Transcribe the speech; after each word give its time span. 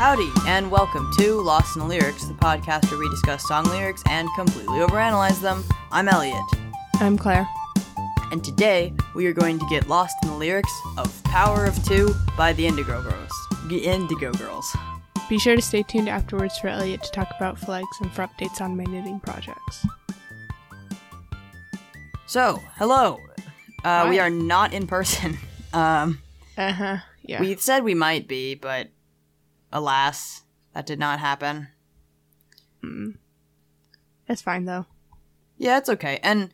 Howdy, 0.00 0.30
and 0.46 0.70
welcome 0.70 1.10
to 1.18 1.34
Lost 1.42 1.76
in 1.76 1.80
the 1.82 1.86
Lyrics, 1.86 2.24
the 2.24 2.32
podcast 2.34 2.90
where 2.90 2.98
we 2.98 3.08
discuss 3.10 3.46
song 3.46 3.64
lyrics 3.66 4.02
and 4.08 4.26
completely 4.34 4.78
overanalyze 4.78 5.42
them. 5.42 5.62
I'm 5.92 6.08
Elliot, 6.08 6.40
I'm 6.94 7.18
Claire. 7.18 7.46
and 8.32 8.42
today 8.42 8.94
we 9.14 9.26
are 9.26 9.34
going 9.34 9.58
to 9.58 9.66
get 9.68 9.88
lost 9.88 10.16
in 10.22 10.30
the 10.30 10.36
lyrics 10.36 10.72
of 10.96 11.22
Power 11.24 11.66
of 11.66 11.84
Two 11.84 12.14
by 12.34 12.54
the 12.54 12.66
Indigo 12.66 13.02
Girls. 13.02 13.30
The 13.66 13.84
Indigo 13.84 14.32
Girls. 14.32 14.74
Be 15.28 15.38
sure 15.38 15.54
to 15.54 15.60
stay 15.62 15.82
tuned 15.82 16.08
afterwards 16.08 16.56
for 16.58 16.68
Elliot 16.68 17.02
to 17.02 17.10
talk 17.10 17.28
about 17.36 17.58
flags 17.58 17.86
and 18.00 18.10
for 18.10 18.26
updates 18.26 18.60
on 18.62 18.76
my 18.78 18.84
knitting 18.84 19.20
projects. 19.20 19.86
So, 22.26 22.58
hello. 22.76 23.18
Uh, 23.84 24.06
we 24.08 24.18
are 24.18 24.30
not 24.30 24.72
in 24.72 24.86
person. 24.86 25.36
Um, 25.72 26.20
Uh 26.58 26.72
huh. 26.72 26.96
Yeah. 27.22 27.40
we 27.40 27.54
said 27.54 27.84
we 27.84 27.94
might 27.94 28.26
be, 28.26 28.56
but 28.56 28.88
alas, 29.72 30.42
that 30.74 30.86
did 30.86 30.98
not 30.98 31.18
happen. 31.20 31.68
That's 34.26 34.42
fine 34.42 34.64
though. 34.64 34.86
Yeah, 35.58 35.78
it's 35.78 35.88
okay. 35.90 36.18
And 36.22 36.50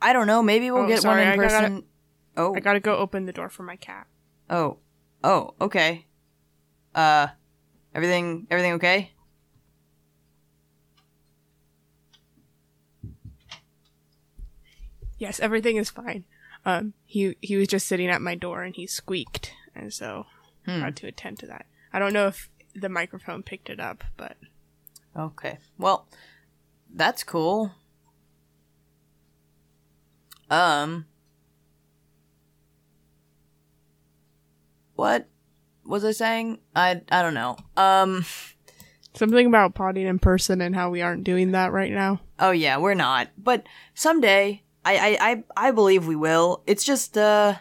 I 0.00 0.12
don't 0.12 0.26
know, 0.26 0.42
maybe 0.42 0.70
we'll 0.70 0.84
Oh, 0.84 0.88
get 0.88 1.02
sorry, 1.02 1.20
one 1.22 1.28
I 1.28 1.34
in 1.34 1.40
gotta- 1.40 1.52
person. 1.58 1.84
Oh, 2.36 2.54
I 2.54 2.60
gotta 2.60 2.80
go 2.80 2.96
open 2.96 3.26
the 3.26 3.32
door 3.32 3.48
for 3.48 3.62
my 3.62 3.76
cat. 3.76 4.06
oh, 4.50 4.78
oh, 5.22 5.54
okay. 5.60 6.06
Uh, 6.94 7.28
everything, 7.94 8.46
everything 8.50 8.72
okay? 8.74 9.12
Yes, 15.18 15.40
everything 15.40 15.76
is 15.76 15.90
fine. 15.90 16.24
Um, 16.64 16.94
he 17.04 17.36
he 17.40 17.56
was 17.56 17.68
just 17.68 17.86
sitting 17.86 18.08
at 18.08 18.22
my 18.22 18.34
door 18.34 18.62
and 18.62 18.74
he 18.74 18.86
squeaked, 18.86 19.52
and 19.74 19.92
so 19.92 20.26
I 20.66 20.72
Hmm. 20.76 20.80
had 20.80 20.96
to 20.96 21.06
attend 21.06 21.38
to 21.40 21.46
that. 21.46 21.66
I 21.94 22.00
don't 22.00 22.12
know 22.12 22.26
if 22.26 22.50
the 22.74 22.88
microphone 22.88 23.44
picked 23.44 23.70
it 23.70 23.78
up, 23.78 24.02
but 24.16 24.36
Okay. 25.16 25.58
Well, 25.78 26.08
that's 26.92 27.22
cool. 27.22 27.70
Um, 30.50 31.06
what 34.96 35.28
was 35.84 36.04
I 36.04 36.10
saying? 36.10 36.58
I 36.74 37.00
I 37.12 37.22
don't 37.22 37.34
know. 37.34 37.56
Um. 37.76 38.24
something 39.14 39.46
about 39.46 39.76
potting 39.76 40.06
in 40.08 40.18
person 40.18 40.60
and 40.60 40.74
how 40.74 40.90
we 40.90 41.00
aren't 41.00 41.22
doing 41.22 41.52
that 41.52 41.70
right 41.70 41.92
now. 41.92 42.20
Oh 42.40 42.50
yeah, 42.50 42.76
we're 42.78 42.94
not. 42.94 43.28
But 43.38 43.66
someday, 43.94 44.64
I 44.84 44.96
I 44.96 45.30
I, 45.30 45.44
I 45.68 45.70
believe 45.70 46.08
we 46.08 46.16
will. 46.16 46.64
It's 46.66 46.84
just 46.84 47.16
uh. 47.16 47.54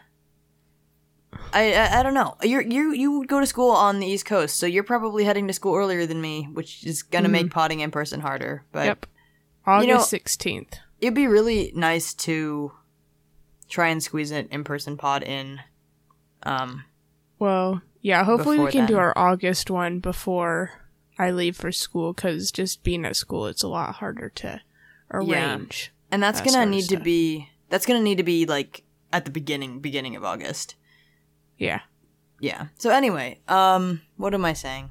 I, 1.54 1.74
I 1.74 2.00
I 2.00 2.04
don't 2.04 2.14
know. 2.14 2.36
You're 2.42 2.62
you 2.62 2.92
you 2.94 3.26
go 3.26 3.40
to 3.40 3.46
school 3.46 3.72
on 3.72 4.00
the 4.00 4.08
East 4.08 4.26
Coast, 4.26 4.58
so 4.58 4.66
you're 4.66 4.84
probably 4.84 5.24
heading 5.24 5.48
to 5.48 5.54
school 5.54 5.76
earlier 5.76 6.06
than 6.06 6.20
me, 6.22 6.50
which 6.52 6.84
is 6.86 7.04
gonna 7.04 7.30
make 7.30 7.52
potting 7.52 7.80
in 7.82 7.92
person 7.92 8.22
harder. 8.22 8.66
But 8.72 8.86
yep. 8.86 9.06
August 9.66 9.88
know- 9.90 10.00
sixteenth. 10.00 10.78
it'd 11.00 11.14
be 11.14 11.28
really 11.28 11.72
nice 11.76 12.14
to 12.14 12.72
try 13.70 13.88
and 13.90 14.02
squeeze 14.04 14.32
an 14.32 14.48
in 14.52 14.64
person 14.64 14.98
pod 14.98 15.24
in. 15.24 15.60
Um. 16.44 16.86
Well, 17.40 17.82
yeah, 18.02 18.24
hopefully 18.24 18.60
we 18.60 18.72
can 18.72 18.86
do 18.86 18.98
our 18.98 19.14
August 19.18 19.70
one 19.70 20.00
before 20.00 20.72
I 21.18 21.32
leave 21.32 21.56
for 21.56 21.72
school 21.72 22.14
because 22.14 22.52
just 22.52 22.84
being 22.84 23.06
at 23.06 23.16
school, 23.16 23.48
it's 23.48 23.64
a 23.64 23.68
lot 23.68 23.96
harder 23.96 24.30
to 24.30 24.62
arrange. 25.12 25.92
And 26.12 26.22
that's 26.22 26.42
That 26.42 26.52
gonna 26.52 26.66
need 26.66 26.90
to 26.90 27.00
be 27.00 27.50
that's 27.70 27.86
gonna 27.86 28.02
need 28.02 28.18
to 28.18 28.24
be 28.24 28.46
like 28.46 28.84
at 29.12 29.26
the 29.26 29.32
beginning 29.32 29.80
beginning 29.80 30.16
of 30.16 30.24
August. 30.24 30.76
Yeah. 31.58 31.82
Yeah. 32.40 32.68
So 32.78 32.90
anyway, 32.90 33.40
um, 33.48 34.02
what 34.18 34.34
am 34.34 34.44
I 34.46 34.54
saying? 34.54 34.90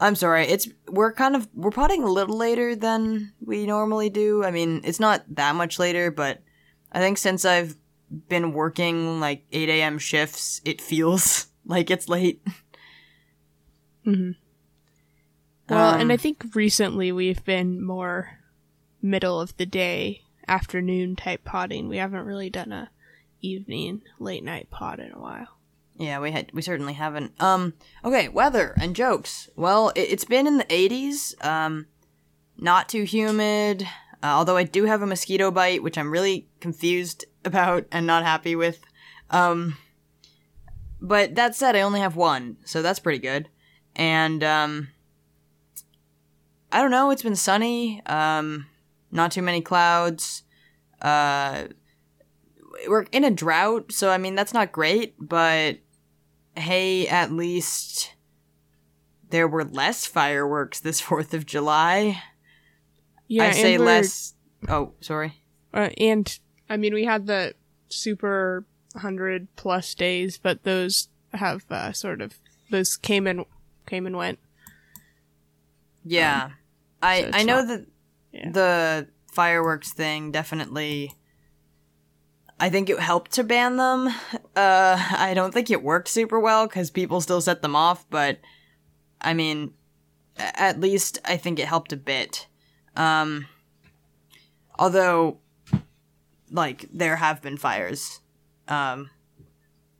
I'm 0.00 0.14
sorry. 0.16 0.46
It's 0.46 0.68
we're 0.88 1.12
kind 1.12 1.36
of 1.36 1.48
we're 1.54 1.70
potting 1.70 2.02
a 2.02 2.10
little 2.10 2.36
later 2.36 2.74
than 2.74 3.32
we 3.44 3.66
normally 3.66 4.10
do. 4.10 4.44
I 4.44 4.50
mean, 4.50 4.80
it's 4.84 4.98
not 5.00 5.22
that 5.36 5.54
much 5.54 5.78
later, 5.78 6.10
but 6.10 6.42
I 6.90 6.98
think 6.98 7.18
since 7.18 7.44
I've 7.44 7.76
been 8.28 8.52
working 8.52 9.20
like 9.20 9.44
8 9.52 9.68
a.m. 9.68 9.98
shifts, 9.98 10.60
it 10.64 10.80
feels 10.80 11.46
like 11.66 11.90
it's 11.90 12.08
late. 12.08 12.42
hmm 14.04 14.32
Well, 15.68 15.94
and 15.94 16.02
Um, 16.02 16.10
I 16.10 16.16
think 16.16 16.44
recently 16.54 17.12
we've 17.12 17.44
been 17.44 17.82
more 17.82 18.40
middle 19.00 19.40
of 19.40 19.56
the 19.56 19.66
day, 19.66 20.22
afternoon 20.48 21.16
type 21.16 21.44
potting. 21.44 21.88
We 21.88 21.96
haven't 21.98 22.26
really 22.26 22.50
done 22.50 22.72
a 22.72 22.90
evening, 23.40 24.02
late 24.18 24.44
night 24.44 24.68
pot 24.70 24.98
in 25.00 25.12
a 25.12 25.20
while. 25.20 25.58
Yeah, 25.96 26.20
we 26.20 26.30
had 26.30 26.50
we 26.52 26.62
certainly 26.62 26.94
haven't. 26.94 27.40
Um, 27.40 27.74
okay, 28.04 28.28
weather 28.28 28.74
and 28.80 28.96
jokes. 28.96 29.48
Well, 29.56 29.90
it, 29.90 30.00
it's 30.00 30.24
been 30.24 30.46
in 30.46 30.58
the 30.58 30.64
80s. 30.64 31.44
Um, 31.44 31.86
not 32.56 32.88
too 32.88 33.04
humid. 33.04 33.82
Uh, 34.22 34.26
although 34.26 34.56
I 34.56 34.62
do 34.64 34.84
have 34.84 35.02
a 35.02 35.06
mosquito 35.06 35.50
bite, 35.50 35.82
which 35.82 35.98
I'm 35.98 36.10
really 36.10 36.48
confused 36.60 37.24
about 37.44 37.86
and 37.92 38.06
not 38.06 38.24
happy 38.24 38.56
with. 38.56 38.80
Um, 39.30 39.76
but 41.00 41.34
that 41.34 41.56
said, 41.56 41.74
I 41.74 41.80
only 41.80 42.00
have 42.00 42.14
one, 42.14 42.58
so 42.64 42.80
that's 42.80 43.00
pretty 43.00 43.18
good. 43.18 43.48
And 43.96 44.44
um, 44.44 44.88
I 46.70 46.80
don't 46.80 46.90
know. 46.92 47.10
It's 47.10 47.22
been 47.22 47.36
sunny. 47.36 48.00
Um, 48.06 48.66
not 49.10 49.32
too 49.32 49.42
many 49.42 49.60
clouds. 49.60 50.44
Uh, 51.00 51.64
we're 52.88 53.06
in 53.12 53.24
a 53.24 53.30
drought, 53.30 53.92
so 53.92 54.10
I 54.10 54.18
mean 54.18 54.34
that's 54.34 54.54
not 54.54 54.72
great, 54.72 55.14
but 55.18 55.78
hey, 56.56 57.06
at 57.08 57.32
least 57.32 58.14
there 59.30 59.48
were 59.48 59.64
less 59.64 60.06
fireworks 60.06 60.80
this 60.80 61.00
4th 61.02 61.34
of 61.34 61.46
July. 61.46 62.22
Yeah, 63.28 63.46
I 63.46 63.50
say 63.52 63.78
less. 63.78 64.34
Oh, 64.68 64.92
sorry. 65.00 65.42
Uh, 65.72 65.88
and 65.96 66.38
I 66.68 66.76
mean, 66.76 66.92
we 66.92 67.04
had 67.04 67.26
the 67.26 67.54
super 67.88 68.64
hundred 68.94 69.48
plus 69.56 69.94
days, 69.94 70.38
but 70.38 70.64
those 70.64 71.08
have 71.32 71.64
uh, 71.70 71.92
sort 71.92 72.20
of 72.20 72.38
those 72.70 72.96
came 72.96 73.26
and 73.26 73.44
came 73.86 74.06
and 74.06 74.16
went. 74.16 74.38
Yeah. 76.04 76.50
I 77.02 77.22
so 77.22 77.30
I 77.32 77.42
know 77.42 77.62
not- 77.62 77.68
that 77.68 77.86
yeah. 78.32 78.50
the 78.50 79.08
fireworks 79.32 79.92
thing 79.92 80.30
definitely 80.30 81.14
I 82.62 82.70
think 82.70 82.88
it 82.88 83.00
helped 83.00 83.32
to 83.32 83.42
ban 83.42 83.76
them. 83.76 84.06
Uh 84.54 84.96
I 85.10 85.32
don't 85.34 85.52
think 85.52 85.68
it 85.68 85.82
worked 85.82 86.06
super 86.06 86.38
well 86.38 86.68
cuz 86.68 86.90
people 86.90 87.20
still 87.20 87.40
set 87.40 87.60
them 87.60 87.74
off, 87.74 88.08
but 88.08 88.38
I 89.20 89.34
mean 89.34 89.74
at 90.36 90.78
least 90.78 91.18
I 91.24 91.36
think 91.36 91.58
it 91.58 91.66
helped 91.66 91.92
a 91.92 91.96
bit. 91.96 92.46
Um 92.94 93.46
although 94.78 95.38
like 96.52 96.86
there 96.92 97.16
have 97.16 97.42
been 97.42 97.56
fires. 97.56 98.20
Um 98.68 99.10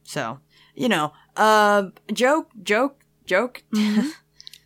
so, 0.05 0.39
you 0.77 0.89
know, 0.89 1.13
uh 1.37 1.87
joke 2.13 2.51
joke 2.63 3.05
joke. 3.27 3.65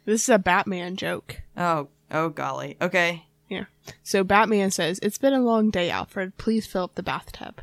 This 0.04 0.22
is 0.22 0.28
a 0.28 0.38
Batman 0.38 0.96
joke. 0.96 1.40
oh, 1.56 1.88
oh 2.12 2.28
golly. 2.28 2.76
Okay. 2.80 3.26
Yeah. 3.48 3.64
So 4.04 4.22
Batman 4.22 4.70
says, 4.70 5.00
It's 5.02 5.18
been 5.18 5.32
a 5.32 5.40
long 5.40 5.70
day, 5.70 5.90
Alfred. 5.90 6.36
Please 6.36 6.64
fill 6.64 6.84
up 6.84 6.94
the 6.94 7.02
bathtub. 7.02 7.60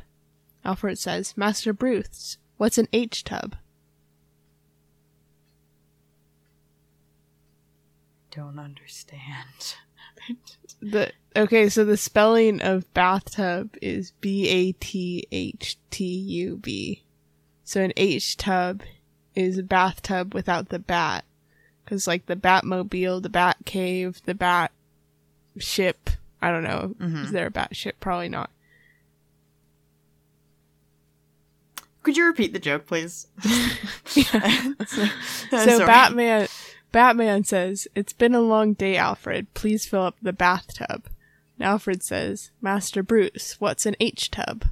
Alfred 0.64 0.98
says, 0.98 1.36
Master 1.36 1.72
Bruce, 1.72 2.38
what's 2.56 2.78
an 2.78 2.88
H 2.92 3.24
tub? 3.24 3.56
Don't 8.30 8.58
understand. 8.58 9.76
The 10.80 11.12
okay, 11.34 11.70
so 11.70 11.84
the 11.86 11.96
spelling 11.96 12.60
of 12.60 12.92
bathtub 12.92 13.74
is 13.80 14.12
B 14.20 14.48
A 14.48 14.72
T 14.72 15.26
H 15.32 15.78
T 15.90 16.04
U 16.04 16.58
B. 16.58 17.04
So 17.64 17.80
an 17.80 17.92
H 17.96 18.36
tub 18.36 18.82
is 19.34 19.56
a 19.56 19.62
bathtub 19.62 20.34
without 20.34 20.68
the 20.68 20.78
bat, 20.78 21.24
because 21.84 22.06
like 22.06 22.26
the 22.26 22.36
Batmobile, 22.36 23.22
the 23.22 23.30
Bat 23.30 23.58
Cave, 23.64 24.20
the 24.26 24.34
Bat 24.34 24.72
ship. 25.58 26.10
I 26.42 26.50
don't 26.50 26.64
know. 26.64 26.94
Mm-hmm. 27.00 27.24
Is 27.24 27.32
there 27.32 27.46
a 27.46 27.50
bat 27.50 27.74
ship? 27.74 27.96
Probably 28.00 28.28
not. 28.28 28.50
Could 32.04 32.16
you 32.16 32.26
repeat 32.26 32.52
the 32.52 32.60
joke, 32.60 32.86
please? 32.86 33.26
So 35.50 35.66
Sorry. 35.66 35.86
Batman 35.86 36.48
Batman 36.94 37.42
says, 37.42 37.88
It's 37.96 38.12
been 38.12 38.36
a 38.36 38.40
long 38.40 38.74
day, 38.74 38.96
Alfred. 38.96 39.52
Please 39.52 39.84
fill 39.84 40.02
up 40.02 40.16
the 40.22 40.32
bathtub. 40.32 41.08
And 41.58 41.66
Alfred 41.66 42.04
says, 42.04 42.52
Master 42.60 43.02
Bruce, 43.02 43.56
what's 43.58 43.84
an 43.84 43.96
H 43.98 44.30
tub? 44.30 44.66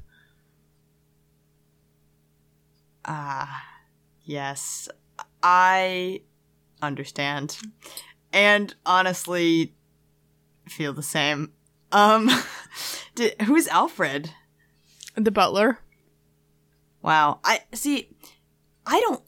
Ah, 3.04 3.64
yes, 4.22 4.88
I 5.42 6.20
understand, 6.80 7.58
and 8.32 8.72
honestly, 8.86 9.74
feel 10.68 10.92
the 10.92 11.02
same. 11.02 11.50
Um, 11.90 12.30
did, 13.16 13.40
who's 13.42 13.66
Alfred? 13.66 14.30
The 15.16 15.32
butler. 15.32 15.80
Wow, 17.02 17.40
I 17.44 17.60
see. 17.72 18.08
I 18.86 19.00
don't. 19.00 19.22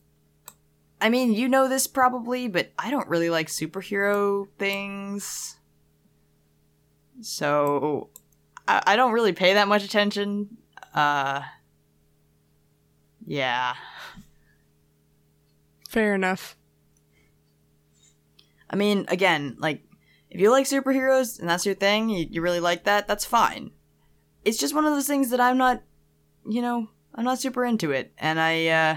I 1.00 1.10
mean, 1.10 1.34
you 1.34 1.48
know 1.48 1.68
this 1.68 1.86
probably, 1.86 2.48
but 2.48 2.72
I 2.78 2.90
don't 2.90 3.08
really 3.08 3.28
like 3.28 3.48
superhero 3.48 4.46
things. 4.58 5.58
So 7.20 8.10
I, 8.66 8.82
I 8.86 8.96
don't 8.96 9.12
really 9.12 9.32
pay 9.32 9.54
that 9.54 9.68
much 9.68 9.84
attention. 9.84 10.56
Uh 10.94 11.42
yeah. 13.26 13.74
Fair 15.88 16.14
enough. 16.14 16.56
I 18.70 18.76
mean, 18.76 19.04
again, 19.08 19.56
like 19.58 19.82
if 20.30 20.40
you 20.40 20.50
like 20.50 20.66
superheroes 20.66 21.38
and 21.38 21.48
that's 21.48 21.66
your 21.66 21.74
thing, 21.74 22.08
you, 22.08 22.26
you 22.30 22.40
really 22.42 22.60
like 22.60 22.84
that, 22.84 23.06
that's 23.06 23.24
fine. 23.24 23.70
It's 24.44 24.58
just 24.58 24.74
one 24.74 24.84
of 24.84 24.92
those 24.92 25.06
things 25.06 25.30
that 25.30 25.40
I'm 25.40 25.56
not, 25.56 25.82
you 26.48 26.60
know, 26.60 26.88
I'm 27.14 27.24
not 27.24 27.38
super 27.40 27.64
into 27.64 27.92
it, 27.92 28.12
and 28.18 28.40
I, 28.40 28.66
uh, 28.66 28.96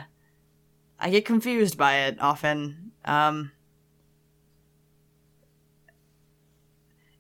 I 1.00 1.10
get 1.10 1.26
confused 1.26 1.78
by 1.78 1.98
it 2.00 2.20
often. 2.20 2.92
Um, 3.06 3.52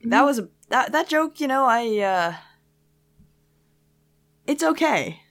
that 0.03 0.23
was 0.23 0.39
a 0.39 0.49
that 0.69 0.91
that 0.91 1.07
joke, 1.07 1.39
you 1.39 1.47
know, 1.47 1.65
I, 1.65 1.97
uh, 1.99 2.33
it's 4.45 4.63
okay. 4.63 5.21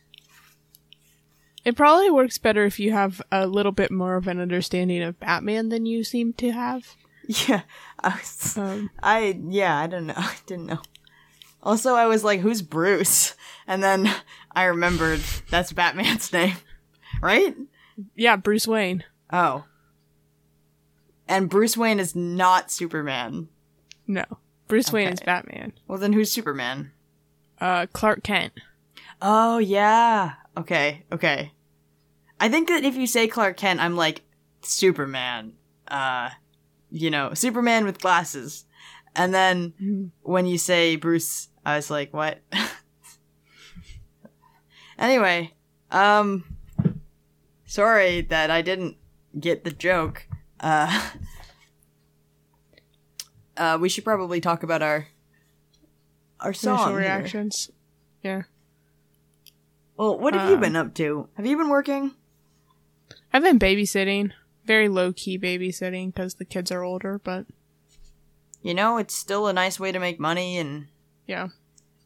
It 1.64 1.76
probably 1.76 2.10
works 2.10 2.38
better 2.38 2.64
if 2.64 2.78
you 2.78 2.92
have 2.92 3.20
a 3.32 3.46
little 3.46 3.72
bit 3.72 3.90
more 3.90 4.14
of 4.14 4.28
an 4.28 4.38
understanding 4.38 5.02
of 5.02 5.18
Batman 5.18 5.68
than 5.68 5.84
you 5.84 6.04
seem 6.04 6.32
to 6.34 6.52
have. 6.52 6.94
Yeah, 7.48 7.62
I 7.98 8.10
was, 8.10 8.56
Um, 8.56 8.88
I 9.02 9.36
yeah, 9.48 9.76
I 9.76 9.88
don't 9.88 10.06
know. 10.06 10.14
I 10.16 10.36
didn't 10.46 10.66
know. 10.66 10.80
Also, 11.60 11.94
I 11.94 12.06
was 12.06 12.22
like, 12.22 12.38
"Who's 12.38 12.62
Bruce?" 12.62 13.34
And 13.66 13.82
then 13.82 14.08
I 14.56 14.64
remembered 14.64 15.20
that's 15.50 15.72
Batman's 15.72 16.32
name, 16.32 16.56
right? 17.22 17.54
yeah, 18.16 18.34
Bruce 18.36 18.66
Wayne. 18.66 19.04
Oh, 19.32 19.64
and 21.28 21.48
Bruce 21.50 21.76
Wayne 21.76 22.00
is 22.00 22.14
not 22.16 22.70
Superman. 22.70 23.48
No, 24.06 24.24
Bruce 24.68 24.92
Wayne 24.92 25.12
is 25.12 25.20
Batman. 25.20 25.72
Well, 25.86 25.98
then 25.98 26.12
who's 26.12 26.30
Superman? 26.32 26.92
Uh, 27.60 27.86
Clark 27.92 28.22
Kent. 28.22 28.52
Oh 29.22 29.58
yeah. 29.58 30.34
Okay. 30.56 31.04
Okay. 31.12 31.52
I 32.38 32.48
think 32.48 32.68
that 32.68 32.84
if 32.84 32.96
you 32.96 33.06
say 33.06 33.28
Clark 33.28 33.56
Kent, 33.56 33.80
I'm 33.80 33.96
like 33.96 34.22
Superman. 34.62 35.54
Uh, 35.88 36.30
you 36.90 37.10
know, 37.10 37.34
Superman 37.34 37.84
with 37.84 38.00
glasses. 38.00 38.64
And 39.14 39.32
then 39.34 39.72
Mhm. 39.82 40.10
when 40.22 40.46
you 40.46 40.58
say 40.58 40.96
Bruce, 40.96 41.48
I 41.64 41.76
was 41.76 41.90
like, 41.90 42.12
what? 42.12 42.40
anyway, 44.98 45.52
um, 45.90 46.44
sorry 47.66 48.20
that 48.22 48.50
I 48.50 48.62
didn't 48.62 48.96
get 49.38 49.64
the 49.64 49.70
joke. 49.70 50.26
Uh, 50.60 51.10
uh, 53.56 53.78
we 53.80 53.88
should 53.88 54.04
probably 54.04 54.40
talk 54.40 54.62
about 54.62 54.82
our 54.82 55.08
our 56.40 56.52
song 56.52 56.90
here. 56.90 56.98
reactions. 56.98 57.70
Yeah, 58.22 58.42
Well, 59.96 60.18
what 60.18 60.34
have 60.34 60.48
you 60.48 60.56
Um, 60.56 60.60
been 60.60 60.76
up 60.76 60.94
to? 60.94 61.28
Have 61.36 61.46
you 61.46 61.56
been 61.56 61.68
working? 61.68 62.12
I've 63.32 63.42
been 63.42 63.58
babysitting. 63.58 64.32
Very 64.64 64.88
low 64.88 65.12
key 65.12 65.38
babysitting 65.38 66.12
because 66.12 66.34
the 66.34 66.44
kids 66.44 66.72
are 66.72 66.82
older, 66.82 67.20
but 67.22 67.46
You 68.62 68.74
know, 68.74 68.98
it's 68.98 69.14
still 69.14 69.46
a 69.46 69.52
nice 69.52 69.78
way 69.78 69.92
to 69.92 70.00
make 70.00 70.18
money, 70.18 70.58
and 70.58 70.88
yeah. 71.26 71.48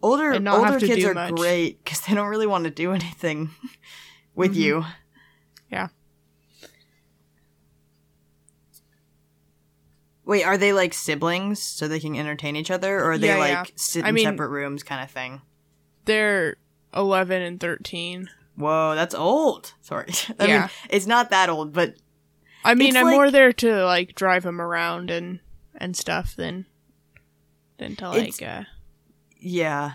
Older 0.02 0.32
older 0.48 0.78
kids 0.80 1.04
are 1.04 1.14
much. 1.14 1.34
great 1.34 1.84
because 1.84 2.00
they 2.00 2.14
don't 2.14 2.28
really 2.28 2.46
want 2.46 2.64
to 2.64 2.70
do 2.70 2.92
anything 2.92 3.50
with 4.34 4.52
Mhm. 4.54 4.60
you. 4.60 4.84
Yeah. 5.70 5.88
Wait, 10.24 10.44
are 10.44 10.56
they 10.58 10.72
like 10.72 10.94
siblings 10.94 11.60
so 11.62 11.88
they 11.88 11.98
can 12.00 12.14
entertain 12.14 12.54
each 12.56 12.70
other, 12.70 12.98
or 13.00 13.12
are 13.12 13.18
they 13.18 13.28
Yeah, 13.28 13.36
like 13.38 13.50
yeah. 13.50 13.64
sit 13.74 14.04
I 14.04 14.10
in 14.10 14.14
mean- 14.14 14.24
separate 14.24 14.48
rooms 14.48 14.82
kind 14.82 15.02
of 15.02 15.10
thing? 15.10 15.42
They're 16.04 16.56
11 16.94 17.42
and 17.42 17.58
13. 17.60 18.30
Whoa, 18.56 18.94
that's 18.94 19.14
old. 19.14 19.74
Sorry, 19.80 20.08
I 20.38 20.46
Yeah. 20.46 20.60
mean 20.60 20.70
it's 20.90 21.06
not 21.06 21.30
that 21.30 21.48
old, 21.48 21.72
but 21.72 21.94
I 22.64 22.74
mean, 22.74 22.96
I'm 22.96 23.06
like- 23.06 23.14
more 23.14 23.30
there 23.30 23.52
to 23.54 23.84
like 23.84 24.14
drive 24.14 24.42
them 24.44 24.60
around 24.60 25.10
and 25.10 25.40
and 25.74 25.96
stuff 25.96 26.36
than 26.36 26.66
than 27.78 27.96
to 27.96 28.08
like 28.10 28.40
uh 28.42 28.64
yeah. 29.40 29.92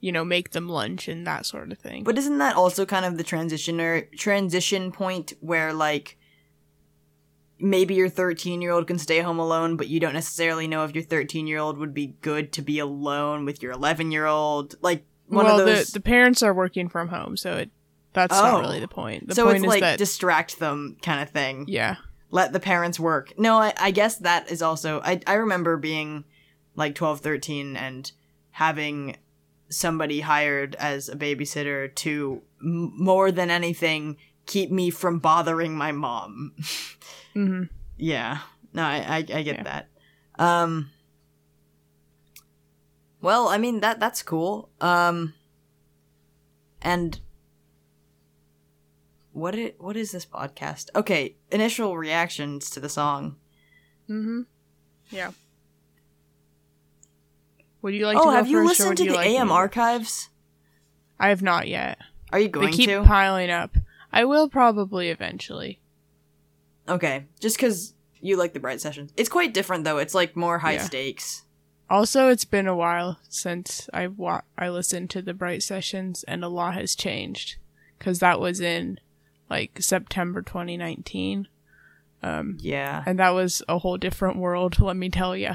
you 0.00 0.12
know 0.12 0.24
make 0.24 0.50
them 0.50 0.68
lunch 0.68 1.08
and 1.08 1.26
that 1.26 1.46
sort 1.46 1.72
of 1.72 1.78
thing. 1.78 2.04
But 2.04 2.18
isn't 2.18 2.38
that 2.38 2.56
also 2.56 2.84
kind 2.86 3.04
of 3.04 3.16
the 3.18 3.24
transitioner 3.24 4.10
transition 4.16 4.92
point 4.92 5.32
where 5.40 5.72
like 5.72 6.18
maybe 7.58 7.94
your 7.94 8.08
13 8.08 8.60
year 8.60 8.70
old 8.72 8.86
can 8.86 8.98
stay 8.98 9.20
home 9.20 9.38
alone, 9.38 9.76
but 9.76 9.88
you 9.88 9.98
don't 9.98 10.12
necessarily 10.12 10.68
know 10.68 10.84
if 10.84 10.94
your 10.94 11.04
13 11.04 11.46
year 11.46 11.58
old 11.58 11.78
would 11.78 11.94
be 11.94 12.08
good 12.20 12.52
to 12.52 12.62
be 12.62 12.78
alone 12.78 13.44
with 13.44 13.62
your 13.62 13.72
11 13.72 14.12
year 14.12 14.26
old? 14.26 14.74
Like 14.82 15.04
one 15.28 15.46
well, 15.46 15.60
of 15.60 15.66
those. 15.66 15.86
the 15.88 15.94
the 15.94 16.02
parents 16.02 16.42
are 16.42 16.54
working 16.54 16.88
from 16.88 17.08
home, 17.08 17.36
so 17.36 17.54
it 17.54 17.70
that's 18.12 18.36
Oh. 18.36 18.42
not 18.42 18.60
really 18.60 18.80
the 18.80 18.88
point. 18.88 19.28
The 19.28 19.34
so 19.34 19.44
point 19.44 19.56
it's 19.56 19.64
is 19.64 19.68
like 19.68 19.80
that 19.80 19.98
distract 19.98 20.58
them 20.58 20.96
kind 21.02 21.20
of 21.22 21.30
thing. 21.30 21.64
yeah, 21.68 21.96
Let 22.30 22.52
the 22.52 22.60
parents 22.60 22.98
work. 23.00 23.32
No, 23.38 23.56
I, 23.58 23.74
I 23.78 23.90
guess 23.90 24.16
that 24.18 24.50
is 24.50 24.62
also. 24.62 25.00
I, 25.04 25.20
I 25.26 25.34
remember 25.34 25.76
being 25.76 26.24
like 26.76 26.94
12, 26.94 27.20
13 27.20 27.76
and 27.76 28.10
having 28.56 29.14
somebody 29.68 30.20
hired 30.20 30.74
as 30.76 31.08
a 31.10 31.14
babysitter 31.16 31.94
to 31.94 32.40
m- 32.62 32.92
more 32.96 33.30
than 33.30 33.50
anything 33.50 34.16
keep 34.46 34.70
me 34.70 34.88
from 34.90 35.18
bothering 35.18 35.74
my 35.76 35.92
mom. 35.92 36.54
hmm 37.34 37.64
yeah. 37.98 38.38
No, 38.72 38.82
I 38.82 38.96
I, 38.98 39.16
I 39.16 39.42
get 39.42 39.46
Yeah. 39.46 39.62
that. 39.64 39.88
Um 40.38 40.88
Well, 43.20 43.48
I 43.48 43.58
mean 43.58 43.80
that 43.80 44.00
that's 44.00 44.22
cool. 44.22 44.70
Um 44.80 45.34
and 46.80 47.20
what 49.32 49.54
it 49.54 49.76
what 49.78 49.96
is 49.96 50.12
this 50.12 50.24
podcast? 50.24 50.88
Okay, 50.94 51.36
initial 51.50 51.96
reactions 51.98 52.70
to 52.70 52.80
the 52.80 52.88
song. 52.88 53.36
hmm 54.06 54.42
yeah. 55.10 55.32
Would 57.86 57.94
you 57.94 58.04
like? 58.04 58.16
oh, 58.18 58.24
to 58.32 58.36
have 58.36 58.48
you 58.48 58.64
listened 58.66 58.96
to 58.98 59.04
the 59.04 59.12
like 59.12 59.28
AM 59.28 59.52
archives? 59.52 60.28
I 61.20 61.28
have 61.28 61.40
not 61.40 61.68
yet. 61.68 61.98
Are 62.32 62.40
you 62.40 62.48
going 62.48 62.66
they 62.72 62.76
keep 62.76 62.88
to? 62.90 63.04
piling 63.04 63.48
up. 63.48 63.76
I 64.12 64.24
will 64.24 64.48
probably 64.48 65.08
eventually. 65.10 65.78
okay, 66.88 67.26
just 67.38 67.60
cuz 67.60 67.94
you 68.20 68.36
like 68.36 68.54
the 68.54 68.58
bright 68.60 68.80
sessions. 68.80 69.12
It's 69.16 69.28
quite 69.28 69.54
different 69.54 69.84
though. 69.84 69.98
It's 69.98 70.14
like 70.14 70.34
more 70.34 70.58
high 70.58 70.72
Yeah. 70.74 70.82
stakes. 70.82 71.44
Also, 71.88 72.28
it's 72.28 72.44
been 72.44 72.66
a 72.66 72.74
while 72.74 73.20
since 73.28 73.88
I 73.94 74.08
wa- 74.08 74.40
I 74.58 74.68
listened 74.68 75.10
to 75.10 75.22
the 75.22 75.32
Bright 75.32 75.62
Sessions, 75.62 76.24
and 76.24 76.42
a 76.42 76.48
lot 76.48 76.74
has 76.74 76.96
changed 76.96 77.54
because 77.98 78.18
that 78.18 78.40
was 78.40 78.60
in 78.60 78.98
like 79.48 79.80
September 79.80 80.42
2019, 80.42 81.46
um, 82.24 82.56
Yeah. 82.60 83.04
and 83.06 83.20
that 83.20 83.30
was 83.30 83.62
a 83.68 83.78
whole 83.78 83.96
different 83.96 84.38
world. 84.38 84.80
Let 84.80 84.96
me 84.96 85.08
tell 85.08 85.36
you. 85.36 85.52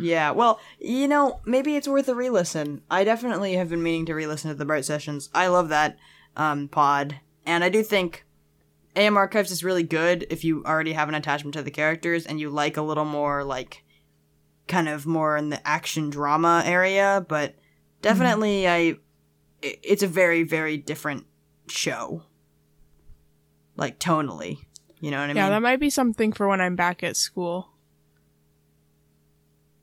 Yeah, 0.00 0.30
well, 0.30 0.60
you 0.78 1.08
know, 1.08 1.40
maybe 1.44 1.76
it's 1.76 1.88
worth 1.88 2.08
a 2.08 2.14
re-listen. 2.14 2.82
I 2.90 3.04
definitely 3.04 3.54
have 3.54 3.68
been 3.70 3.82
meaning 3.82 4.06
to 4.06 4.14
re-listen 4.14 4.50
to 4.50 4.54
the 4.56 4.64
Bright 4.64 4.84
Sessions. 4.84 5.28
I 5.34 5.48
love 5.48 5.68
that 5.70 5.98
um, 6.36 6.68
pod, 6.68 7.16
and 7.44 7.64
I 7.64 7.68
do 7.68 7.82
think 7.82 8.24
AM 8.96 9.16
Archives 9.16 9.50
is 9.50 9.64
really 9.64 9.82
good 9.82 10.26
if 10.30 10.44
you 10.44 10.64
already 10.64 10.92
have 10.92 11.08
an 11.08 11.14
attachment 11.14 11.54
to 11.54 11.62
the 11.62 11.70
characters 11.70 12.26
and 12.26 12.38
you 12.40 12.48
like 12.50 12.76
a 12.76 12.82
little 12.82 13.04
more 13.04 13.42
like 13.44 13.82
kind 14.68 14.88
of 14.88 15.06
more 15.06 15.36
in 15.36 15.48
the 15.50 15.66
action 15.66 16.10
drama 16.10 16.62
area. 16.64 17.24
But 17.28 17.54
definitely, 18.02 18.68
I 18.68 18.78
i- 19.64 19.78
it's 19.82 20.02
a 20.02 20.08
very 20.08 20.42
very 20.44 20.76
different 20.76 21.26
show, 21.68 22.22
like 23.76 23.98
tonally. 23.98 24.58
You 25.00 25.10
know 25.10 25.18
what 25.18 25.24
I 25.24 25.26
yeah, 25.28 25.34
mean? 25.34 25.36
Yeah, 25.36 25.50
that 25.50 25.62
might 25.62 25.80
be 25.80 25.90
something 25.90 26.32
for 26.32 26.48
when 26.48 26.60
I'm 26.60 26.74
back 26.76 27.02
at 27.04 27.16
school, 27.16 27.70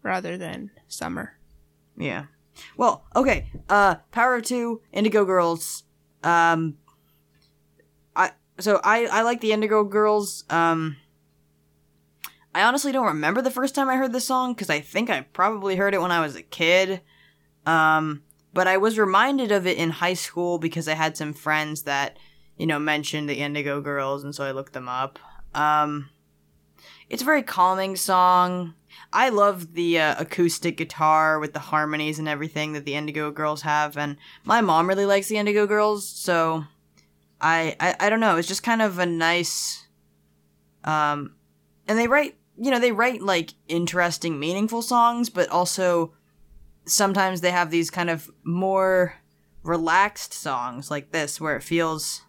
rather 0.05 0.37
than 0.37 0.69
summer. 0.87 1.33
Yeah. 1.97 2.25
Well, 2.77 3.03
okay. 3.15 3.49
Uh 3.67 3.95
Power 4.11 4.35
of 4.35 4.43
Two, 4.43 4.81
Indigo 4.93 5.25
Girls. 5.25 5.83
Um 6.23 6.77
I 8.15 8.31
so 8.59 8.79
I 8.83 9.07
I 9.07 9.23
like 9.23 9.41
the 9.41 9.51
Indigo 9.51 9.83
Girls. 9.83 10.45
Um 10.49 10.97
I 12.53 12.63
honestly 12.63 12.93
don't 12.93 13.07
remember 13.07 13.41
the 13.41 13.51
first 13.51 13.75
time 13.75 13.89
I 13.89 13.97
heard 13.97 14.13
this 14.13 14.27
song 14.27 14.55
cuz 14.55 14.69
I 14.69 14.79
think 14.79 15.09
I 15.09 15.21
probably 15.21 15.75
heard 15.75 15.93
it 15.93 16.01
when 16.01 16.11
I 16.11 16.21
was 16.21 16.35
a 16.35 16.43
kid. 16.43 17.01
Um 17.65 18.21
but 18.53 18.67
I 18.67 18.77
was 18.77 18.97
reminded 18.97 19.51
of 19.51 19.67
it 19.67 19.77
in 19.77 19.89
high 19.89 20.13
school 20.13 20.59
because 20.59 20.87
I 20.87 20.93
had 20.93 21.17
some 21.17 21.33
friends 21.33 21.81
that, 21.81 22.17
you 22.55 22.65
know, 22.65 22.79
mentioned 22.79 23.27
the 23.27 23.39
Indigo 23.39 23.81
Girls 23.81 24.23
and 24.23 24.33
so 24.33 24.45
I 24.45 24.51
looked 24.51 24.73
them 24.73 24.87
up. 24.87 25.17
Um 25.55 26.09
it's 27.09 27.21
a 27.21 27.25
very 27.25 27.43
calming 27.43 27.95
song. 27.95 28.75
I 29.13 29.29
love 29.29 29.73
the 29.73 29.99
uh, 29.99 30.15
acoustic 30.19 30.77
guitar 30.77 31.39
with 31.39 31.53
the 31.53 31.59
harmonies 31.59 32.19
and 32.19 32.27
everything 32.27 32.73
that 32.73 32.85
the 32.85 32.95
Indigo 32.95 33.31
Girls 33.31 33.61
have, 33.63 33.97
and 33.97 34.17
my 34.43 34.61
mom 34.61 34.87
really 34.87 35.05
likes 35.05 35.27
the 35.27 35.37
Indigo 35.37 35.65
Girls, 35.67 36.07
so 36.07 36.65
I 37.39 37.75
I, 37.79 37.95
I 37.99 38.09
don't 38.09 38.19
know. 38.19 38.37
It's 38.37 38.47
just 38.47 38.63
kind 38.63 38.81
of 38.81 38.99
a 38.99 39.05
nice 39.05 39.87
Um, 40.83 41.35
and 41.87 41.97
they 41.97 42.07
write, 42.07 42.37
you 42.57 42.71
know, 42.71 42.79
they 42.79 42.91
write 42.91 43.21
like 43.21 43.53
interesting, 43.67 44.39
meaningful 44.39 44.81
songs, 44.81 45.29
but 45.29 45.49
also 45.49 46.13
sometimes 46.85 47.41
they 47.41 47.51
have 47.51 47.71
these 47.71 47.89
kind 47.89 48.09
of 48.09 48.29
more 48.43 49.15
relaxed 49.63 50.33
songs 50.33 50.91
like 50.91 51.11
this 51.11 51.41
where 51.41 51.55
it 51.55 51.63
feels 51.63 52.21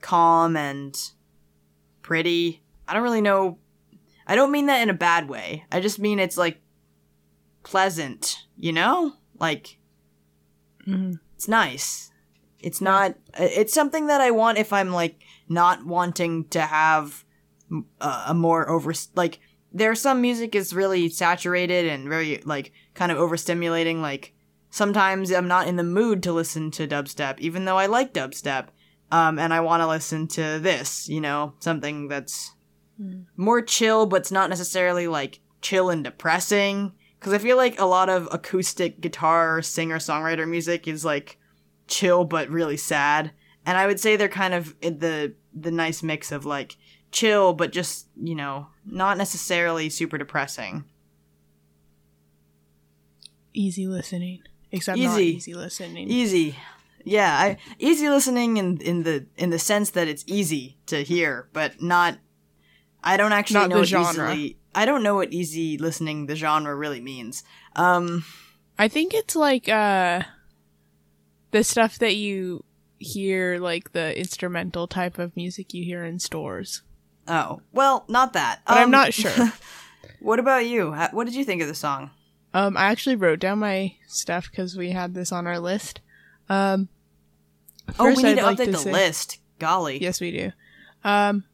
calm 0.00 0.56
and 0.56 1.12
pretty. 2.02 2.62
I 2.88 2.94
don't 2.94 3.04
really 3.04 3.20
know. 3.20 3.58
I 4.26 4.34
don't 4.34 4.52
mean 4.52 4.66
that 4.66 4.82
in 4.82 4.90
a 4.90 4.94
bad 4.94 5.28
way. 5.28 5.64
I 5.70 5.80
just 5.80 5.98
mean 5.98 6.18
it's 6.18 6.36
like 6.36 6.60
pleasant, 7.62 8.38
you 8.56 8.72
know? 8.72 9.14
Like, 9.38 9.78
hmm 10.84 11.12
it's 11.34 11.48
nice. 11.48 12.10
It's 12.60 12.80
not, 12.80 13.14
it's 13.38 13.74
something 13.74 14.06
that 14.06 14.22
I 14.22 14.30
want 14.30 14.58
if 14.58 14.72
I'm 14.72 14.90
like 14.90 15.22
not 15.48 15.84
wanting 15.84 16.44
to 16.48 16.62
have 16.62 17.24
a, 18.00 18.22
a 18.28 18.34
more 18.34 18.68
over, 18.70 18.94
like, 19.14 19.38
there's 19.72 20.00
some 20.00 20.22
music 20.22 20.54
is 20.54 20.72
really 20.72 21.10
saturated 21.10 21.86
and 21.86 22.08
very 22.08 22.40
like 22.46 22.72
kind 22.94 23.12
of 23.12 23.18
overstimulating. 23.18 24.00
Like 24.00 24.32
sometimes 24.70 25.30
I'm 25.30 25.48
not 25.48 25.68
in 25.68 25.76
the 25.76 25.84
mood 25.84 26.22
to 26.22 26.32
listen 26.32 26.70
to 26.72 26.88
dubstep, 26.88 27.38
even 27.40 27.66
though 27.66 27.76
I 27.76 27.84
like 27.84 28.14
dubstep. 28.14 28.68
Um, 29.12 29.38
and 29.38 29.52
I 29.52 29.60
want 29.60 29.82
to 29.82 29.86
listen 29.86 30.26
to 30.28 30.58
this, 30.58 31.08
you 31.08 31.20
know, 31.20 31.54
something 31.60 32.08
that's 32.08 32.55
more 33.36 33.62
chill, 33.62 34.06
but 34.06 34.22
it's 34.22 34.32
not 34.32 34.50
necessarily 34.50 35.06
like 35.08 35.40
chill 35.60 35.90
and 35.90 36.04
depressing. 36.04 36.92
Because 37.18 37.32
I 37.32 37.38
feel 37.38 37.56
like 37.56 37.80
a 37.80 37.86
lot 37.86 38.08
of 38.08 38.28
acoustic 38.30 39.00
guitar 39.00 39.62
singer 39.62 39.98
songwriter 39.98 40.48
music 40.48 40.86
is 40.86 41.04
like 41.04 41.38
chill 41.88 42.24
but 42.24 42.48
really 42.48 42.76
sad, 42.76 43.32
and 43.64 43.78
I 43.78 43.86
would 43.86 44.00
say 44.00 44.16
they're 44.16 44.28
kind 44.28 44.54
of 44.54 44.74
in 44.80 44.98
the 44.98 45.34
the 45.54 45.70
nice 45.70 46.02
mix 46.02 46.30
of 46.30 46.44
like 46.44 46.76
chill 47.10 47.54
but 47.54 47.72
just 47.72 48.08
you 48.20 48.34
know 48.34 48.66
not 48.84 49.16
necessarily 49.16 49.88
super 49.88 50.18
depressing. 50.18 50.84
Easy 53.54 53.86
listening, 53.86 54.42
except 54.70 54.98
not 54.98 55.18
Easy. 55.18 55.36
easy 55.36 55.54
listening. 55.54 56.10
Easy, 56.10 56.56
yeah, 57.04 57.38
I, 57.38 57.56
easy 57.78 58.08
listening 58.10 58.58
in 58.58 58.78
in 58.82 59.02
the 59.04 59.26
in 59.36 59.50
the 59.50 59.58
sense 59.58 59.90
that 59.90 60.08
it's 60.08 60.24
easy 60.26 60.76
to 60.86 61.02
hear, 61.02 61.48
but 61.52 61.80
not. 61.80 62.18
I 63.06 63.16
don't 63.16 63.32
actually 63.32 63.60
Not 63.60 63.68
know 63.70 63.76
the 63.76 63.80
what 63.80 63.88
genre. 63.88 64.32
easily. 64.34 64.58
I 64.74 64.84
don't 64.84 65.02
know 65.02 65.14
what 65.14 65.32
easy 65.32 65.78
listening 65.78 66.26
the 66.26 66.36
genre 66.36 66.74
really 66.74 67.00
means. 67.00 67.42
Um. 67.76 68.24
I 68.78 68.88
think 68.88 69.14
it's 69.14 69.34
like 69.34 69.70
uh 69.70 70.20
the 71.52 71.64
stuff 71.64 71.98
that 72.00 72.16
you 72.16 72.62
hear 72.98 73.58
like 73.58 73.92
the 73.92 74.18
instrumental 74.18 74.86
type 74.86 75.18
of 75.18 75.34
music 75.36 75.72
you 75.72 75.82
hear 75.84 76.04
in 76.04 76.18
stores. 76.18 76.82
Oh 77.26 77.60
well, 77.72 78.04
not 78.08 78.34
that. 78.34 78.60
But 78.66 78.76
I'm 78.76 78.84
Um, 78.84 78.90
not 78.90 79.14
sure. 79.14 79.52
What 80.20 80.38
about 80.38 80.66
you? 80.66 80.92
What 81.12 81.24
did 81.24 81.34
you 81.34 81.44
think 81.44 81.62
of 81.62 81.68
the 81.68 81.74
song? 81.74 82.10
Um 82.52 82.76
I 82.76 82.86
actually 82.86 83.16
wrote 83.16 83.38
down 83.38 83.60
my 83.60 83.94
stuff 84.08 84.50
cuz 84.54 84.76
we 84.76 84.90
had 84.90 85.14
this 85.14 85.30
on 85.32 85.46
our 85.46 85.58
list. 85.58 86.00
Um 86.48 86.88
oh, 87.98 88.06
we 88.14 88.22
need 88.22 88.26
I'd 88.26 88.36
to 88.40 88.42
like 88.46 88.58
update 88.58 88.72
the 88.72 88.78
say- 88.78 88.92
list. 88.92 89.38
Golly. 89.58 90.02
Yes, 90.02 90.20
we 90.20 90.32
do. 90.32 90.52
Um 91.04 91.44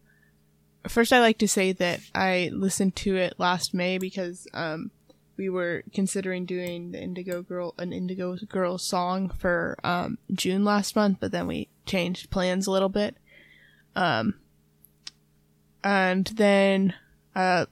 first 0.89 1.13
I 1.13 1.21
like 1.21 1.39
to 1.39 1.49
say 1.49 1.73
that 1.73 2.01
I 2.15 2.51
listened 2.53 2.97
to 2.97 3.17
it 3.17 3.35
last 3.39 3.75
May 3.75 3.99
because 3.99 4.47
um 4.55 4.91
we 5.37 5.49
were 5.49 5.83
considering 5.95 6.45
doing 6.45 6.93
the 6.93 7.01
Indigo 7.01 7.43
Girl 7.43 7.75
an 7.79 7.93
Indigo 7.93 8.37
Girl 8.49 8.79
song 8.79 9.29
for 9.29 9.79
um 9.85 10.19
June 10.33 10.65
last 10.65 10.97
month, 10.97 11.19
but 11.21 11.33
then 11.33 11.47
we 11.47 11.69
changed 11.87 12.31
plans 12.31 12.67
a 12.67 12.71
little 12.71 12.89
bit. 12.89 13.17
Um 13.97 14.35
and 15.85 16.27
then 16.27 16.95
uh 17.35 17.67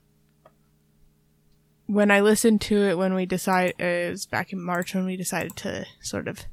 when 1.87 2.11
I 2.11 2.21
listened 2.21 2.61
to 2.63 2.77
it 2.85 2.99
when 2.99 3.15
we 3.15 3.27
decided 3.27 3.81
it 3.81 4.11
was 4.11 4.27
back 4.27 4.53
in 4.53 4.63
March 4.63 4.95
when 4.95 5.07
we 5.07 5.17
decided 5.17 5.57
to 5.57 5.85
sort 6.01 6.29
of 6.29 6.45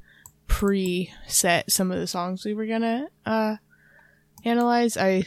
pre-set 0.48 1.70
some 1.70 1.92
of 1.92 2.00
the 2.00 2.06
songs 2.06 2.44
we 2.44 2.54
were 2.54 2.66
gonna 2.66 3.06
uh 3.26 3.56
analyze 4.44 4.96
i 4.96 5.22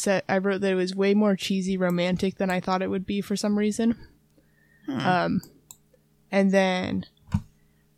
said 0.00 0.22
i 0.28 0.38
wrote 0.38 0.60
that 0.60 0.72
it 0.72 0.76
was 0.76 0.94
way 0.94 1.14
more 1.14 1.36
cheesy 1.36 1.76
romantic 1.76 2.36
than 2.36 2.50
i 2.50 2.60
thought 2.60 2.82
it 2.82 2.90
would 2.90 3.06
be 3.06 3.20
for 3.20 3.36
some 3.36 3.58
reason 3.58 3.96
Hmm. 4.86 5.00
um 5.00 5.40
and 6.32 6.50
then 6.50 7.04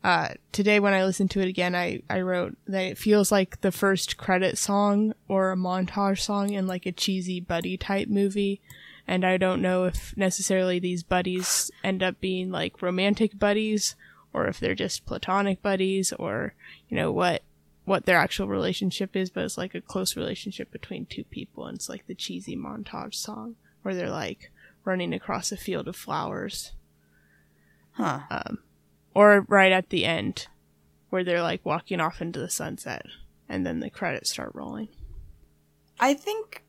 uh 0.02 0.28
today 0.50 0.80
when 0.80 0.92
i 0.92 1.04
listened 1.04 1.30
to 1.30 1.40
it 1.40 1.46
again 1.48 1.74
i 1.74 2.00
i 2.10 2.20
wrote 2.20 2.56
that 2.66 2.82
it 2.82 2.98
feels 2.98 3.30
like 3.30 3.60
the 3.60 3.70
first 3.70 4.16
credit 4.16 4.58
song 4.58 5.12
or 5.28 5.52
a 5.52 5.56
montage 5.56 6.20
song 6.20 6.50
in 6.50 6.66
like 6.66 6.86
a 6.86 6.92
cheesy 6.92 7.38
buddy 7.40 7.76
type 7.76 8.08
movie 8.08 8.60
and 9.06 9.24
i 9.24 9.36
don't 9.36 9.62
know 9.62 9.84
if 9.84 10.16
necessarily 10.16 10.78
these 10.78 11.02
buddies 11.02 11.70
end 11.84 12.02
up 12.02 12.18
being 12.20 12.50
like 12.50 12.82
romantic 12.82 13.38
buddies 13.38 13.94
or 14.32 14.46
if 14.46 14.58
they're 14.58 14.74
just 14.74 15.04
platonic 15.06 15.60
buddies 15.62 16.12
or 16.14 16.54
you 16.88 16.96
know 16.96 17.12
what 17.12 17.42
what 17.90 18.06
their 18.06 18.18
actual 18.18 18.46
relationship 18.46 19.16
is 19.16 19.30
but 19.30 19.42
it's 19.42 19.58
like 19.58 19.74
a 19.74 19.80
close 19.80 20.16
relationship 20.16 20.70
between 20.70 21.04
two 21.04 21.24
people 21.24 21.66
and 21.66 21.74
it's 21.74 21.88
like 21.88 22.06
the 22.06 22.14
cheesy 22.14 22.56
montage 22.56 23.14
song 23.14 23.56
where 23.82 23.96
they're 23.96 24.08
like 24.08 24.52
running 24.84 25.12
across 25.12 25.50
a 25.50 25.56
field 25.56 25.88
of 25.88 25.96
flowers 25.96 26.70
Huh. 27.94 28.20
Um, 28.30 28.58
or 29.12 29.44
right 29.48 29.72
at 29.72 29.90
the 29.90 30.04
end 30.04 30.46
where 31.08 31.24
they're 31.24 31.42
like 31.42 31.66
walking 31.66 31.98
off 32.00 32.22
into 32.22 32.38
the 32.38 32.48
sunset 32.48 33.06
and 33.48 33.66
then 33.66 33.80
the 33.80 33.90
credits 33.90 34.30
start 34.30 34.52
rolling 34.54 34.86
I 35.98 36.14
think 36.14 36.62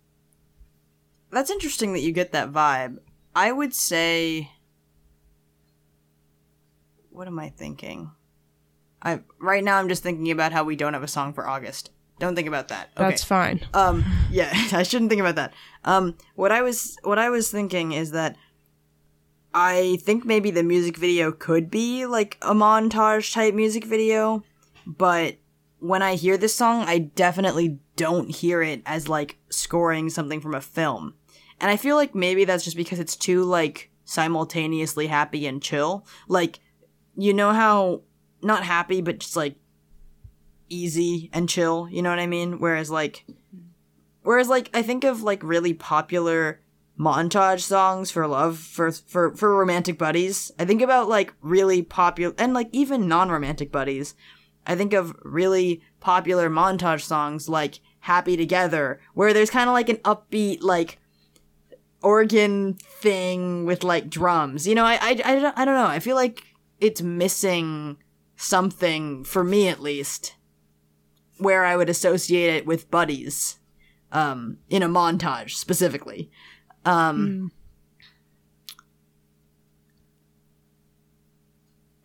that's 1.29 1.51
interesting 1.51 1.93
that 1.93 2.01
you 2.01 2.13
get 2.13 2.31
that 2.31 2.51
vibe. 2.51 2.97
I 3.35 3.51
would 3.51 3.75
say 3.75 4.49
What 7.11 7.27
am 7.27 7.37
I 7.37 7.49
thinking? 7.49 8.09
I 9.01 9.21
right 9.39 9.63
now 9.63 9.77
I'm 9.77 9.89
just 9.89 10.03
thinking 10.03 10.31
about 10.31 10.51
how 10.51 10.63
we 10.63 10.75
don't 10.75 10.93
have 10.93 11.03
a 11.03 11.07
song 11.07 11.33
for 11.33 11.47
August. 11.47 11.91
Don't 12.19 12.35
think 12.35 12.47
about 12.47 12.67
that. 12.67 12.89
Okay. 12.95 13.09
that's 13.09 13.23
fine 13.23 13.65
Um, 13.73 14.05
yeah, 14.29 14.49
I 14.71 14.83
shouldn't 14.83 15.09
think 15.09 15.21
about 15.21 15.35
that. 15.35 15.53
Um, 15.83 16.15
what 16.35 16.51
I 16.51 16.61
was 16.61 16.97
what 17.03 17.17
I 17.17 17.29
was 17.29 17.49
thinking 17.49 17.93
is 17.93 18.11
that 18.11 18.35
I 19.53 19.97
think 20.01 20.23
maybe 20.23 20.51
the 20.51 20.63
music 20.63 20.97
video 20.97 21.31
could 21.31 21.69
be 21.69 22.05
like 22.05 22.37
a 22.41 22.53
montage 22.53 23.33
type 23.33 23.53
music 23.53 23.83
video, 23.83 24.43
but 24.85 25.37
when 25.79 26.01
I 26.01 26.15
hear 26.15 26.37
this 26.37 26.55
song, 26.55 26.83
I 26.83 26.99
definitely 26.99 27.79
don't 27.95 28.29
hear 28.29 28.61
it 28.61 28.81
as 28.85 29.09
like 29.09 29.37
scoring 29.49 30.09
something 30.09 30.39
from 30.39 30.53
a 30.53 30.61
film. 30.61 31.15
And 31.59 31.69
I 31.69 31.77
feel 31.77 31.95
like 31.95 32.15
maybe 32.15 32.45
that's 32.45 32.63
just 32.63 32.77
because 32.77 32.99
it's 32.99 33.15
too 33.15 33.43
like 33.43 33.91
simultaneously 34.05 35.07
happy 35.07 35.47
and 35.47 35.61
chill. 35.61 36.05
Like 36.27 36.59
you 37.17 37.33
know 37.33 37.51
how 37.51 38.03
not 38.43 38.63
happy 38.63 39.01
but 39.01 39.19
just 39.19 39.35
like 39.35 39.55
easy 40.69 41.29
and 41.33 41.49
chill, 41.49 41.87
you 41.89 42.01
know 42.01 42.09
what 42.09 42.19
I 42.19 42.27
mean? 42.27 42.59
Whereas 42.59 42.89
like 42.89 43.25
whereas 44.23 44.49
like 44.49 44.69
I 44.73 44.81
think 44.81 45.03
of 45.03 45.23
like 45.23 45.43
really 45.43 45.73
popular 45.73 46.61
montage 46.99 47.61
songs 47.61 48.11
for 48.11 48.27
love 48.27 48.57
for 48.57 48.91
for 48.91 49.35
for 49.35 49.57
romantic 49.57 49.97
buddies. 49.97 50.51
I 50.59 50.65
think 50.65 50.81
about 50.81 51.09
like 51.09 51.33
really 51.41 51.81
popular 51.81 52.33
and 52.37 52.53
like 52.53 52.69
even 52.71 53.07
non-romantic 53.07 53.71
buddies. 53.71 54.15
I 54.65 54.75
think 54.75 54.93
of 54.93 55.15
really 55.23 55.81
popular 55.99 56.49
montage 56.49 57.01
songs 57.01 57.49
like 57.49 57.79
Happy 58.01 58.37
Together 58.37 58.99
where 59.13 59.33
there's 59.33 59.49
kind 59.49 59.69
of 59.69 59.73
like 59.73 59.89
an 59.89 59.97
upbeat 59.97 60.61
like 60.61 60.99
organ 62.01 62.73
thing 62.73 63.65
with 63.65 63.83
like 63.83 64.09
drums. 64.09 64.67
You 64.67 64.75
know, 64.75 64.85
I, 64.85 64.95
I, 64.95 65.09
I, 65.23 65.39
don't, 65.39 65.57
I 65.57 65.65
don't 65.65 65.75
know. 65.75 65.87
I 65.87 65.99
feel 65.99 66.15
like 66.15 66.43
it's 66.79 67.01
missing 67.01 67.97
something, 68.41 69.23
for 69.23 69.43
me 69.43 69.67
at 69.67 69.79
least, 69.79 70.35
where 71.37 71.63
I 71.63 71.75
would 71.75 71.89
associate 71.89 72.53
it 72.55 72.65
with 72.65 72.91
buddies 72.91 73.59
um, 74.11 74.57
in 74.69 74.83
a 74.83 74.89
montage 74.89 75.51
specifically. 75.51 76.29
Um, 76.85 77.51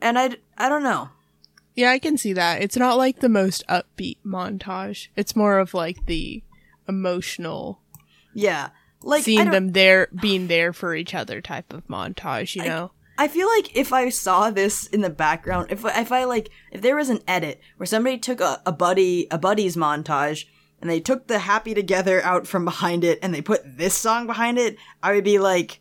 And 0.00 0.18
I, 0.18 0.36
I 0.56 0.68
don't 0.68 0.84
know. 0.84 1.08
Yeah, 1.74 1.90
I 1.90 1.98
can 1.98 2.16
see 2.16 2.32
that. 2.34 2.62
It's 2.62 2.76
not 2.76 2.96
like 2.96 3.20
the 3.20 3.28
most 3.28 3.66
upbeat 3.66 4.18
montage. 4.24 5.08
It's 5.16 5.34
more 5.34 5.58
of 5.58 5.74
like 5.74 6.06
the 6.06 6.42
emotional 6.88 7.80
Yeah. 8.34 8.68
Like, 9.02 9.24
seeing 9.24 9.50
them 9.50 9.72
there 9.72 10.08
being 10.20 10.46
there 10.46 10.72
for 10.72 10.94
each 10.94 11.14
other 11.14 11.40
type 11.40 11.72
of 11.72 11.86
montage, 11.86 12.54
you 12.54 12.64
know? 12.64 12.92
I 13.18 13.28
feel 13.28 13.48
like 13.48 13.74
if 13.76 13.92
I 13.92 14.08
saw 14.10 14.50
this 14.50 14.86
in 14.86 15.00
the 15.00 15.10
background, 15.10 15.68
if 15.70 15.84
if 15.84 16.12
I 16.12 16.24
like, 16.24 16.50
if 16.70 16.82
there 16.82 16.96
was 16.96 17.08
an 17.08 17.20
edit 17.26 17.60
where 17.76 17.86
somebody 17.86 18.18
took 18.18 18.40
a, 18.40 18.60
a 18.66 18.72
buddy 18.72 19.26
a 19.30 19.38
buddies 19.38 19.76
montage 19.76 20.46
and 20.80 20.90
they 20.90 21.00
took 21.00 21.26
the 21.26 21.38
happy 21.38 21.72
together 21.72 22.22
out 22.22 22.46
from 22.46 22.64
behind 22.64 23.04
it 23.04 23.18
and 23.22 23.32
they 23.32 23.40
put 23.40 23.78
this 23.78 23.94
song 23.94 24.26
behind 24.26 24.58
it, 24.58 24.76
I 25.02 25.14
would 25.14 25.24
be 25.24 25.38
like, 25.38 25.80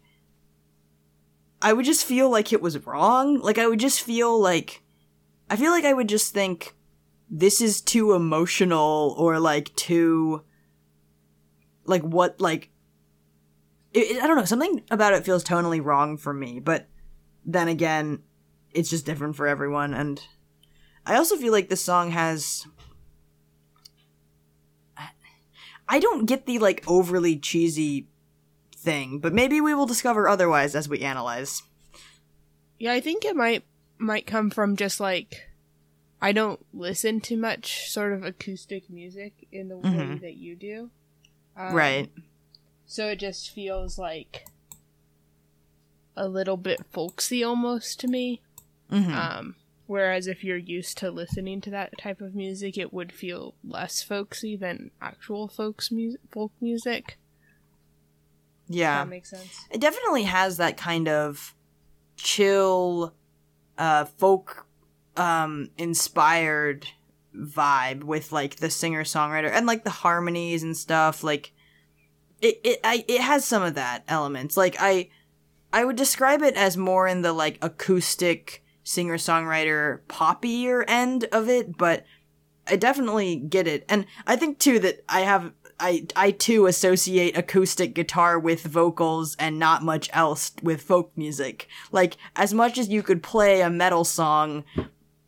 I 1.61 1.73
would 1.73 1.85
just 1.85 2.05
feel 2.05 2.29
like 2.29 2.53
it 2.53 2.61
was 2.61 2.85
wrong. 2.85 3.39
Like 3.39 3.57
I 3.57 3.67
would 3.67 3.79
just 3.79 4.01
feel 4.01 4.39
like, 4.39 4.81
I 5.49 5.57
feel 5.57 5.71
like 5.71 5.85
I 5.85 5.93
would 5.93 6.09
just 6.09 6.33
think 6.33 6.75
this 7.29 7.59
is 7.59 7.81
too 7.81 8.13
emotional 8.13 9.13
or 9.17 9.39
like 9.39 9.75
too, 9.75 10.43
like 11.85 12.03
what 12.03 12.39
like 12.39 12.69
it, 13.93 14.23
I 14.23 14.27
don't 14.27 14.37
know. 14.37 14.45
Something 14.45 14.83
about 14.89 15.13
it 15.13 15.25
feels 15.25 15.43
tonally 15.43 15.83
wrong 15.83 16.17
for 16.17 16.33
me, 16.33 16.59
but 16.59 16.87
then 17.45 17.67
again, 17.67 18.23
it's 18.73 18.89
just 18.89 19.05
different 19.05 19.35
for 19.35 19.47
everyone. 19.47 19.93
And 19.93 20.21
I 21.05 21.15
also 21.15 21.35
feel 21.37 21.51
like 21.53 21.69
this 21.69 21.83
song 21.83 22.11
has. 22.11 22.65
I 25.87 25.99
don't 25.99 26.25
get 26.25 26.45
the 26.47 26.57
like 26.59 26.83
overly 26.87 27.37
cheesy 27.37 28.07
thing, 28.75 29.19
but 29.19 29.33
maybe 29.33 29.61
we 29.61 29.73
will 29.73 29.85
discover 29.85 30.27
otherwise 30.27 30.75
as 30.75 30.89
we 30.89 31.01
analyze. 31.01 31.61
Yeah, 32.79 32.93
I 32.93 32.99
think 33.01 33.23
it 33.23 33.35
might 33.35 33.63
might 33.97 34.25
come 34.25 34.49
from 34.49 34.75
just 34.75 34.99
like 34.99 35.47
I 36.21 36.31
don't 36.31 36.65
listen 36.73 37.21
to 37.21 37.37
much 37.37 37.89
sort 37.91 38.13
of 38.13 38.23
acoustic 38.23 38.89
music 38.89 39.47
in 39.51 39.67
the 39.67 39.77
way 39.77 39.89
Mhm. 39.89 40.21
that 40.21 40.35
you 40.37 40.55
do. 40.55 40.89
Um, 41.55 41.75
right. 41.75 42.11
So 42.87 43.07
it 43.09 43.17
just 43.19 43.51
feels 43.51 43.99
like 43.99 44.45
a 46.17 46.27
little 46.27 46.57
bit 46.57 46.81
folksy 46.91 47.43
almost 47.43 47.99
to 48.01 48.07
me. 48.07 48.41
hmm 48.89 49.11
Um, 49.13 49.55
whereas 49.87 50.27
if 50.27 50.43
you're 50.43 50.57
used 50.57 50.97
to 50.99 51.11
listening 51.11 51.61
to 51.61 51.69
that 51.71 51.97
type 51.97 52.21
of 52.21 52.33
music, 52.35 52.77
it 52.77 52.93
would 52.93 53.11
feel 53.11 53.55
less 53.63 54.01
folksy 54.01 54.55
than 54.55 54.91
actual 55.01 55.47
folks 55.47 55.91
music, 55.91 56.21
folk 56.31 56.51
music. 56.61 57.17
yeah. 58.67 59.03
That 59.03 59.09
makes 59.09 59.29
sense. 59.29 59.65
it 59.69 59.79
definitely 59.81 60.23
has 60.23 60.57
that 60.57 60.77
kind 60.77 61.07
of 61.07 61.53
chill 62.17 63.13
uh 63.77 64.05
folk 64.05 64.65
um 65.17 65.69
inspired 65.77 66.87
vibe 67.35 68.03
with 68.03 68.31
like 68.31 68.55
the 68.55 68.69
singer 68.69 69.03
songwriter 69.03 69.51
and 69.51 69.65
like 69.65 69.83
the 69.83 69.89
harmonies 69.89 70.63
and 70.63 70.77
stuff 70.77 71.23
like 71.23 71.51
it 72.41 72.59
it 72.63 72.79
I, 72.85 73.03
it 73.09 73.19
has 73.19 73.43
some 73.43 73.61
of 73.63 73.75
that 73.75 74.03
elements 74.07 74.55
like 74.55 74.77
i 74.79 75.09
i 75.75 75.85
would 75.85 75.95
describe 75.95 76.41
it 76.41 76.55
as 76.55 76.75
more 76.75 77.07
in 77.07 77.21
the 77.21 77.31
like 77.33 77.59
acoustic 77.61 78.63
singer 78.83 79.17
songwriter 79.17 79.99
poppier 80.07 80.83
end 80.87 81.25
of 81.31 81.47
it 81.47 81.77
but 81.77 82.03
i 82.67 82.75
definitely 82.75 83.35
get 83.35 83.67
it 83.67 83.85
and 83.87 84.05
i 84.25 84.35
think 84.35 84.57
too 84.57 84.79
that 84.79 85.03
i 85.07 85.21
have 85.21 85.51
I 85.79 86.07
I 86.15 86.31
too 86.31 86.67
associate 86.67 87.37
acoustic 87.37 87.93
guitar 87.93 88.39
with 88.39 88.63
vocals 88.63 89.35
and 89.37 89.59
not 89.59 89.83
much 89.83 90.09
else 90.13 90.51
with 90.63 90.81
folk 90.81 91.11
music. 91.15 91.67
Like 91.91 92.17
as 92.35 92.53
much 92.53 92.77
as 92.77 92.89
you 92.89 93.03
could 93.03 93.21
play 93.21 93.61
a 93.61 93.69
metal 93.69 94.03
song 94.03 94.63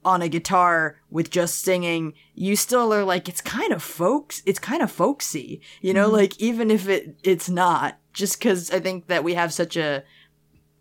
on 0.05 0.21
a 0.21 0.29
guitar 0.29 1.01
with 1.09 1.29
just 1.29 1.59
singing, 1.59 2.13
you 2.33 2.55
still 2.55 2.93
are 2.93 3.03
like 3.03 3.27
it's 3.27 3.41
kind 3.41 3.73
of 3.73 3.83
folks, 3.83 4.41
it's 4.45 4.59
kind 4.59 4.81
of 4.81 4.91
folksy. 4.91 5.61
You 5.81 5.93
know, 5.93 6.05
mm-hmm. 6.05 6.15
like 6.15 6.39
even 6.39 6.71
if 6.71 6.87
it 6.87 7.17
it's 7.23 7.49
not 7.49 7.99
just 8.13 8.39
cuz 8.39 8.71
I 8.71 8.79
think 8.79 9.07
that 9.07 9.23
we 9.23 9.33
have 9.33 9.53
such 9.53 9.75
a 9.75 10.03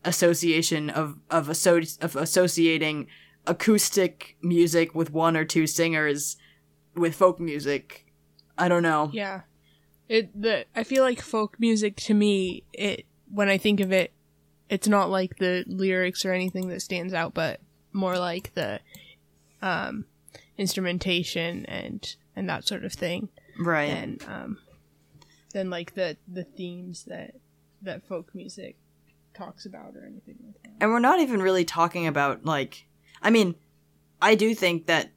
association 0.07 0.89
of 0.89 1.19
of, 1.31 1.51
asso- 1.51 1.83
of 2.01 2.17
associating 2.17 3.09
acoustic 3.47 4.37
music 4.43 4.95
with 4.95 5.13
one 5.13 5.37
or 5.37 5.45
two 5.45 5.67
singers 5.67 6.37
with 6.95 7.15
folk 7.15 7.39
music. 7.39 8.07
I 8.57 8.69
don't 8.69 8.83
know. 8.83 9.11
Yeah. 9.13 9.43
It 10.09 10.41
the 10.41 10.65
I 10.75 10.85
feel 10.85 11.03
like 11.03 11.21
folk 11.21 11.59
music 11.59 11.97
to 11.97 12.15
me, 12.15 12.63
it 12.73 13.05
when 13.31 13.49
I 13.49 13.59
think 13.59 13.81
of 13.81 13.93
it, 13.93 14.13
it's 14.71 14.89
not 14.89 15.11
like 15.11 15.39
the 15.39 15.65
lyrics 15.67 16.25
or 16.25 16.33
anything 16.33 16.69
that 16.69 16.81
stands 16.81 17.13
out, 17.13 17.35
but 17.35 17.61
more 17.93 18.19
like 18.19 18.55
the 18.55 18.81
um 19.61 20.07
instrumentation 20.57 21.67
and 21.67 22.17
and 22.35 22.49
that 22.49 22.67
sort 22.67 22.85
of 22.85 22.93
thing. 22.93 23.29
Right. 23.59 23.91
And 23.91 24.25
um 24.29 24.59
then 25.53 25.71
like 25.71 25.95
the 25.95 26.17
the 26.29 26.45
themes 26.45 27.05
that 27.05 27.35
that 27.83 28.07
folk 28.07 28.35
music 28.35 28.77
talks 29.37 29.67
about 29.67 29.95
or 29.95 30.05
anything 30.07 30.37
like 30.45 30.63
that. 30.63 30.73
and 30.81 30.91
we're 30.91 30.99
not 30.99 31.21
even 31.21 31.43
really 31.43 31.65
talking 31.65 32.07
about 32.07 32.45
like 32.45 32.87
i 33.23 33.31
mean 33.31 33.55
i 34.23 34.35
do 34.35 34.55
think 34.55 34.87
that 34.87 35.11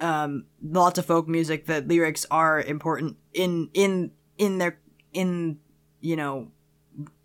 um 0.00 0.44
lots 0.62 0.98
of 0.98 1.06
folk 1.06 1.26
music 1.26 1.66
the 1.66 1.80
lyrics 1.80 2.24
are 2.30 2.60
important 2.60 3.16
in 3.34 3.68
in 3.74 4.10
in 4.38 4.58
their 4.58 4.78
in 5.12 5.58
you 6.00 6.14
know 6.14 6.48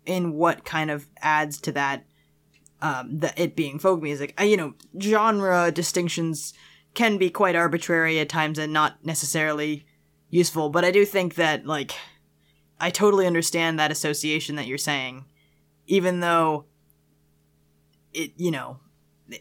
in 0.04 0.32
what 0.32 0.64
kind 0.64 0.90
of 0.90 1.06
adds 1.20 1.60
to 1.60 1.70
that 1.70 2.04
um 2.80 3.18
the 3.20 3.32
it 3.40 3.54
being 3.54 3.78
folk 3.78 4.02
music 4.02 4.34
I, 4.36 4.44
you 4.44 4.56
know 4.56 4.74
genre 5.00 5.70
distinctions 5.70 6.54
can 6.94 7.18
be 7.18 7.30
quite 7.30 7.54
arbitrary 7.54 8.18
at 8.18 8.28
times 8.28 8.58
and 8.58 8.72
not 8.72 9.04
necessarily 9.04 9.86
useful 10.30 10.70
but 10.70 10.84
i 10.84 10.90
do 10.90 11.04
think 11.04 11.36
that 11.36 11.66
like 11.66 11.92
i 12.80 12.90
totally 12.90 13.26
understand 13.26 13.78
that 13.78 13.92
association 13.92 14.56
that 14.56 14.66
you're 14.66 14.78
saying 14.78 15.26
even 15.92 16.20
though 16.20 16.64
it 18.14 18.32
you 18.38 18.50
know 18.50 18.78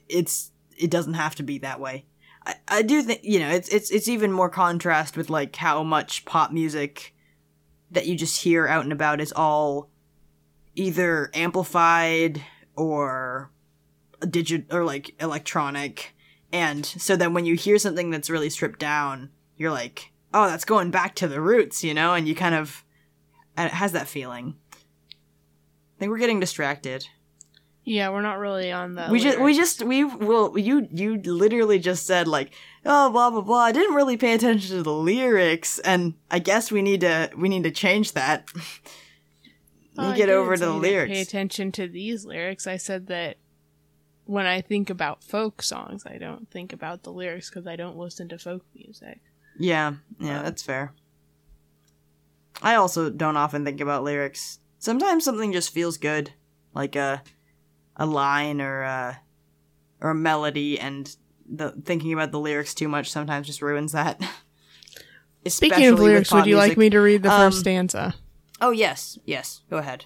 it's 0.09 0.51
it 0.77 0.91
doesn't 0.91 1.13
have 1.13 1.33
to 1.35 1.43
be 1.43 1.59
that 1.59 1.79
way. 1.79 2.05
I, 2.45 2.55
I 2.67 2.81
do 2.81 3.01
think 3.03 3.21
you 3.23 3.39
know 3.39 3.49
it's 3.49 3.69
it's 3.69 3.89
it's 3.89 4.09
even 4.09 4.33
more 4.33 4.49
contrast 4.49 5.15
with 5.15 5.29
like 5.29 5.55
how 5.55 5.81
much 5.81 6.25
pop 6.25 6.51
music 6.51 7.15
that 7.91 8.05
you 8.05 8.17
just 8.17 8.41
hear 8.41 8.67
out 8.67 8.83
and 8.83 8.91
about 8.91 9.21
is 9.21 9.31
all 9.31 9.89
either 10.75 11.31
amplified 11.33 12.43
or 12.75 13.49
digit 14.29 14.65
or 14.73 14.83
like 14.83 15.15
electronic. 15.21 16.13
And 16.51 16.85
so 16.85 17.15
then 17.15 17.33
when 17.33 17.45
you 17.45 17.55
hear 17.55 17.77
something 17.77 18.11
that's 18.11 18.29
really 18.29 18.49
stripped 18.49 18.79
down 18.79 19.29
you're 19.55 19.71
like 19.71 20.11
oh 20.33 20.47
that's 20.47 20.65
going 20.65 20.91
back 20.91 21.15
to 21.15 21.29
the 21.29 21.39
roots 21.39 21.81
you 21.81 21.93
know? 21.93 22.13
And 22.13 22.27
you 22.27 22.35
kind 22.35 22.55
of 22.55 22.83
it 23.57 23.71
has 23.71 23.93
that 23.93 24.09
feeling 24.09 24.55
think 26.01 26.09
we're 26.09 26.17
getting 26.17 26.39
distracted. 26.39 27.07
Yeah, 27.83 28.09
we're 28.09 28.23
not 28.23 28.39
really 28.39 28.71
on 28.71 28.95
the 28.95 29.07
we 29.11 29.19
just 29.19 29.39
we 29.39 29.55
just 29.55 29.83
we 29.83 30.03
will 30.03 30.57
you 30.57 30.87
you 30.91 31.17
literally 31.17 31.77
just 31.77 32.07
said 32.07 32.27
like 32.27 32.53
oh 32.87 33.11
blah 33.11 33.29
blah 33.29 33.41
blah. 33.41 33.59
I 33.59 33.71
didn't 33.71 33.93
really 33.93 34.17
pay 34.17 34.33
attention 34.33 34.77
to 34.77 34.83
the 34.83 34.93
lyrics 34.93 35.77
and 35.79 36.15
i 36.31 36.39
guess 36.39 36.71
we 36.71 36.81
need 36.81 37.01
to 37.01 37.29
we 37.37 37.49
need 37.49 37.63
to 37.63 37.71
change 37.71 38.13
that. 38.13 38.49
You 39.93 40.15
get 40.15 40.29
over 40.29 40.55
to 40.55 40.65
the 40.65 40.73
lyrics 40.73 41.11
Pay 41.11 41.21
attention 41.21 41.71
to 41.73 41.87
these 41.87 42.25
lyrics. 42.25 42.65
I 42.65 42.77
said 42.77 43.07
that 43.07 43.37
when 44.23 44.47
I 44.47 44.61
think 44.61 44.89
about 44.89 45.21
folk 45.21 45.61
songs, 45.61 46.05
I 46.07 46.17
don't 46.17 46.49
think 46.49 46.73
about 46.73 47.03
the 47.03 47.11
lyrics 47.11 47.49
because 47.49 47.67
I 47.67 47.75
don't 47.75 47.97
listen 47.97 48.27
to 48.29 48.39
folk 48.39 48.63
music. 48.73 49.19
yeah 49.59 49.95
yeah 50.19 50.41
that's 50.41 50.63
fair. 50.63 50.93
I 52.63 52.75
also 52.75 53.09
don't 53.11 53.37
often 53.37 53.65
think 53.65 53.81
about 53.81 54.03
lyrics 54.03 54.60
sometimes 54.81 55.23
something 55.23 55.53
just 55.53 55.71
feels 55.73 55.97
good 55.97 56.33
like 56.73 56.95
a 56.97 57.21
a 57.95 58.05
line 58.05 58.59
or 58.59 58.81
a 58.81 59.21
or 60.01 60.09
a 60.09 60.15
melody 60.15 60.77
and 60.79 61.15
the 61.49 61.71
thinking 61.85 62.11
about 62.13 62.31
the 62.31 62.39
lyrics 62.39 62.73
too 62.73 62.87
much 62.87 63.09
sometimes 63.11 63.45
just 63.47 63.61
ruins 63.61 63.91
that 63.93 64.19
Speaking 65.47 65.87
of 65.87 65.99
lyrics, 65.99 66.31
would 66.31 66.45
you 66.45 66.55
like 66.55 66.77
me 66.77 66.89
to 66.91 66.99
read 66.99 67.23
the 67.23 67.29
first 67.29 67.57
Um, 67.57 67.61
stanza? 67.61 68.15
oh 68.61 68.71
yes 68.71 69.17
yes 69.25 69.61
go 69.69 69.77
ahead 69.77 70.05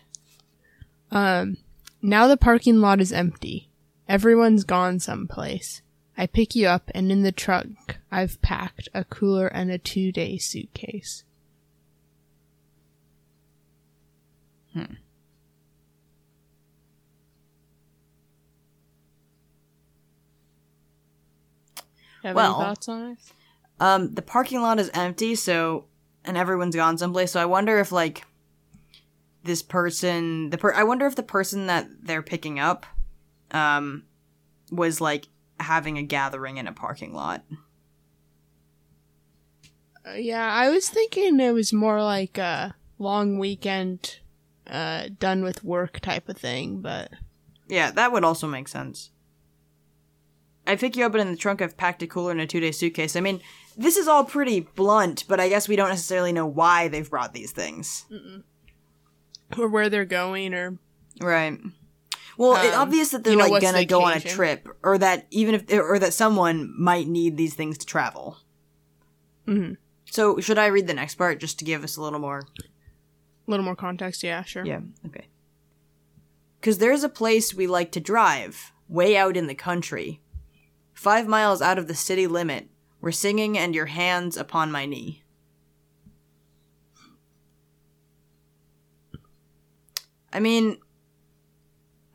Um, 1.11 1.57
now 2.01 2.27
the 2.27 2.37
parking 2.37 2.79
lot 2.81 2.99
is 3.01 3.11
empty. 3.11 3.69
Everyone's 4.07 4.63
gone 4.63 4.99
someplace. 4.99 5.81
I 6.17 6.25
pick 6.27 6.55
you 6.55 6.67
up, 6.67 6.89
and 6.95 7.11
in 7.11 7.23
the 7.23 7.31
trunk, 7.31 7.97
I've 8.11 8.41
packed 8.41 8.87
a 8.93 9.03
cooler 9.03 9.47
and 9.47 9.69
a 9.71 9.77
two 9.77 10.11
day 10.11 10.37
suitcase. 14.75 14.97
Have 22.23 22.35
Well- 22.35 22.55
any 22.55 22.63
thoughts 22.63 22.89
on? 22.89 23.17
Um, 23.79 24.13
the 24.13 24.21
parking 24.21 24.61
lot 24.61 24.79
is 24.79 24.89
empty, 24.93 25.35
so 25.35 25.85
and 26.23 26.37
everyone's 26.37 26.75
gone 26.75 26.97
someplace. 26.97 27.31
So 27.31 27.41
I 27.41 27.45
wonder 27.45 27.77
if 27.79 27.91
like 27.91 28.25
this 29.43 29.61
person, 29.61 30.49
the 30.49 30.57
per, 30.57 30.73
I 30.73 30.83
wonder 30.83 31.05
if 31.05 31.15
the 31.15 31.21
person 31.23 31.67
that 31.67 31.87
they're 32.01 32.23
picking 32.23 32.57
up, 32.57 32.85
um, 33.51 34.05
was 34.71 34.99
like 35.01 35.27
having 35.59 35.97
a 35.97 36.03
gathering 36.03 36.57
in 36.57 36.67
a 36.67 36.71
parking 36.71 37.13
lot. 37.13 37.43
Uh, 40.07 40.13
yeah, 40.13 40.51
I 40.51 40.69
was 40.69 40.89
thinking 40.89 41.39
it 41.39 41.51
was 41.51 41.71
more 41.73 42.01
like 42.01 42.37
a 42.39 42.75
long 42.97 43.37
weekend, 43.37 44.19
uh, 44.67 45.09
done 45.19 45.43
with 45.43 45.63
work 45.63 45.99
type 45.99 46.29
of 46.29 46.37
thing, 46.37 46.81
but 46.81 47.11
Yeah, 47.67 47.91
that 47.91 48.11
would 48.11 48.23
also 48.23 48.47
make 48.47 48.67
sense. 48.67 49.11
I 50.67 50.75
pick 50.75 50.95
you 50.95 51.05
up 51.05 51.13
in 51.15 51.29
the 51.29 51.37
trunk. 51.37 51.61
I've 51.61 51.77
packed 51.77 52.01
a 52.01 52.07
cooler 52.07 52.31
and 52.31 52.41
a 52.41 52.47
two-day 52.47 52.71
suitcase. 52.71 53.15
I 53.15 53.19
mean, 53.21 53.39
this 53.77 53.97
is 53.97 54.07
all 54.07 54.23
pretty 54.25 54.61
blunt, 54.61 55.25
but 55.27 55.39
I 55.39 55.47
guess 55.49 55.67
we 55.67 55.75
don't 55.75 55.89
necessarily 55.89 56.31
know 56.33 56.47
why 56.47 56.87
they've 56.87 57.09
brought 57.09 57.33
these 57.33 57.51
things. 57.51 58.05
or 59.57 59.67
where 59.67 59.89
they're 59.89 60.05
going, 60.05 60.53
or 60.55 60.79
Right. 61.21 61.59
Well, 62.37 62.55
it's 62.55 62.75
Um, 62.75 62.81
obvious 62.81 63.09
that 63.11 63.23
they're 63.23 63.33
you 63.33 63.39
know, 63.39 63.45
like 63.47 63.61
gonna 63.61 63.85
go 63.85 64.01
on 64.03 64.13
a 64.13 64.19
trip, 64.19 64.67
or 64.83 64.97
that 64.97 65.27
even 65.29 65.55
if 65.55 65.71
or 65.71 65.99
that 65.99 66.13
someone 66.13 66.73
might 66.77 67.07
need 67.07 67.37
these 67.37 67.53
things 67.53 67.77
to 67.77 67.85
travel. 67.85 68.37
Mhm. 69.47 69.77
So 70.09 70.39
should 70.39 70.57
I 70.57 70.65
read 70.65 70.87
the 70.87 70.93
next 70.93 71.15
part 71.15 71.39
just 71.39 71.59
to 71.59 71.65
give 71.65 71.83
us 71.83 71.95
a 71.95 72.01
little 72.01 72.19
more? 72.19 72.41
A 73.47 73.51
little 73.51 73.65
more 73.65 73.75
context. 73.75 74.23
Yeah, 74.23 74.43
sure. 74.43 74.65
Yeah. 74.65 74.81
Okay. 75.05 75.27
Cause 76.61 76.79
there's 76.79 77.03
a 77.03 77.09
place 77.09 77.53
we 77.53 77.67
like 77.67 77.91
to 77.91 77.99
drive, 77.99 78.71
way 78.87 79.15
out 79.15 79.37
in 79.37 79.47
the 79.47 79.55
country. 79.55 80.21
Five 80.93 81.27
miles 81.27 81.61
out 81.61 81.77
of 81.77 81.87
the 81.87 81.93
city 81.93 82.25
limit. 82.25 82.69
We're 83.01 83.11
singing 83.11 83.57
and 83.57 83.75
your 83.75 83.85
hands 83.85 84.35
upon 84.35 84.71
my 84.71 84.85
knee. 84.85 85.23
I 90.33 90.39
mean, 90.39 90.79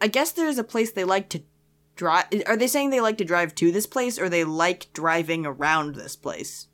I 0.01 0.09
guess 0.09 0.33
there's 0.33 0.59
a 0.59 0.65
place 0.65 0.93
they 0.93 1.05
like 1.05 1.29
to 1.31 1.43
drive. 1.95 2.27
Are 2.47 2.57
they 2.57 2.67
saying 2.67 2.91
they 2.91 3.01
like 3.01 3.19
to 3.19 3.25
drive 3.25 3.55
to 3.57 3.71
this 3.71 3.87
place 3.87 4.19
or 4.19 4.29
they 4.29 4.45
like 4.45 4.93
driving 4.93 5.47
around 5.47 5.95
this 5.95 6.17
place? 6.17 6.67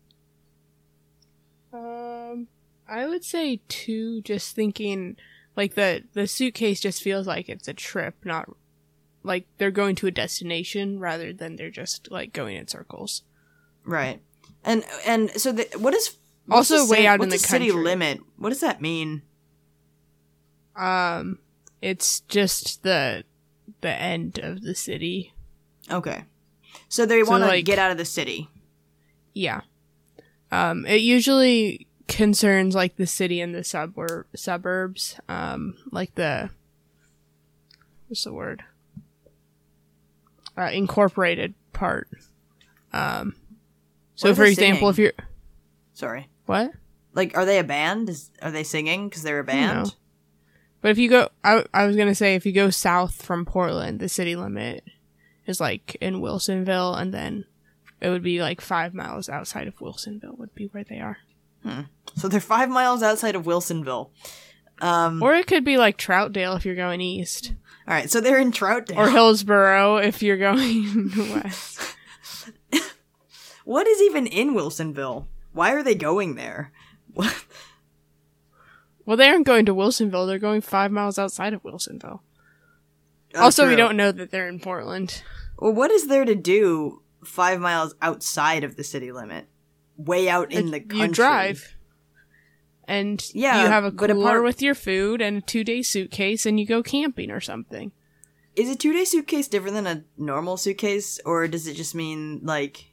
I 2.89 3.07
would 3.07 3.23
say 3.23 3.61
two. 3.67 4.21
Just 4.21 4.55
thinking, 4.55 5.17
like 5.55 5.75
the 5.75 6.03
the 6.13 6.27
suitcase 6.27 6.79
just 6.79 7.01
feels 7.01 7.27
like 7.27 7.49
it's 7.49 7.67
a 7.67 7.73
trip, 7.73 8.15
not 8.23 8.49
like 9.23 9.45
they're 9.57 9.71
going 9.71 9.95
to 9.97 10.07
a 10.07 10.11
destination 10.11 10.99
rather 10.99 11.33
than 11.33 11.55
they're 11.57 11.69
just 11.71 12.09
like 12.11 12.31
going 12.33 12.55
in 12.55 12.67
circles. 12.67 13.23
Right. 13.83 14.21
And 14.63 14.83
and 15.05 15.31
so 15.31 15.51
the, 15.51 15.67
what 15.77 15.93
is 15.93 16.17
Also 16.49 16.85
the 16.85 16.91
way 16.91 16.99
ci- 17.01 17.07
out 17.07 17.15
in 17.15 17.29
what's 17.29 17.41
the 17.41 17.47
city 17.47 17.67
country. 17.67 17.83
limit? 17.83 18.19
What 18.37 18.49
does 18.49 18.61
that 18.61 18.81
mean? 18.81 19.21
Um, 20.75 21.39
it's 21.81 22.21
just 22.21 22.83
the 22.83 23.23
the 23.81 23.89
end 23.91 24.39
of 24.39 24.61
the 24.61 24.75
city. 24.75 25.33
Okay. 25.91 26.23
So 26.89 27.05
they 27.05 27.23
So, 27.23 27.31
want 27.31 27.43
to 27.43 27.47
like- 27.47 27.65
get 27.65 27.79
out 27.79 27.91
of 27.91 27.97
the 27.97 28.05
city. 28.05 28.49
Yeah. 29.33 29.61
Um, 30.51 30.85
it 30.85 31.01
usually 31.01 31.86
concerns 32.07 32.75
like 32.75 32.95
the 32.95 33.07
city 33.07 33.41
and 33.41 33.53
the 33.53 33.59
subur- 33.59 34.25
suburbs. 34.35 35.19
Um, 35.27 35.75
like 35.91 36.15
the 36.15 36.49
what's 38.07 38.23
the 38.23 38.33
word? 38.33 38.63
Uh, 40.57 40.71
incorporated 40.73 41.53
part. 41.73 42.09
Um, 42.93 43.35
so 44.15 44.33
for 44.33 44.43
example, 44.43 44.89
if 44.89 44.97
you're 44.97 45.13
Sorry. 45.93 46.29
what? 46.45 46.71
Like, 47.13 47.35
are 47.37 47.45
they 47.45 47.59
a 47.59 47.63
band? 47.63 48.09
Is, 48.09 48.31
are 48.41 48.51
they 48.51 48.63
singing 48.63 49.09
because 49.09 49.23
they're 49.23 49.39
a 49.39 49.43
band? 49.43 49.95
But 50.81 50.91
if 50.91 50.97
you 50.97 51.09
go, 51.09 51.29
I, 51.43 51.65
I 51.73 51.85
was 51.85 51.95
gonna 51.95 52.15
say 52.15 52.35
if 52.35 52.45
you 52.45 52.51
go 52.51 52.69
south 52.69 53.21
from 53.21 53.45
Portland, 53.45 53.99
the 53.99 54.09
city 54.09 54.35
limit 54.35 54.83
is 55.45 55.59
like 55.59 55.97
in 55.99 56.21
Wilsonville, 56.21 56.99
and 56.99 57.13
then 57.13 57.45
it 57.99 58.09
would 58.09 58.23
be 58.23 58.41
like 58.41 58.61
five 58.61 58.93
miles 58.93 59.29
outside 59.29 59.67
of 59.67 59.77
Wilsonville 59.77 60.37
would 60.37 60.53
be 60.53 60.65
where 60.67 60.83
they 60.83 60.99
are. 60.99 61.17
So 62.15 62.27
they're 62.27 62.39
five 62.39 62.69
miles 62.69 63.03
outside 63.03 63.35
of 63.35 63.43
Wilsonville. 63.45 64.09
Um, 64.81 65.21
Or 65.23 65.33
it 65.35 65.47
could 65.47 65.63
be 65.63 65.77
like 65.77 65.97
Troutdale 65.97 66.55
if 66.57 66.65
you're 66.65 66.75
going 66.75 67.01
east, 67.01 67.53
all 67.87 67.93
right, 67.93 68.09
so 68.11 68.19
they're 68.21 68.39
in 68.39 68.51
Troutdale. 68.51 68.97
or 68.97 69.09
Hillsboro 69.09 69.97
if 69.97 70.21
you're 70.21 70.37
going 70.37 71.11
west. 71.17 71.79
what 73.65 73.87
is 73.87 74.01
even 74.01 74.27
in 74.27 74.53
Wilsonville? 74.53 75.25
Why 75.53 75.71
are 75.73 75.83
they 75.83 75.95
going 75.95 76.35
there? 76.35 76.71
What? 77.13 77.33
Well, 79.05 79.15
they 79.15 79.29
aren't 79.29 79.45
going 79.45 79.65
to 79.67 79.73
Wilsonville; 79.73 80.27
they're 80.27 80.37
going 80.37 80.59
five 80.59 80.91
miles 80.91 81.17
outside 81.17 81.53
of 81.53 81.63
Wilsonville. 81.63 82.19
Oh, 83.35 83.41
also, 83.41 83.65
we 83.65 83.77
don't 83.77 83.95
know 83.95 84.11
that 84.11 84.31
they're 84.31 84.49
in 84.49 84.59
Portland. 84.59 85.23
Well, 85.57 85.71
what 85.71 85.91
is 85.91 86.07
there 86.07 86.25
to 86.25 86.35
do 86.35 87.01
five 87.23 87.61
miles 87.61 87.95
outside 88.01 88.65
of 88.65 88.75
the 88.75 88.83
city 88.83 89.13
limit? 89.13 89.47
Way 89.97 90.29
out 90.29 90.51
in 90.51 90.71
the 90.71 90.79
country. 90.79 90.99
you 90.99 91.07
drive, 91.07 91.75
and 92.87 93.23
Yeah, 93.33 93.63
you 93.63 93.67
have 93.67 93.83
a 93.83 93.91
cooler 93.91 94.13
apart- 94.19 94.43
with 94.43 94.61
your 94.61 94.75
food 94.75 95.21
and 95.21 95.37
a 95.37 95.41
two-day 95.41 95.81
suitcase, 95.81 96.45
and 96.45 96.59
you 96.59 96.65
go 96.67 96.83
camping 96.83 97.31
or 97.31 97.41
something. 97.41 97.91
Is 98.55 98.69
a 98.69 98.75
two 98.75 98.93
day 98.93 99.05
suitcase 99.05 99.47
different 99.47 99.75
than 99.75 99.87
a 99.87 100.03
normal 100.17 100.55
suitcase, 100.57 101.19
or 101.25 101.47
does 101.47 101.67
it 101.67 101.73
just 101.75 101.93
mean 101.95 102.41
like, 102.43 102.85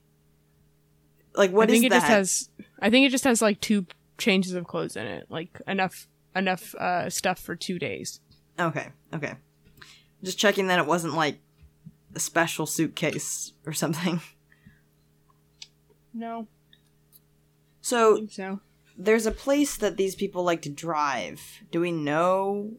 like 1.35 1.51
what 1.53 1.69
I 1.69 1.73
is 1.73 1.81
think 1.81 1.87
it 1.87 1.91
that? 1.91 2.01
just 2.01 2.09
has. 2.09 2.49
I 2.81 2.91
think 2.91 3.07
it 3.07 3.11
just 3.11 3.25
has 3.25 3.41
like 3.43 3.61
two 3.61 3.87
changes 4.19 4.53
of 4.55 4.67
clothes 4.67 4.97
in 4.97 5.07
it, 5.07 5.27
like 5.31 5.61
enough 5.67 6.07
enough 6.37 6.75
uh, 6.77 7.09
stuff 7.11 7.39
for 7.39 7.55
two 7.57 7.79
days. 7.79 8.21
Okay, 8.59 8.89
okay. 9.13 9.35
Just 10.23 10.39
checking 10.39 10.67
that 10.69 10.79
it 10.79 10.87
wasn't 10.87 11.15
like 11.15 11.39
a 12.15 12.21
special 12.21 12.65
suitcase 12.67 13.53
or 13.67 13.73
something. 13.75 14.21
No, 16.13 16.47
So 17.85 18.27
so. 18.31 18.61
there's 18.97 19.27
a 19.27 19.31
place 19.31 19.77
that 19.77 19.99
these 19.99 20.15
people 20.15 20.43
like 20.43 20.63
to 20.63 20.71
drive. 20.71 21.43
Do 21.71 21.83
we 21.83 21.93
know 21.93 22.79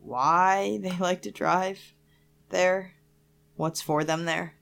why 0.00 0.78
they 0.80 0.92
like 0.98 1.20
to 1.22 1.30
drive 1.30 1.92
there? 2.48 2.94
What's 3.56 3.82
for 3.82 4.02
them 4.02 4.24
there? 4.24 4.54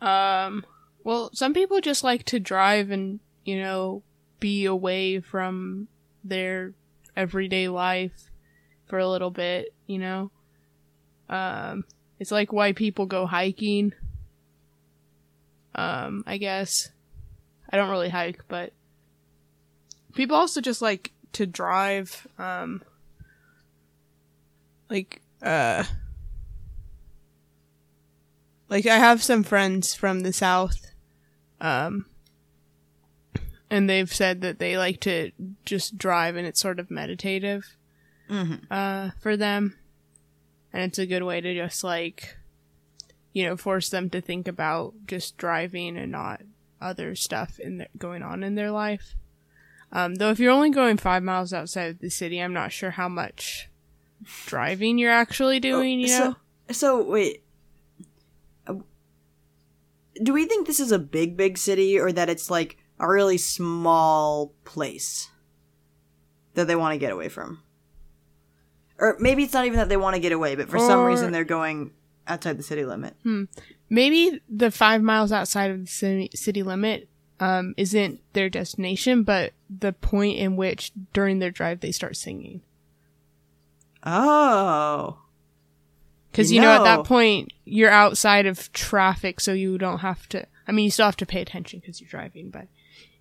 Um, 0.00 0.64
well, 1.02 1.30
some 1.34 1.52
people 1.52 1.80
just 1.80 2.04
like 2.04 2.22
to 2.26 2.38
drive 2.38 2.92
and 2.92 3.18
you 3.44 3.58
know 3.58 4.04
be 4.38 4.66
away 4.66 5.18
from 5.18 5.88
their 6.22 6.74
everyday 7.16 7.66
life 7.66 8.30
for 8.86 9.00
a 9.00 9.08
little 9.08 9.32
bit. 9.32 9.74
You 9.88 9.98
know, 9.98 10.30
um, 11.28 11.82
it's 12.20 12.30
like 12.30 12.52
why 12.52 12.70
people 12.72 13.06
go 13.06 13.26
hiking. 13.26 13.94
Um, 15.74 16.22
I 16.24 16.36
guess 16.36 16.90
I 17.70 17.76
don't 17.76 17.90
really 17.90 18.08
hike, 18.08 18.44
but 18.48 18.72
people 20.14 20.36
also 20.36 20.60
just 20.60 20.82
like 20.82 21.12
to 21.32 21.46
drive. 21.46 22.26
Um, 22.38 22.82
like 24.88 25.22
uh 25.42 25.84
like 28.68 28.86
I 28.86 28.98
have 28.98 29.22
some 29.22 29.42
friends 29.44 29.94
from 29.94 30.20
the 30.20 30.32
south 30.32 30.90
um 31.60 32.06
and 33.70 33.88
they've 33.88 34.12
said 34.12 34.40
that 34.40 34.58
they 34.58 34.76
like 34.76 34.98
to 35.00 35.30
just 35.64 35.96
drive 35.96 36.34
and 36.36 36.46
it's 36.46 36.60
sort 36.60 36.80
of 36.80 36.90
meditative 36.90 37.76
Mm-hmm. 38.28 38.64
uh 38.70 39.10
for 39.20 39.36
them 39.36 39.76
and 40.72 40.82
it's 40.84 40.98
a 41.00 41.06
good 41.06 41.22
way 41.24 41.40
to 41.40 41.54
just 41.54 41.82
like 41.84 42.36
you 43.32 43.44
know 43.44 43.56
force 43.56 43.88
them 43.88 44.08
to 44.10 44.20
think 44.20 44.46
about 44.48 44.94
just 45.06 45.36
driving 45.36 45.96
and 45.96 46.12
not 46.12 46.40
other 46.80 47.14
stuff 47.14 47.58
in 47.58 47.78
the, 47.78 47.86
going 47.98 48.22
on 48.22 48.42
in 48.42 48.54
their 48.54 48.70
life 48.70 49.14
um 49.92 50.14
though 50.16 50.30
if 50.30 50.38
you're 50.38 50.52
only 50.52 50.70
going 50.70 50.96
5 50.96 51.22
miles 51.22 51.52
outside 51.52 51.90
of 51.90 51.98
the 51.98 52.10
city 52.10 52.38
I'm 52.40 52.52
not 52.52 52.72
sure 52.72 52.90
how 52.92 53.08
much 53.08 53.68
driving 54.46 54.98
you're 54.98 55.10
actually 55.12 55.60
doing 55.60 56.00
you 56.00 56.08
know 56.08 56.36
So, 56.70 56.72
so 57.00 57.02
wait. 57.10 57.42
Uh, 58.66 58.74
Do 60.22 60.32
we 60.32 60.44
think 60.46 60.66
this 60.66 60.80
is 60.80 60.92
a 60.92 60.98
big, 60.98 61.36
big 61.36 61.56
city, 61.58 61.98
or 61.98 62.12
that 62.12 62.28
it's 62.28 62.50
like 62.50 62.76
a 62.98 63.08
really 63.08 63.38
small 63.38 64.52
place 64.64 65.30
that 66.54 66.66
they 66.66 66.76
want 66.76 66.92
to 66.92 66.98
get 66.98 67.12
away 67.12 67.28
from? 67.28 67.62
Or 68.98 69.16
maybe 69.18 69.44
it's 69.44 69.54
not 69.54 69.64
even 69.64 69.78
that 69.78 69.88
they 69.88 69.96
want 69.96 70.14
to 70.14 70.20
get 70.20 70.32
away, 70.32 70.54
but 70.56 70.68
for 70.68 70.78
some 70.78 71.00
reason 71.06 71.32
they're 71.32 71.44
going 71.44 71.92
outside 72.26 72.58
the 72.58 72.62
city 72.62 72.84
limit. 72.84 73.16
Maybe 73.90 74.40
the 74.48 74.70
five 74.70 75.02
miles 75.02 75.32
outside 75.32 75.70
of 75.70 75.80
the 75.80 75.86
city, 75.86 76.30
city 76.34 76.62
limit 76.62 77.08
um, 77.40 77.74
isn't 77.76 78.20
their 78.32 78.48
destination, 78.48 79.24
but 79.24 79.52
the 79.68 79.92
point 79.92 80.38
in 80.38 80.56
which 80.56 80.92
during 81.12 81.40
their 81.40 81.50
drive 81.50 81.80
they 81.80 81.92
start 81.92 82.16
singing. 82.16 82.62
Oh. 84.04 85.18
Because 86.30 86.50
You 86.50 86.56
you 86.56 86.62
know, 86.62 86.72
at 86.72 86.84
that 86.84 87.04
point 87.04 87.52
you're 87.64 87.90
outside 87.90 88.46
of 88.46 88.72
traffic, 88.72 89.40
so 89.40 89.52
you 89.52 89.76
don't 89.76 89.98
have 89.98 90.28
to. 90.30 90.46
I 90.66 90.72
mean, 90.72 90.84
you 90.84 90.90
still 90.90 91.06
have 91.06 91.16
to 91.16 91.26
pay 91.26 91.42
attention 91.42 91.80
because 91.80 92.00
you're 92.00 92.08
driving, 92.08 92.50
but 92.50 92.68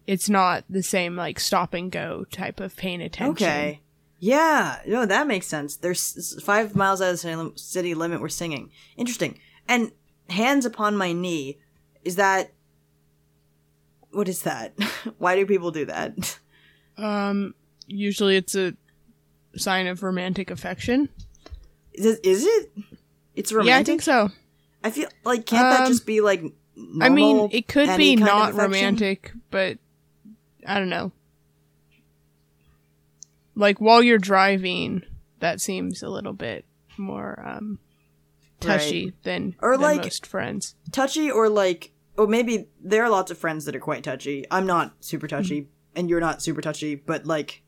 it's 0.06 0.30
not 0.30 0.64
the 0.70 0.84
same 0.84 1.16
like 1.16 1.40
stop 1.40 1.74
and 1.74 1.92
go 1.92 2.26
type 2.32 2.60
of 2.60 2.76
paying 2.76 3.02
attention. 3.02 3.48
Okay. 3.48 3.82
Yeah, 4.20 4.82
no, 4.86 5.06
that 5.06 5.28
makes 5.28 5.48
sense. 5.48 5.78
There's 5.78 6.42
five 6.44 6.76
miles 6.76 7.02
out 7.02 7.14
of 7.14 7.22
the 7.22 7.52
city 7.56 7.94
limit. 7.94 8.20
We're 8.20 8.28
singing. 8.28 8.70
Interesting. 8.98 9.40
And 9.68 9.92
hands 10.30 10.66
upon 10.66 10.96
my 10.98 11.12
knee. 11.14 11.58
Is 12.04 12.16
that? 12.16 12.52
What 14.12 14.28
is 14.28 14.44
that? 14.44 14.74
Why 15.18 15.36
do 15.36 15.46
people 15.46 15.72
do 15.72 15.86
that? 15.86 16.40
Um, 16.98 17.54
usually 17.88 18.36
it's 18.36 18.56
a 18.56 18.74
sign 19.56 19.88
of 19.88 20.04
romantic 20.04 20.50
affection. 20.52 21.10
Is 21.94 22.06
it? 22.06 22.26
Is 22.26 22.46
it? 22.46 22.72
It's 23.36 23.52
romantic. 23.52 23.70
Yeah, 23.70 23.78
I 23.80 23.84
think 23.84 24.02
so. 24.02 24.30
I 24.84 24.92
feel 24.92 25.10
like 25.24 25.46
can't 25.46 25.70
that 25.78 25.82
Um, 25.82 25.88
just 25.88 26.06
be 26.06 26.22
like? 26.22 26.44
I 27.02 27.10
mean, 27.10 27.50
it 27.52 27.68
could 27.68 27.98
be 27.98 28.16
not 28.16 28.54
romantic, 28.54 29.34
but 29.52 29.78
I 30.66 30.80
don't 30.80 30.90
know. 30.90 31.12
Like 33.56 33.82
while 33.82 34.02
you're 34.02 34.18
driving, 34.18 35.04
that 35.40 35.60
seems 35.60 36.02
a 36.02 36.10
little 36.10 36.34
bit 36.34 36.64
more 36.98 37.42
um 37.46 37.80
touchy 38.60 39.06
Right. 39.06 39.24
than, 39.24 39.56
Or 39.62 39.72
than 39.74 39.82
like- 39.82 40.04
most 40.04 40.26
friends. 40.26 40.76
touchy 40.92 41.30
or 41.32 41.50
like 41.50 41.92
or 42.18 42.28
maybe 42.28 42.68
there 42.84 43.04
are 43.04 43.10
lots 43.10 43.32
of 43.32 43.38
friends 43.38 43.64
that 43.66 43.76
are 43.76 43.80
quite 43.80 44.04
touchy 44.04 44.46
i'm 44.52 44.66
not 44.68 44.94
super 45.00 45.28
touchy 45.28 45.70
and 45.96 46.10
you're 46.10 46.20
not 46.20 46.42
super 46.42 46.62
touchy 46.62 46.96
but 46.96 47.26
like 47.26 47.64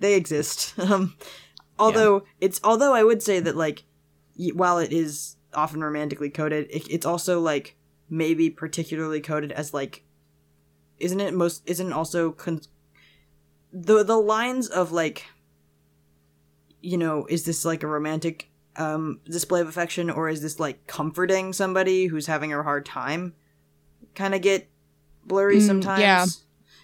they 0.00 0.14
exist 0.14 0.78
um 0.78 1.14
although 1.78 2.22
it's 2.40 2.60
although 2.62 2.92
I 2.94 3.02
would 3.02 3.22
say 3.22 3.40
that 3.40 3.56
like 3.56 3.84
y- 4.38 4.50
while 4.54 4.78
it 4.78 4.92
is 4.92 5.36
often 5.54 5.82
romantically 5.82 6.30
coded, 6.30 6.66
it, 6.70 6.86
it's 6.90 7.06
also 7.06 7.40
like 7.40 7.76
maybe 8.10 8.50
particularly 8.50 9.20
coded 9.20 9.50
as 9.52 9.72
like 9.72 10.04
isn't 10.98 11.20
it 11.20 11.32
most 11.34 11.62
isn't 11.66 11.92
also 11.92 12.30
con- 12.32 12.60
the 13.72 14.04
the 14.04 14.16
lines 14.18 14.68
of 14.68 14.92
like 14.92 15.24
you 16.80 16.96
know 16.98 17.26
is 17.28 17.44
this 17.44 17.64
like 17.64 17.82
a 17.82 17.86
romantic 17.86 18.50
um 18.76 19.20
display 19.24 19.60
of 19.60 19.68
affection 19.68 20.10
or 20.10 20.28
is 20.28 20.42
this 20.42 20.58
like 20.58 20.86
comforting 20.86 21.52
somebody 21.52 22.06
who's 22.06 22.26
having 22.26 22.52
a 22.52 22.62
hard 22.62 22.84
time 22.84 23.34
kind 24.14 24.34
of 24.34 24.42
get 24.42 24.68
blurry 25.24 25.58
Mm, 25.58 25.66
sometimes 25.66 26.00
yeah. 26.00 26.26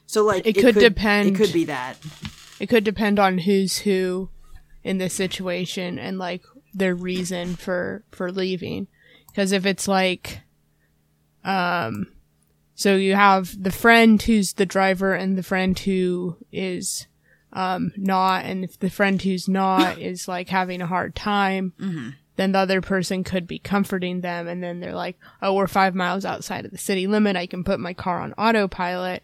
so 0.07 0.25
like 0.25 0.47
It 0.47 0.55
could 0.55 0.77
it 0.77 0.81
depend. 0.81 1.31
It 1.31 1.35
could 1.37 1.53
be 1.53 1.65
that 1.65 1.97
It 2.59 2.69
could 2.69 2.85
depend 2.85 3.19
on 3.19 3.39
who's 3.39 3.79
who 3.79 4.31
in 4.85 4.99
this 4.99 5.15
situation 5.15 5.99
and 5.99 6.19
like 6.19 6.43
their 6.73 6.95
reason 6.95 7.57
for 7.57 8.05
for 8.13 8.31
leaving. 8.31 8.87
Because 9.27 9.53
if 9.53 9.65
it's 9.67 9.87
like, 9.87 10.41
um, 11.45 12.07
so 12.75 12.97
you 12.97 13.15
have 13.15 13.63
the 13.63 13.71
friend 13.71 14.21
who's 14.21 14.55
the 14.55 14.67
driver 14.67 15.15
and 15.15 15.37
the 15.39 15.43
friend 15.43 15.79
who 15.79 16.37
is 16.53 17.07
um 17.53 17.93
not, 17.97 18.45
and 18.45 18.65
if 18.65 18.79
the 18.79 18.91
friend 18.91 19.21
who's 19.21 19.49
not 19.49 19.99
is 20.01 20.29
like 20.29 20.49
having 20.49 20.81
a 20.81 20.87
hard 20.87 21.15
time, 21.15 21.73
then 22.37 22.53
the 22.53 22.59
other 22.59 22.81
person 22.81 23.25
could 23.25 23.47
be 23.47 23.59
comforting 23.59 24.21
them, 24.21 24.47
and 24.49 24.63
then 24.63 24.81
they're 24.81 24.95
like, 24.95 25.19
"Oh, 25.43 25.55
we're 25.55 25.67
five 25.67 25.95
miles 25.95 26.25
outside 26.25 26.65
of 26.65 26.71
the 26.71 26.79
city 26.79 27.07
limit. 27.07 27.37
I 27.37 27.47
can 27.47 27.65
put 27.65 27.81
my 27.81 27.95
car 27.95 28.21
on 28.21 28.33
autopilot." 28.35 29.23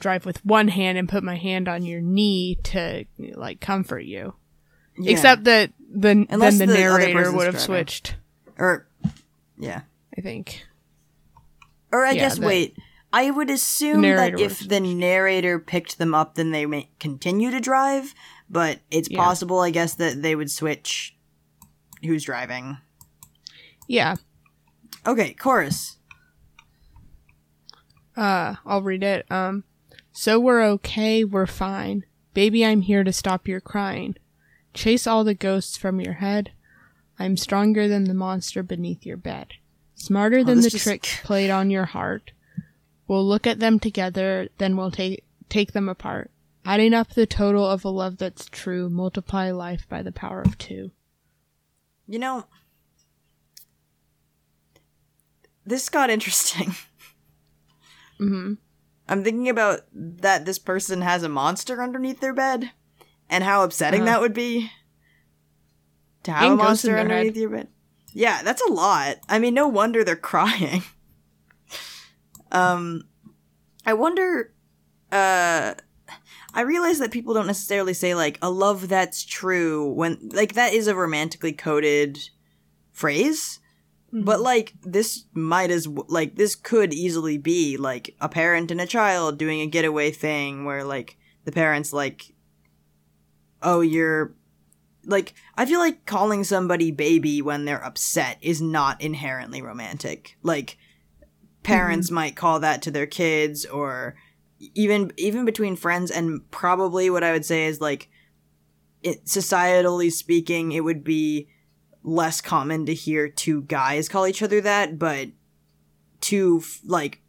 drive 0.00 0.24
with 0.24 0.44
one 0.46 0.68
hand 0.68 0.96
and 0.96 1.08
put 1.08 1.24
my 1.24 1.34
hand 1.34 1.66
on 1.66 1.82
your 1.84 2.00
knee 2.00 2.54
to 2.62 3.04
like 3.34 3.60
comfort 3.60 4.04
you. 4.04 4.32
Yeah. 4.96 5.10
Except 5.10 5.42
that 5.42 5.72
the 5.92 6.24
Unless 6.30 6.58
then 6.58 6.68
the, 6.68 6.74
the 6.74 6.78
narrator 6.80 7.32
would 7.32 7.46
have 7.46 7.54
driving. 7.54 7.58
switched. 7.58 8.14
or 8.58 8.86
yeah 9.58 9.80
I 10.16 10.20
think. 10.20 10.64
Or 11.90 12.06
I 12.06 12.12
Yeah, 12.12 12.20
guess 12.20 12.38
wait. 12.38 12.76
I 13.12 13.30
would 13.30 13.48
assume 13.50 14.02
that 14.02 14.38
if 14.38 14.68
the 14.68 14.80
narrator 14.80 15.58
picked 15.58 15.98
them 15.98 16.14
up, 16.14 16.34
then 16.34 16.50
they 16.50 16.66
may 16.66 16.90
continue 17.00 17.50
to 17.50 17.60
drive. 17.60 18.14
But 18.50 18.80
it's 18.90 19.10
Yeah. 19.10 19.18
possible, 19.18 19.60
I 19.60 19.70
guess, 19.70 19.94
that 19.94 20.22
they 20.22 20.34
would 20.36 20.50
switch 20.50 21.16
who's 22.02 22.24
driving. 22.24 22.78
Yeah. 23.86 24.16
Okay, 25.06 25.32
chorus. 25.34 25.96
Uh, 28.16 28.56
I'll 28.66 28.82
read 28.82 29.02
it. 29.02 29.30
Um, 29.30 29.64
so 30.12 30.38
we're 30.40 30.62
okay, 30.64 31.24
we're 31.24 31.46
fine. 31.46 32.04
Baby, 32.34 32.64
I'm 32.64 32.82
here 32.82 33.04
to 33.04 33.12
stop 33.12 33.48
your 33.48 33.60
crying. 33.60 34.16
Chase 34.74 35.06
all 35.06 35.24
the 35.24 35.34
ghosts 35.34 35.76
from 35.76 36.00
your 36.00 36.14
head. 36.14 36.52
I'm 37.18 37.36
stronger 37.36 37.88
than 37.88 38.04
the 38.04 38.14
monster 38.14 38.62
beneath 38.62 39.04
your 39.06 39.16
bed. 39.16 39.54
Smarter 39.94 40.44
than 40.44 40.56
this 40.56 40.64
the 40.66 40.70
just- 40.70 40.84
tricks 40.84 41.20
played 41.22 41.50
on 41.50 41.70
your 41.70 41.86
heart. 41.86 42.32
We'll 43.08 43.26
look 43.26 43.46
at 43.46 43.58
them 43.58 43.80
together, 43.80 44.48
then 44.58 44.76
we'll 44.76 44.90
take 44.92 45.24
take 45.48 45.72
them 45.72 45.88
apart. 45.88 46.30
Adding 46.64 46.92
up 46.94 47.14
the 47.14 47.26
total 47.26 47.64
of 47.66 47.84
a 47.84 47.88
love 47.88 48.18
that's 48.18 48.44
true, 48.46 48.88
multiply 48.90 49.50
life 49.50 49.86
by 49.88 50.02
the 50.02 50.12
power 50.12 50.42
of 50.42 50.58
two. 50.58 50.90
You 52.06 52.18
know, 52.18 52.44
this 55.64 55.88
got 55.88 56.10
interesting. 56.10 56.74
Mm-hmm. 58.20 58.54
I'm 59.08 59.22
thinking 59.22 59.48
about 59.48 59.82
that 59.92 60.44
this 60.44 60.58
person 60.58 61.02
has 61.02 61.22
a 61.22 61.28
monster 61.28 61.80
underneath 61.80 62.18
their 62.18 62.34
bed, 62.34 62.72
and 63.30 63.44
how 63.44 63.62
upsetting 63.62 64.02
Uh-huh. 64.02 64.10
that 64.10 64.20
would 64.20 64.34
be 64.34 64.72
to 66.24 66.32
have 66.32 66.42
And 66.50 66.54
a 66.54 66.64
monster 66.64 66.88
their 66.88 66.96
head. 66.96 67.04
underneath 67.12 67.36
your 67.36 67.50
bed. 67.50 67.68
Yeah, 68.12 68.42
that's 68.42 68.60
a 68.60 68.72
lot. 68.72 69.18
I 69.28 69.38
mean, 69.38 69.54
no 69.54 69.68
wonder 69.68 70.02
they're 70.02 70.16
crying. 70.34 70.82
Um, 72.52 73.02
I 73.84 73.94
wonder. 73.94 74.52
Uh, 75.10 75.74
I 76.54 76.62
realize 76.62 76.98
that 76.98 77.10
people 77.10 77.34
don't 77.34 77.46
necessarily 77.46 77.94
say 77.94 78.14
like 78.14 78.38
a 78.40 78.50
love 78.50 78.88
that's 78.88 79.24
true 79.24 79.92
when 79.92 80.30
like 80.32 80.54
that 80.54 80.72
is 80.72 80.86
a 80.86 80.94
romantically 80.94 81.52
coded 81.52 82.18
phrase. 82.92 83.60
But 84.10 84.40
like 84.40 84.72
this 84.82 85.24
might 85.34 85.70
as 85.70 85.84
w- 85.84 86.06
like 86.08 86.36
this 86.36 86.54
could 86.54 86.94
easily 86.94 87.36
be 87.36 87.76
like 87.76 88.16
a 88.20 88.28
parent 88.28 88.70
and 88.70 88.80
a 88.80 88.86
child 88.86 89.38
doing 89.38 89.60
a 89.60 89.66
getaway 89.66 90.10
thing 90.10 90.64
where 90.64 90.82
like 90.82 91.18
the 91.44 91.52
parents 91.52 91.92
like 91.92 92.32
oh 93.62 93.82
you're 93.82 94.34
like 95.04 95.34
I 95.56 95.66
feel 95.66 95.78
like 95.78 96.06
calling 96.06 96.42
somebody 96.42 96.90
baby 96.90 97.42
when 97.42 97.66
they're 97.66 97.84
upset 97.84 98.38
is 98.40 98.62
not 98.62 99.00
inherently 99.02 99.60
romantic. 99.60 100.38
Like 100.42 100.77
parents 101.62 102.10
might 102.10 102.36
call 102.36 102.60
that 102.60 102.82
to 102.82 102.90
their 102.90 103.06
kids 103.06 103.66
or 103.66 104.14
even 104.74 105.12
even 105.16 105.44
between 105.44 105.76
friends 105.76 106.10
and 106.10 106.48
probably 106.50 107.10
what 107.10 107.22
I 107.24 107.32
would 107.32 107.44
say 107.44 107.66
is 107.66 107.80
like 107.80 108.08
it 109.02 109.24
societally 109.26 110.10
speaking 110.10 110.72
it 110.72 110.80
would 110.84 111.04
be 111.04 111.48
less 112.02 112.40
common 112.40 112.86
to 112.86 112.94
hear 112.94 113.28
two 113.28 113.62
guys 113.62 114.08
call 114.08 114.26
each 114.26 114.42
other 114.42 114.60
that, 114.60 114.98
but 114.98 115.28
two 116.20 116.58
f- 116.62 116.80
like 116.84 117.20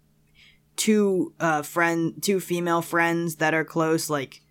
two 0.75 1.33
uh 1.39 1.61
friend 1.61 2.23
two 2.23 2.39
female 2.39 2.81
friends 2.81 3.35
that 3.35 3.53
are 3.53 3.65
close 3.65 4.09
like 4.09 4.41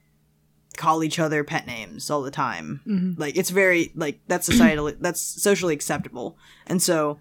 call 0.77 1.03
each 1.03 1.19
other 1.19 1.43
pet 1.43 1.67
names 1.67 2.11
all 2.11 2.23
the 2.23 2.31
time. 2.31 2.81
Mhm. 2.87 3.19
Like 3.19 3.37
it's 3.37 3.51
very 3.51 3.91
like 3.97 4.21
that's 4.29 4.49
societally 4.49 4.97
that's 5.01 5.21
socially 5.21 5.75
acceptable. 5.75 6.37
And 6.67 6.81
so 6.83 7.19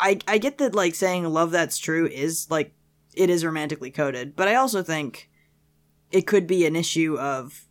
I 0.00 0.18
I 0.26 0.38
get 0.38 0.58
that 0.58 0.74
like 0.74 0.94
saying 0.94 1.24
love 1.24 1.50
that's 1.50 1.78
true 1.78 2.06
is 2.06 2.50
like 2.50 2.72
it 3.14 3.30
is 3.30 3.44
romantically 3.44 3.90
coded, 3.90 4.36
but 4.36 4.48
I 4.48 4.54
also 4.54 4.82
think 4.82 5.28
it 6.10 6.26
could 6.26 6.46
be 6.46 6.66
an 6.66 6.76
issue 6.76 7.18
of 7.18 7.66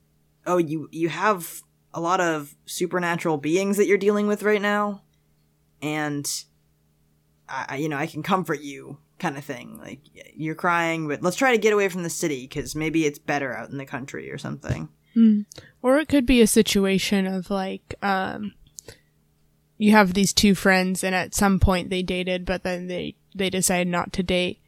oh 0.46 0.58
you 0.58 0.90
you 0.92 1.10
have 1.10 1.62
a 1.94 2.02
lot 2.02 2.22
of 2.22 2.56
supernatural 2.66 3.38
beings 3.38 3.78
that 3.78 3.88
you're 3.88 3.98
dealing 3.98 4.28
with 4.28 4.44
right 4.44 4.62
now 4.62 5.02
and 5.82 6.28
I, 7.50 7.78
you 7.78 7.90
know 7.90 7.98
i 7.98 8.08
can 8.08 8.24
comfort 8.24 8.62
you 8.62 8.98
kind 9.20 9.38
of 9.38 9.44
thing 9.44 9.80
like 9.80 10.02
you're 10.36 10.56
crying 10.56 11.08
but 11.08 11.24
let's 11.24 11.38
try 11.38 11.52
to 11.52 11.58
get 11.58 11.74
away 11.74 11.90
from 11.90 12.04
the 12.04 12.10
city 12.10 12.44
because 12.44 12.76
maybe 12.76 13.06
it's 13.06 13.20
better 13.20 13.56
out 13.56 13.70
in 13.70 13.78
the 13.78 13.86
country 13.86 14.32
or 14.32 14.38
something 14.38 14.90
Mm. 15.18 15.46
Or 15.82 15.98
it 15.98 16.08
could 16.08 16.28
be 16.28 16.42
a 16.42 16.48
situation 16.48 17.26
of 17.26 17.50
like, 17.50 17.96
um, 18.04 18.54
you 19.78 19.92
have 19.92 20.14
these 20.14 20.34
two 20.34 20.56
friends 20.56 21.04
and 21.04 21.14
at 21.16 21.36
some 21.36 21.60
point 21.60 21.90
they 21.90 22.02
dated, 22.04 22.46
but 22.46 22.64
then 22.64 22.88
they, 22.88 23.16
they 23.36 23.50
decided 23.50 23.88
not 23.88 24.12
to 24.14 24.24
date. 24.24 24.60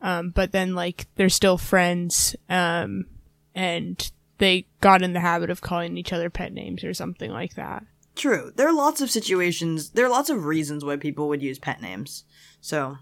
Um, 0.00 0.30
but 0.30 0.52
then 0.52 0.74
like 0.74 1.06
they're 1.16 1.28
still 1.28 1.58
friends, 1.58 2.36
um, 2.48 3.06
and 3.54 4.10
they 4.38 4.66
got 4.80 5.02
in 5.02 5.12
the 5.12 5.20
habit 5.20 5.50
of 5.50 5.60
calling 5.60 5.96
each 5.96 6.12
other 6.12 6.30
pet 6.30 6.52
names 6.52 6.84
or 6.84 6.94
something 6.94 7.30
like 7.32 7.54
that. 7.56 7.84
true 8.14 8.52
there 8.56 8.68
are 8.68 8.72
lots 8.74 9.00
of 9.00 9.10
situations 9.10 9.90
there 9.90 10.04
are 10.06 10.10
lots 10.10 10.30
of 10.30 10.44
reasons 10.44 10.84
why 10.84 10.96
people 10.96 11.28
would 11.28 11.42
use 11.42 11.58
pet 11.58 11.80
names 11.80 12.24
so 12.60 12.98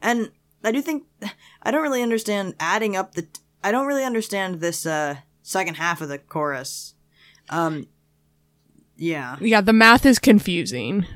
and 0.00 0.30
i 0.64 0.72
do 0.72 0.80
think 0.80 1.04
i 1.62 1.70
don't 1.70 1.82
really 1.82 2.02
understand 2.02 2.54
adding 2.58 2.96
up 2.96 3.14
the 3.14 3.26
i 3.62 3.70
don't 3.70 3.86
really 3.86 4.04
understand 4.04 4.60
this 4.60 4.86
uh 4.86 5.16
second 5.42 5.76
half 5.76 6.00
of 6.00 6.08
the 6.08 6.18
chorus 6.18 6.94
um 7.50 7.86
yeah 9.00 9.36
Yeah, 9.40 9.60
the 9.62 9.72
math 9.72 10.04
is 10.04 10.18
confusing. 10.18 11.06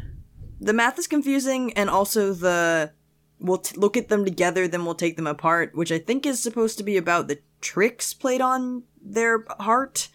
the 0.61 0.73
math 0.73 0.99
is 0.99 1.07
confusing 1.09 1.73
and 1.75 1.91
also 1.91 2.33
the 2.33 2.93
we'll 3.41 3.59
t- 3.59 3.77
look 3.77 3.97
at 3.97 4.09
them 4.09 4.25
together 4.25 4.69
then 4.69 4.85
we'll 4.85 4.95
take 4.95 5.17
them 5.17 5.27
apart 5.27 5.75
which 5.75 5.91
i 5.93 5.99
think 5.99 6.25
is 6.25 6.41
supposed 6.41 6.79
to 6.79 6.85
be 6.85 6.97
about 6.97 7.27
the 7.29 7.41
tricks 7.61 8.15
played 8.15 8.41
on 8.41 8.85
their 9.05 9.45
heart 9.59 10.09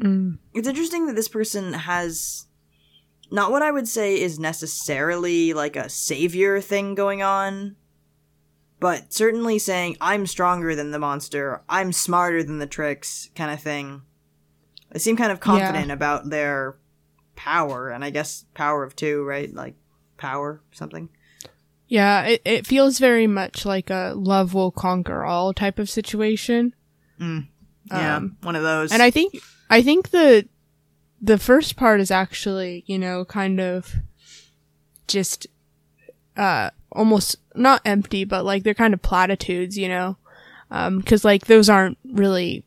Mm. 0.00 0.38
it's 0.54 0.68
interesting 0.68 1.06
that 1.06 1.16
this 1.16 1.26
person 1.26 1.72
has 1.72 2.46
not 3.32 3.50
what 3.50 3.62
i 3.62 3.70
would 3.72 3.88
say 3.88 4.14
is 4.20 4.38
necessarily 4.38 5.52
like 5.52 5.74
a 5.74 5.88
savior 5.88 6.60
thing 6.60 6.94
going 6.94 7.20
on 7.20 7.74
but 8.78 9.12
certainly 9.12 9.58
saying 9.58 9.96
i'm 10.00 10.24
stronger 10.24 10.76
than 10.76 10.92
the 10.92 11.00
monster 11.00 11.62
i'm 11.68 11.92
smarter 11.92 12.44
than 12.44 12.58
the 12.60 12.66
tricks 12.68 13.28
kind 13.34 13.50
of 13.50 13.60
thing 13.60 14.02
they 14.90 14.98
seem 14.98 15.16
kind 15.16 15.32
of 15.32 15.40
confident 15.40 15.90
about 15.90 16.30
their 16.30 16.76
power 17.36 17.88
and 17.90 18.04
i 18.04 18.10
guess 18.10 18.44
power 18.54 18.82
of 18.82 18.96
two 18.96 19.24
right? 19.24 19.52
Like 19.54 19.74
power 20.16 20.60
something? 20.72 21.08
Yeah, 21.86 22.24
it, 22.24 22.42
it 22.44 22.66
feels 22.66 22.98
very 22.98 23.26
much 23.26 23.64
like 23.64 23.88
a 23.88 24.12
love 24.14 24.52
will 24.52 24.70
conquer 24.70 25.24
all 25.24 25.54
type 25.54 25.78
of 25.78 25.88
situation. 25.88 26.74
yeah 27.20 28.16
Um, 28.16 28.36
one 28.42 28.56
of 28.56 28.62
those. 28.62 28.92
And 28.92 29.00
I 29.02 29.10
think 29.10 29.38
I 29.70 29.82
think 29.82 30.10
the 30.10 30.46
the 31.20 31.38
first 31.38 31.76
part 31.76 32.00
is 32.00 32.10
actually, 32.10 32.84
you 32.86 32.98
know, 32.98 33.24
kind 33.24 33.60
of 33.60 33.94
just 35.06 35.46
uh 36.36 36.70
almost 36.92 37.36
not 37.54 37.80
empty, 37.84 38.24
but 38.24 38.44
like 38.44 38.64
they're 38.64 38.74
kind 38.74 38.92
of 38.94 39.00
platitudes, 39.00 39.78
you 39.78 39.88
know. 39.88 40.16
Um 40.70 41.00
cuz 41.02 41.24
like 41.24 41.46
those 41.46 41.68
aren't 41.70 41.96
really 42.04 42.64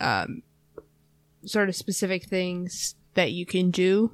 um 0.00 0.42
sort 1.44 1.68
of 1.68 1.76
specific 1.76 2.24
things 2.24 2.94
that 3.14 3.32
you 3.32 3.44
can 3.44 3.70
do 3.70 4.10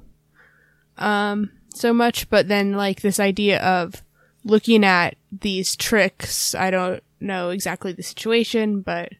um 0.97 1.49
so 1.73 1.93
much 1.93 2.29
but 2.29 2.47
then 2.47 2.73
like 2.73 3.01
this 3.01 3.19
idea 3.19 3.59
of 3.61 4.03
looking 4.43 4.83
at 4.83 5.15
these 5.31 5.75
tricks 5.75 6.55
i 6.55 6.69
don't 6.69 7.03
know 7.19 7.49
exactly 7.49 7.91
the 7.91 8.03
situation 8.03 8.81
but 8.81 9.11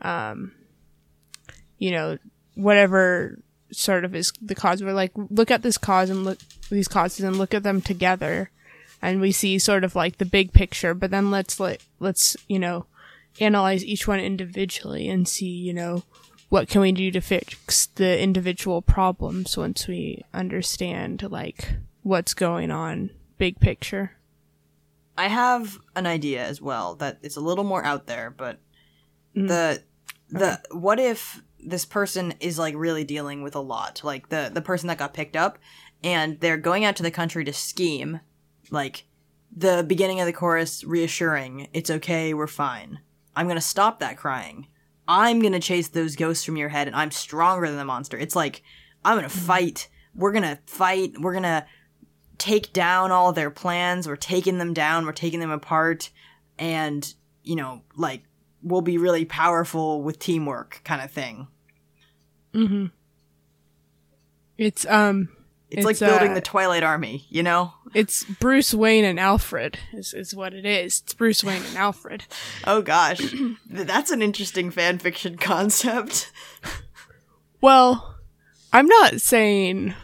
um 0.00 0.52
you 1.78 1.90
know 1.90 2.18
whatever 2.54 3.38
sort 3.70 4.04
of 4.04 4.14
is 4.14 4.32
the 4.40 4.54
cause 4.54 4.82
we're 4.82 4.92
like 4.92 5.12
look 5.30 5.50
at 5.50 5.62
this 5.62 5.78
cause 5.78 6.10
and 6.10 6.24
look 6.24 6.38
these 6.70 6.88
causes 6.88 7.24
and 7.24 7.36
look 7.36 7.54
at 7.54 7.62
them 7.62 7.80
together 7.80 8.50
and 9.00 9.20
we 9.20 9.32
see 9.32 9.58
sort 9.58 9.84
of 9.84 9.94
like 9.94 10.18
the 10.18 10.24
big 10.24 10.52
picture 10.52 10.94
but 10.94 11.10
then 11.10 11.30
let's 11.30 11.60
let 11.60 11.80
let's 12.00 12.36
you 12.48 12.58
know 12.58 12.86
analyze 13.40 13.84
each 13.84 14.08
one 14.08 14.20
individually 14.20 15.08
and 15.08 15.28
see 15.28 15.46
you 15.46 15.72
know 15.72 16.02
what 16.48 16.68
can 16.68 16.80
we 16.80 16.92
do 16.92 17.10
to 17.10 17.20
fix 17.20 17.86
the 17.86 18.20
individual 18.20 18.82
problems 18.82 19.56
once 19.56 19.86
we 19.86 20.24
understand 20.32 21.22
like 21.30 21.74
what's 22.02 22.34
going 22.34 22.70
on 22.70 23.10
big 23.38 23.60
picture 23.60 24.12
I 25.18 25.26
have 25.26 25.80
an 25.96 26.06
idea 26.06 26.46
as 26.46 26.62
well 26.62 26.94
that 26.96 27.18
it's 27.22 27.36
a 27.36 27.40
little 27.40 27.64
more 27.64 27.84
out 27.84 28.06
there, 28.06 28.30
but 28.30 28.60
mm. 29.36 29.48
the 29.48 29.82
the 30.30 30.60
what 30.70 31.00
if 31.00 31.42
this 31.58 31.84
person 31.84 32.34
is 32.38 32.56
like 32.56 32.76
really 32.76 33.02
dealing 33.02 33.42
with 33.42 33.56
a 33.56 33.60
lot, 33.60 34.00
like 34.04 34.28
the 34.28 34.48
the 34.54 34.62
person 34.62 34.86
that 34.86 34.98
got 34.98 35.14
picked 35.14 35.34
up, 35.34 35.58
and 36.04 36.38
they're 36.38 36.56
going 36.56 36.84
out 36.84 36.94
to 36.96 37.02
the 37.02 37.10
country 37.10 37.44
to 37.44 37.52
scheme, 37.52 38.20
like 38.70 39.06
the 39.54 39.84
beginning 39.84 40.20
of 40.20 40.26
the 40.26 40.32
chorus 40.32 40.84
reassuring, 40.84 41.66
"It's 41.72 41.90
okay, 41.90 42.32
we're 42.32 42.46
fine." 42.46 43.00
I'm 43.34 43.48
gonna 43.48 43.60
stop 43.60 43.98
that 43.98 44.16
crying. 44.16 44.68
I'm 45.08 45.40
gonna 45.40 45.60
chase 45.60 45.88
those 45.88 46.14
ghosts 46.14 46.44
from 46.44 46.56
your 46.56 46.68
head, 46.68 46.86
and 46.86 46.94
I'm 46.94 47.10
stronger 47.10 47.66
than 47.66 47.78
the 47.78 47.84
monster. 47.84 48.18
It's 48.18 48.36
like 48.36 48.62
I'm 49.04 49.16
gonna 49.16 49.28
fight. 49.28 49.88
We're 50.14 50.32
gonna 50.32 50.58
fight. 50.66 51.14
We're 51.18 51.34
gonna 51.34 51.66
take 52.36 52.72
down 52.72 53.10
all 53.10 53.32
their 53.32 53.50
plans. 53.50 54.06
We're 54.06 54.16
taking 54.16 54.58
them 54.58 54.74
down. 54.74 55.06
We're 55.06 55.12
taking 55.12 55.40
them 55.40 55.50
apart, 55.50 56.10
and 56.58 57.12
you 57.42 57.56
know, 57.56 57.82
like 57.96 58.22
we'll 58.62 58.82
be 58.82 58.98
really 58.98 59.24
powerful 59.24 60.02
with 60.02 60.18
teamwork, 60.18 60.82
kind 60.84 61.02
of 61.02 61.10
thing. 61.10 61.48
mm-hmm 62.54 62.86
it's 64.58 64.84
um 64.86 65.28
It's, 65.70 65.84
like 65.84 65.98
building 65.98 66.30
uh, 66.30 66.34
the 66.34 66.40
Twilight 66.40 66.82
Army, 66.82 67.26
you 67.28 67.42
know? 67.42 67.74
it's 67.94 68.24
bruce 68.24 68.74
wayne 68.74 69.02
and 69.06 69.18
alfred 69.18 69.78
is, 69.94 70.12
is 70.12 70.34
what 70.34 70.52
it 70.52 70.66
is 70.66 71.00
it's 71.02 71.14
bruce 71.14 71.42
wayne 71.42 71.62
and 71.62 71.76
alfred 71.78 72.22
Oh 72.64 72.82
gosh, 72.82 73.34
that's 73.66 74.10
an 74.10 74.20
interesting 74.20 74.70
fan 74.70 74.98
fiction 74.98 75.36
concept. 75.38 76.30
Well, 77.60 78.16
I'm 78.72 78.86
not 78.86 79.20
saying. 79.20 79.94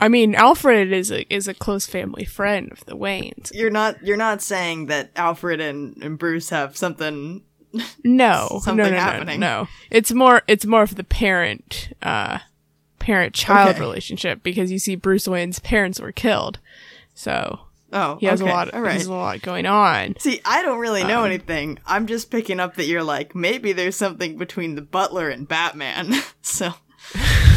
I 0.00 0.08
mean, 0.08 0.34
Alfred 0.34 0.92
is 0.92 1.10
a 1.10 1.22
is 1.34 1.48
a 1.48 1.54
close 1.54 1.86
family 1.86 2.24
friend 2.24 2.70
of 2.72 2.84
the 2.84 2.96
Waynes. 2.96 3.52
You're 3.54 3.70
not 3.70 4.02
you're 4.04 4.16
not 4.16 4.42
saying 4.42 4.86
that 4.86 5.10
Alfred 5.16 5.60
and, 5.60 5.96
and 6.02 6.18
Bruce 6.18 6.50
have 6.50 6.76
something. 6.76 7.42
No, 8.04 8.48
Something 8.62 8.76
no, 8.76 8.84
no, 8.84 8.90
no, 8.90 8.96
happening. 8.96 9.40
no. 9.40 9.68
It's 9.90 10.12
more 10.12 10.42
it's 10.46 10.66
more 10.66 10.82
of 10.82 10.96
the 10.96 11.04
parent 11.04 11.92
uh 12.02 12.40
parent 13.04 13.34
child 13.34 13.70
Okay. 13.70 13.80
relationship 13.80 14.42
because 14.42 14.72
you 14.72 14.78
see 14.78 14.96
Bruce 14.96 15.28
Wayne's 15.28 15.58
parents 15.58 16.00
were 16.00 16.12
killed, 16.12 16.58
so 17.14 17.60
Oh, 17.92 18.16
he 18.18 18.26
has 18.26 18.40
okay, 18.42 18.50
a 18.50 18.54
lot. 18.54 18.72
All 18.74 18.80
He 18.80 18.84
right. 18.86 18.92
has 18.94 19.06
a 19.06 19.12
lot 19.12 19.40
going 19.42 19.66
on. 19.66 20.16
See, 20.18 20.40
I 20.44 20.62
don't 20.62 20.78
really 20.80 21.04
know 21.04 21.20
Um, 21.20 21.26
anything. 21.26 21.78
I'm 21.86 22.06
just 22.06 22.30
picking 22.30 22.58
up 22.58 22.74
that 22.76 22.86
you're 22.86 23.04
like 23.04 23.34
maybe 23.34 23.72
there's 23.72 23.94
something 23.96 24.36
between 24.36 24.74
the 24.74 24.82
Butler 24.82 25.28
and 25.28 25.46
Batman. 25.46 26.12
so 26.42 26.72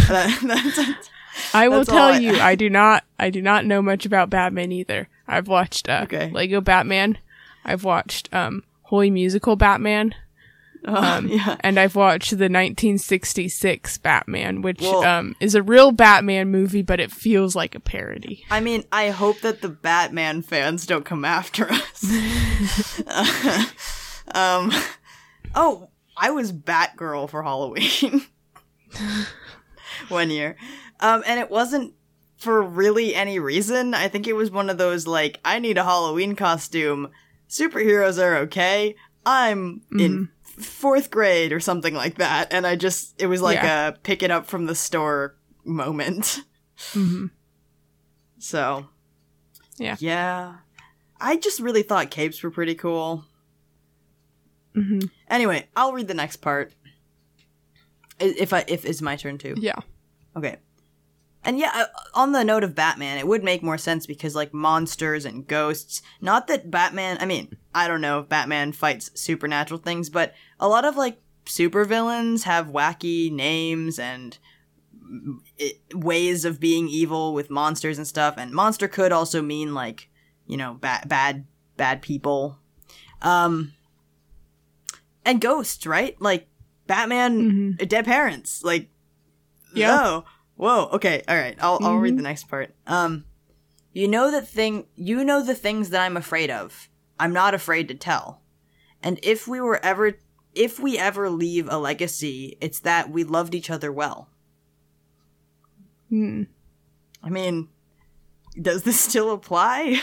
that, 0.10 0.40
that's 0.44 1.10
I 1.54 1.68
will 1.70 1.86
tell 1.86 2.14
I- 2.14 2.20
you, 2.20 2.40
I 2.40 2.56
do 2.64 2.70
not, 2.70 3.04
I 3.18 3.30
do 3.30 3.42
not 3.42 3.66
know 3.66 3.82
much 3.82 4.06
about 4.06 4.30
Batman 4.30 4.72
either. 4.72 5.08
I've 5.28 5.48
watched 5.48 5.90
uh, 5.90 6.02
Okay. 6.04 6.30
Lego 6.32 6.62
Batman. 6.62 7.18
I've 7.66 7.84
watched 7.84 8.34
um, 8.34 8.64
Holy 8.84 9.10
Musical 9.10 9.56
Batman. 9.56 10.14
Oh, 10.88 11.21
yeah. 11.26 11.58
and 11.62 11.80
I've 11.80 11.95
watched 11.95 12.32
the 12.32 12.45
1966 12.45 13.97
Batman, 14.00 14.62
which 14.62 14.82
Well- 14.82 15.04
um, 15.04 15.36
is 15.39 15.56
a 15.56 15.62
real 15.62 15.91
Batman 15.91 16.50
movie, 16.50 16.82
but 16.82 17.00
it 17.00 17.12
feels 17.12 17.56
like 17.56 17.76
a 17.76 17.80
parody. 17.80 18.43
I 18.50 18.60
mean, 18.60 18.84
I 18.91 19.10
hope 19.10 19.41
that 19.41 19.62
the 19.62 19.69
Batman 19.69 20.41
fans 20.41 20.86
don't 20.86 21.06
come 21.06 21.26
after 21.26 21.69
us. 21.71 22.04
um, 24.34 24.71
oh, 25.54 25.89
I 26.15 26.32
was 26.32 26.52
Batgirl 26.52 27.30
for 27.30 27.43
Halloween 27.43 28.26
one 30.10 30.30
year, 30.30 30.56
um, 31.00 31.23
and 31.28 31.39
it 31.39 31.52
wasn't 31.52 31.93
for 32.38 32.62
really 32.62 33.15
any 33.15 33.39
reason. 33.39 33.93
I 33.93 34.08
think 34.08 34.28
it 34.28 34.34
was 34.34 34.52
one 34.52 34.69
of 34.69 34.78
those 34.78 35.08
like, 35.08 35.39
I 35.43 35.60
need 35.60 35.78
a 35.78 35.84
Halloween 35.84 36.36
costume. 36.36 37.10
Superheroes 37.50 38.21
are 38.21 38.38
okay. 38.38 38.95
I'm 39.26 39.82
in 39.91 40.30
fourth 40.60 41.10
grade 41.12 41.52
or 41.54 41.60
something 41.60 41.93
like 41.93 42.15
that, 42.17 42.52
and 42.52 42.65
I 42.65 42.76
just 42.76 43.22
it 43.22 43.28
was 43.28 43.41
like 43.41 43.56
Yeah. 43.58 43.88
a 43.89 43.91
pick 43.93 44.24
it 44.24 44.32
up 44.32 44.46
from 44.48 44.65
the 44.65 44.76
store 44.76 45.36
moment. 45.63 46.41
hmm 46.93 47.28
So, 48.39 48.88
Yeah. 49.78 49.96
Yeah. 50.00 50.56
I 51.20 51.38
just 51.38 51.60
really 51.60 51.82
thought 51.84 52.12
capes 52.12 52.41
were 52.43 52.52
pretty 52.52 52.76
cool. 52.76 53.26
hmm 54.76 55.00
Anyway, 55.30 55.67
I'll 55.76 55.93
read 55.93 56.08
the 56.08 56.13
next 56.13 56.38
part. 56.38 56.72
If 58.20 58.54
I 58.54 58.63
if 58.67 58.86
it's 58.86 59.02
my 59.02 59.15
turn 59.15 59.38
too. 59.38 59.56
Yeah. 59.58 59.80
Okay. 60.36 60.58
And 61.48 61.58
yeah, 61.58 61.86
on 62.14 62.34
the 62.34 62.44
note 62.44 62.66
of 62.66 62.76
Batman, 62.76 63.18
it 63.18 63.26
would 63.26 63.42
make 63.42 63.64
more 63.64 63.78
sense 63.78 64.06
because 64.06 64.36
like 64.36 64.54
monsters 64.54 65.24
and 65.24 65.48
ghosts. 65.48 66.02
Not 66.20 66.48
that 66.48 66.70
Batman, 66.70 67.18
I 67.22 67.26
mean, 67.26 67.56
I 67.74 67.88
don't 67.88 68.02
know 68.02 68.20
if 68.20 68.28
Batman 68.28 68.74
fights 68.74 69.12
supernatural 69.14 69.80
things, 69.80 70.10
but 70.10 70.34
a 70.60 70.68
lot 70.68 70.84
of 70.84 70.98
like 70.98 71.22
supervillains 71.46 72.44
have 72.44 72.68
wacky 72.68 73.32
names 73.32 73.98
and 73.98 74.38
it, 75.58 75.80
ways 75.94 76.44
of 76.44 76.60
being 76.60 76.90
evil 76.90 77.34
with 77.34 77.50
monsters 77.50 77.98
and 77.98 78.06
stuff. 78.06 78.36
And 78.38 78.52
monster 78.52 78.90
could 78.90 79.14
also 79.14 79.42
mean 79.42 79.74
like, 79.74 80.10
you 80.48 80.58
know, 80.58 80.74
bad 80.74 81.08
bad 81.08 81.46
bad 81.78 82.02
people. 82.02 82.60
Um 83.22 83.72
and 85.24 85.40
ghosts, 85.40 85.88
right? 85.88 86.22
Like 86.22 86.50
Batman 86.88 87.76
hmm 87.80 87.86
dead 87.86 88.04
parents. 88.04 88.66
Like 88.66 88.90
Yeah. 89.74 90.24
Whoa. 90.58 90.89
Okay. 90.93 91.24
All 91.28 91.36
right. 91.38 91.56
I'll 91.62 91.80
I'll 91.82 91.98
read 91.98 92.13
Mhm. 92.13 92.17
the 92.17 92.24
next 92.24 92.50
part. 92.50 92.76
Um, 92.86 93.24
you 93.93 94.08
know 94.08 94.30
the 94.30 94.41
thing. 94.41 94.88
You 94.96 95.24
know 95.24 95.41
the 95.41 95.56
things 95.56 95.89
that 95.91 96.02
I'm 96.02 96.17
afraid 96.17 96.50
of. 96.52 96.89
I'm 97.20 97.34
not 97.34 97.54
afraid 97.54 97.88
to 97.88 97.96
tell. 97.96 98.41
And 99.02 99.20
if 99.24 99.48
we 99.48 99.60
were 99.62 99.80
ever, 99.84 100.13
if 100.54 100.80
we 100.80 100.98
ever 100.98 101.30
leave 101.30 101.67
a 101.70 101.78
legacy, 101.78 102.58
it's 102.62 102.80
that 102.82 103.10
we 103.10 103.24
loved 103.24 103.56
each 103.56 103.70
other 103.70 103.91
well. 103.91 104.30
Hmm. 106.10 106.43
I 107.24 107.30
mean, 107.30 107.70
does 108.62 108.84
this 108.84 109.00
still 109.00 109.32
apply? 109.32 110.02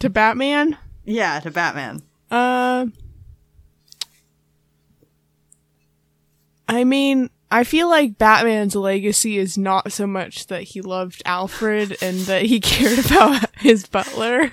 To 0.00 0.08
Batman, 0.10 0.76
yeah, 1.04 1.40
to 1.40 1.50
Batman. 1.50 2.02
uh, 2.30 2.86
I 6.68 6.84
mean, 6.84 7.30
I 7.50 7.64
feel 7.64 7.88
like 7.88 8.18
Batman's 8.18 8.76
legacy 8.76 9.38
is 9.38 9.56
not 9.56 9.92
so 9.92 10.06
much 10.06 10.48
that 10.48 10.62
he 10.64 10.80
loved 10.82 11.22
Alfred 11.24 11.96
and 12.02 12.20
that 12.20 12.42
he 12.42 12.60
cared 12.60 13.04
about 13.06 13.56
his 13.56 13.86
butler. 13.86 14.50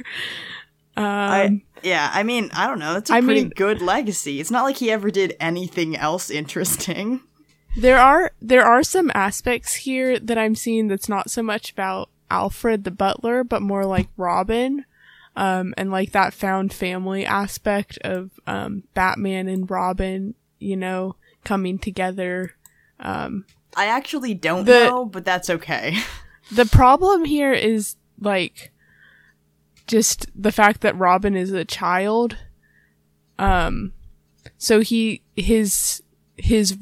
Um, 0.97 1.05
I 1.05 1.61
yeah. 1.83 2.09
I 2.13 2.23
mean, 2.23 2.49
I 2.53 2.67
don't 2.67 2.79
know. 2.79 2.93
That's 2.93 3.09
a 3.09 3.15
I 3.15 3.21
pretty 3.21 3.41
mean- 3.41 3.49
good 3.55 3.81
legacy. 3.81 4.39
It's 4.39 4.51
not 4.51 4.63
like 4.63 4.77
he 4.77 4.89
ever 4.91 5.11
did 5.11 5.35
anything 5.39 5.95
else 5.95 6.29
interesting. 6.29 7.21
There 7.77 7.97
are 7.99 8.31
there 8.41 8.63
are 8.63 8.83
some 8.83 9.11
aspects 9.13 9.73
here 9.75 10.17
that 10.17 10.37
I'm 10.37 10.55
seeing 10.55 10.87
that's 10.87 11.09
not 11.09 11.29
so 11.29 11.43
much 11.43 11.71
about 11.73 12.09
Alfred 12.31 12.85
the 12.85 12.89
butler, 12.91 13.43
but 13.43 13.61
more 13.61 13.85
like 13.85 14.07
Robin, 14.15 14.85
um, 15.35 15.73
and 15.75 15.91
like 15.91 16.13
that 16.13 16.33
found 16.33 16.71
family 16.71 17.25
aspect 17.25 17.97
of 17.97 18.31
um, 18.47 18.83
Batman 18.93 19.49
and 19.49 19.69
Robin, 19.69 20.35
you 20.57 20.77
know, 20.77 21.17
coming 21.43 21.77
together. 21.77 22.53
Um, 22.99 23.45
I 23.75 23.85
actually 23.87 24.33
don't 24.33 24.65
The- 24.65 24.85
know, 24.89 25.05
but 25.05 25.25
that's 25.25 25.49
okay. 25.49 25.97
the 26.51 26.65
problem 26.65 27.25
here 27.25 27.53
is 27.53 27.95
like 28.19 28.71
just 29.87 30.27
the 30.35 30.51
fact 30.51 30.81
that 30.81 30.97
Robin 30.97 31.35
is 31.35 31.51
a 31.51 31.65
child. 31.65 32.37
Um, 33.37 33.93
so 34.57 34.79
he 34.81 35.21
his 35.35 36.01
his 36.37 36.77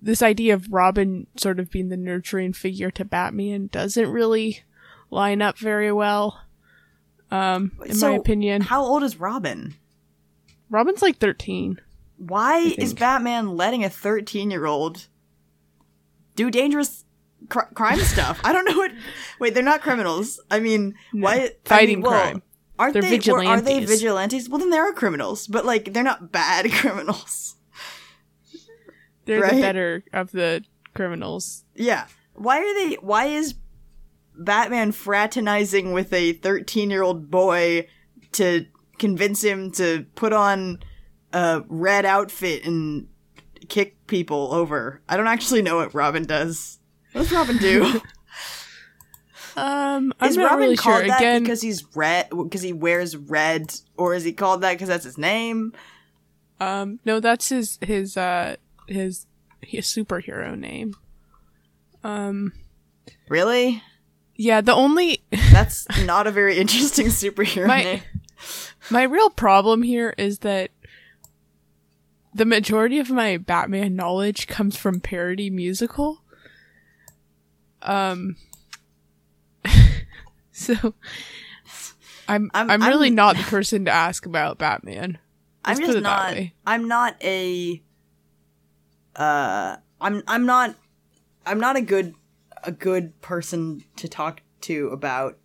this 0.00 0.22
idea 0.22 0.54
of 0.54 0.72
Robin 0.72 1.26
sort 1.36 1.58
of 1.58 1.70
being 1.70 1.88
the 1.88 1.96
nurturing 1.96 2.52
figure 2.52 2.90
to 2.92 3.04
Batman 3.04 3.68
doesn't 3.72 4.08
really 4.10 4.62
line 5.10 5.42
up 5.42 5.58
very 5.58 5.90
well. 5.92 6.40
Um, 7.30 7.72
in 7.84 7.94
So, 7.94 8.10
my 8.12 8.16
opinion, 8.16 8.62
How 8.62 8.82
old 8.82 9.02
is 9.02 9.18
Robin? 9.18 9.74
Robin's 10.70 11.02
like 11.02 11.18
thirteen. 11.18 11.80
Why 12.16 12.58
is. 12.78 12.94
Batman 12.94 13.56
letting 13.56 13.84
a 13.84 13.90
13 13.90 14.50
year 14.50 14.66
old 14.66 15.06
do 16.38 16.50
dangerous 16.50 17.04
cr- 17.48 17.72
crime 17.74 17.98
stuff. 17.98 18.40
I 18.44 18.52
don't 18.52 18.64
know 18.64 18.76
what. 18.78 18.92
Wait, 19.40 19.54
they're 19.54 19.62
not 19.62 19.82
criminals. 19.82 20.40
I 20.50 20.60
mean, 20.60 20.94
why 21.12 21.34
I 21.34 21.50
Fighting 21.64 21.96
mean, 21.96 22.02
well, 22.02 22.12
crime. 22.22 22.42
Aren't 22.78 22.92
They're 22.94 23.02
they? 23.02 23.18
well, 23.26 23.40
Are 23.48 23.60
they 23.60 23.80
vigilantes. 23.80 23.90
vigilantes? 23.90 24.48
Well, 24.48 24.60
then 24.60 24.70
they 24.70 24.78
are 24.78 24.92
criminals, 24.92 25.48
but 25.48 25.64
like 25.66 25.92
they're 25.92 26.04
not 26.04 26.30
bad 26.30 26.70
criminals. 26.80 27.56
They're 29.24 29.40
Right? 29.40 29.56
the 29.56 29.60
better 29.60 30.04
of 30.12 30.30
the 30.30 30.62
criminals. 30.94 31.64
Yeah. 31.74 32.06
Why 32.34 32.58
are 32.60 32.74
they? 32.74 32.94
Why 33.00 33.26
is 33.26 33.54
Batman 34.36 34.92
fraternizing 34.92 35.92
with 35.92 36.12
a 36.12 36.34
thirteen-year-old 36.34 37.30
boy 37.30 37.88
to 38.32 38.66
convince 38.98 39.42
him 39.42 39.70
to 39.72 40.06
put 40.14 40.32
on 40.32 40.78
a 41.32 41.62
red 41.68 42.04
outfit 42.06 42.64
and 42.64 43.08
kick 43.68 43.96
people 44.08 44.52
over? 44.52 45.00
I 45.08 45.16
don't 45.16 45.26
actually 45.28 45.62
know 45.62 45.76
what 45.76 45.94
Robin 45.94 46.24
does. 46.24 46.78
What 47.12 47.22
does 47.22 47.32
Robin 47.32 47.56
do? 47.58 48.00
Um, 49.56 50.12
I'm 50.20 50.30
is 50.30 50.36
not 50.36 50.44
Robin 50.50 50.58
really 50.60 50.76
called 50.76 50.98
sure. 51.00 51.08
that 51.08 51.18
Again, 51.20 51.42
because 51.42 51.60
he's 51.60 51.84
red? 51.96 52.28
Because 52.30 52.62
he 52.62 52.72
wears 52.72 53.16
red, 53.16 53.74
or 53.96 54.14
is 54.14 54.22
he 54.22 54.32
called 54.32 54.60
that 54.60 54.74
because 54.74 54.86
that's 54.88 55.04
his 55.04 55.18
name? 55.18 55.72
um, 56.60 57.00
no, 57.04 57.18
that's 57.18 57.48
his 57.48 57.76
his 57.82 58.16
uh 58.16 58.54
his 58.86 59.26
his 59.60 59.86
superhero 59.86 60.56
name. 60.56 60.94
Um, 62.04 62.52
Really? 63.28 63.82
yeah, 64.36 64.60
the 64.60 64.74
only 64.74 65.22
That's 65.52 65.86
not 66.04 66.28
a 66.28 66.30
very 66.30 66.56
interesting 66.58 67.06
superhero 67.06 67.66
My- 67.66 67.82
name. 67.82 68.02
my 68.90 69.02
real 69.02 69.30
problem 69.30 69.82
here 69.82 70.14
is 70.16 70.40
that 70.40 70.70
the 72.38 72.44
majority 72.44 72.98
of 72.98 73.10
my 73.10 73.36
Batman 73.36 73.96
knowledge 73.96 74.46
comes 74.46 74.76
from 74.76 75.00
parody 75.00 75.50
musical. 75.50 76.22
Um, 77.82 78.36
so 80.52 80.94
I'm 82.28 82.50
I'm- 82.54 82.70
I'm, 82.70 82.82
really 82.82 83.08
I'm- 83.08 83.14
not 83.16 83.36
the 83.36 83.42
person 83.42 83.84
to 83.84 83.90
ask 83.90 84.24
about 84.24 84.58
Batman. 84.58 85.18
I'm 85.64 85.76
Let's 85.76 85.86
put 85.86 85.92
just 85.94 86.02
not. 86.02 86.36
I'm 86.66 86.88
not 86.88 87.16
a. 87.22 87.82
Uh, 89.16 89.76
I'm 90.00 90.22
I'm 90.26 90.46
not. 90.46 90.76
I'm 91.44 91.58
not 91.60 91.76
a 91.76 91.82
good 91.82 92.14
a 92.62 92.72
good 92.72 93.20
person 93.20 93.84
to 93.96 94.08
talk 94.08 94.40
to 94.62 94.88
about 94.88 95.38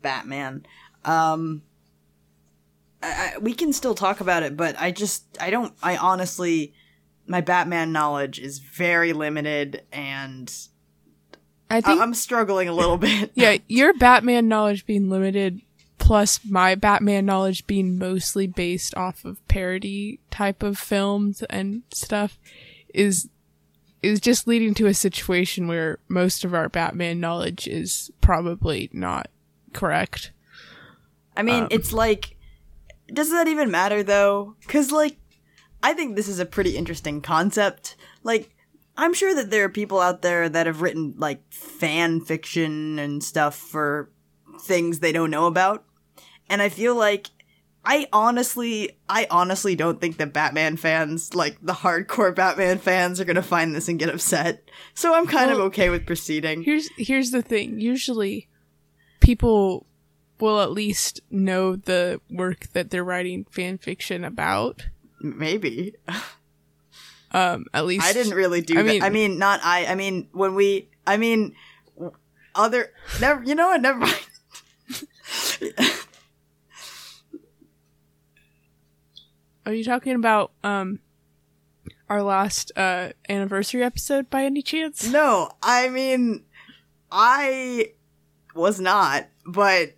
Batman. 0.00 0.66
Um, 1.04 1.62
I, 3.02 3.32
I, 3.34 3.38
we 3.38 3.54
can 3.54 3.72
still 3.72 3.94
talk 3.94 4.20
about 4.20 4.42
it, 4.42 4.56
but 4.56 4.76
I 4.78 4.90
just 4.90 5.24
I 5.40 5.50
don't. 5.50 5.74
I 5.82 5.96
honestly, 5.96 6.74
my 7.26 7.40
Batman 7.40 7.92
knowledge 7.92 8.38
is 8.38 8.58
very 8.58 9.12
limited, 9.12 9.84
and 9.92 10.52
I 11.70 11.78
I, 11.78 11.80
think 11.80 12.00
I'm 12.00 12.14
struggling 12.14 12.68
a 12.68 12.72
little 12.72 12.98
bit. 12.98 13.32
yeah, 13.34 13.58
your 13.68 13.94
Batman 13.94 14.48
knowledge 14.48 14.86
being 14.86 15.10
limited 15.10 15.60
plus 15.98 16.40
my 16.44 16.74
Batman 16.74 17.24
knowledge 17.24 17.66
being 17.66 17.96
mostly 17.96 18.46
based 18.46 18.94
off 18.96 19.24
of 19.24 19.46
parody 19.46 20.18
type 20.30 20.62
of 20.62 20.76
films 20.76 21.42
and 21.44 21.82
stuff 21.92 22.40
is 22.92 23.28
is 24.02 24.20
just 24.20 24.48
leading 24.48 24.74
to 24.74 24.86
a 24.86 24.94
situation 24.94 25.68
where 25.68 25.98
most 26.08 26.44
of 26.44 26.54
our 26.54 26.68
Batman 26.68 27.20
knowledge 27.20 27.68
is 27.68 28.10
probably 28.20 28.90
not 28.92 29.28
correct. 29.72 30.32
I 31.36 31.42
mean, 31.42 31.62
Um, 31.62 31.68
it's 31.70 31.92
like, 31.92 32.36
does 33.12 33.30
that 33.30 33.48
even 33.48 33.70
matter 33.70 34.02
though? 34.02 34.56
Because, 34.60 34.90
like, 34.90 35.18
I 35.82 35.92
think 35.92 36.16
this 36.16 36.28
is 36.28 36.38
a 36.38 36.46
pretty 36.46 36.76
interesting 36.76 37.20
concept. 37.20 37.96
Like, 38.22 38.54
I'm 38.96 39.14
sure 39.14 39.34
that 39.34 39.50
there 39.50 39.64
are 39.64 39.70
people 39.70 40.00
out 40.00 40.22
there 40.22 40.48
that 40.48 40.66
have 40.66 40.82
written, 40.82 41.14
like, 41.16 41.40
fan 41.52 42.20
fiction 42.20 42.98
and 42.98 43.22
stuff 43.22 43.56
for 43.56 44.10
things 44.60 44.98
they 44.98 45.12
don't 45.12 45.30
know 45.30 45.46
about. 45.46 45.84
And 46.48 46.60
I 46.62 46.68
feel 46.68 46.94
like, 46.94 47.28
I 47.84 48.06
honestly, 48.12 48.98
I 49.08 49.26
honestly 49.30 49.74
don't 49.74 50.00
think 50.00 50.18
that 50.18 50.32
Batman 50.32 50.76
fans, 50.76 51.34
like, 51.34 51.58
the 51.62 51.72
hardcore 51.72 52.34
Batman 52.34 52.78
fans, 52.78 53.20
are 53.20 53.24
gonna 53.24 53.42
find 53.42 53.74
this 53.74 53.88
and 53.88 53.98
get 53.98 54.08
upset. 54.08 54.70
So 54.94 55.14
I'm 55.14 55.26
kind 55.26 55.50
of 55.50 55.58
okay 55.58 55.88
with 55.90 56.06
proceeding. 56.06 56.62
Here's 56.62 56.88
here's 56.96 57.32
the 57.32 57.42
thing. 57.42 57.80
Usually 57.80 58.48
people 59.20 59.86
will 60.42 60.60
at 60.60 60.70
least 60.72 61.20
know 61.30 61.76
the 61.76 62.20
work 62.28 62.66
that 62.74 62.90
they're 62.90 63.04
writing 63.04 63.46
fan 63.50 63.78
fiction 63.78 64.24
about. 64.24 64.86
Maybe. 65.20 65.94
Um 67.30 67.64
at 67.72 67.86
least 67.86 68.04
I 68.04 68.12
didn't 68.12 68.34
really 68.34 68.60
do 68.60 68.74
I 68.78 68.82
that. 68.82 68.86
mean- 68.88 69.02
I 69.02 69.08
mean, 69.08 69.38
not 69.38 69.60
I. 69.64 69.86
I 69.86 69.94
mean, 69.94 70.28
when 70.32 70.54
we. 70.54 70.90
I 71.06 71.16
mean, 71.16 71.54
other. 72.54 72.90
Never. 73.20 73.42
You 73.42 73.54
know 73.54 73.68
what? 73.68 73.80
Never 73.80 74.00
mind. 74.00 74.18
Are 79.64 79.72
you 79.72 79.84
talking 79.84 80.14
about 80.16 80.52
um 80.64 80.98
our 82.08 82.22
last 82.22 82.72
uh 82.76 83.10
anniversary 83.28 83.82
episode 83.82 84.28
by 84.28 84.44
any 84.44 84.62
chance? 84.62 85.06
no, 85.08 85.50
I 85.62 85.88
mean, 85.88 86.44
I 87.10 87.92
was 88.54 88.80
not, 88.80 89.26
but 89.46 89.94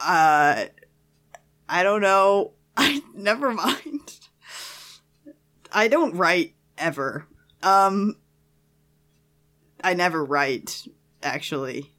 uh, 0.00 0.64
I 1.68 1.82
don't 1.82 2.00
know. 2.00 2.52
I 2.76 3.02
never 3.14 3.52
mind. 3.52 4.00
I 5.72 5.88
don't 5.88 6.14
write 6.16 6.54
ever. 6.78 7.26
Um, 7.62 8.16
I 9.82 9.94
never 9.94 10.24
write 10.24 10.86
actually, 11.22 11.92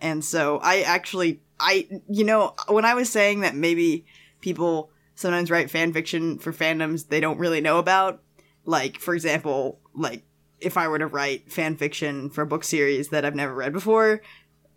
and 0.00 0.24
so 0.24 0.58
I 0.58 0.82
actually 0.82 1.40
I 1.58 1.88
you 2.08 2.24
know 2.24 2.54
when 2.68 2.84
I 2.84 2.94
was 2.94 3.10
saying 3.10 3.40
that 3.40 3.54
maybe 3.54 4.04
people 4.40 4.90
sometimes 5.14 5.50
write 5.50 5.70
fan 5.70 5.92
fiction 5.92 6.38
for 6.38 6.52
fandoms 6.52 7.08
they 7.08 7.20
don't 7.20 7.38
really 7.38 7.60
know 7.60 7.78
about, 7.78 8.22
like 8.64 8.98
for 8.98 9.14
example, 9.14 9.80
like 9.94 10.22
if 10.60 10.76
I 10.76 10.88
were 10.88 10.98
to 10.98 11.06
write 11.06 11.50
fan 11.50 11.76
fiction 11.76 12.30
for 12.30 12.42
a 12.42 12.46
book 12.46 12.64
series 12.64 13.08
that 13.08 13.24
I've 13.24 13.34
never 13.34 13.54
read 13.54 13.72
before, 13.72 14.22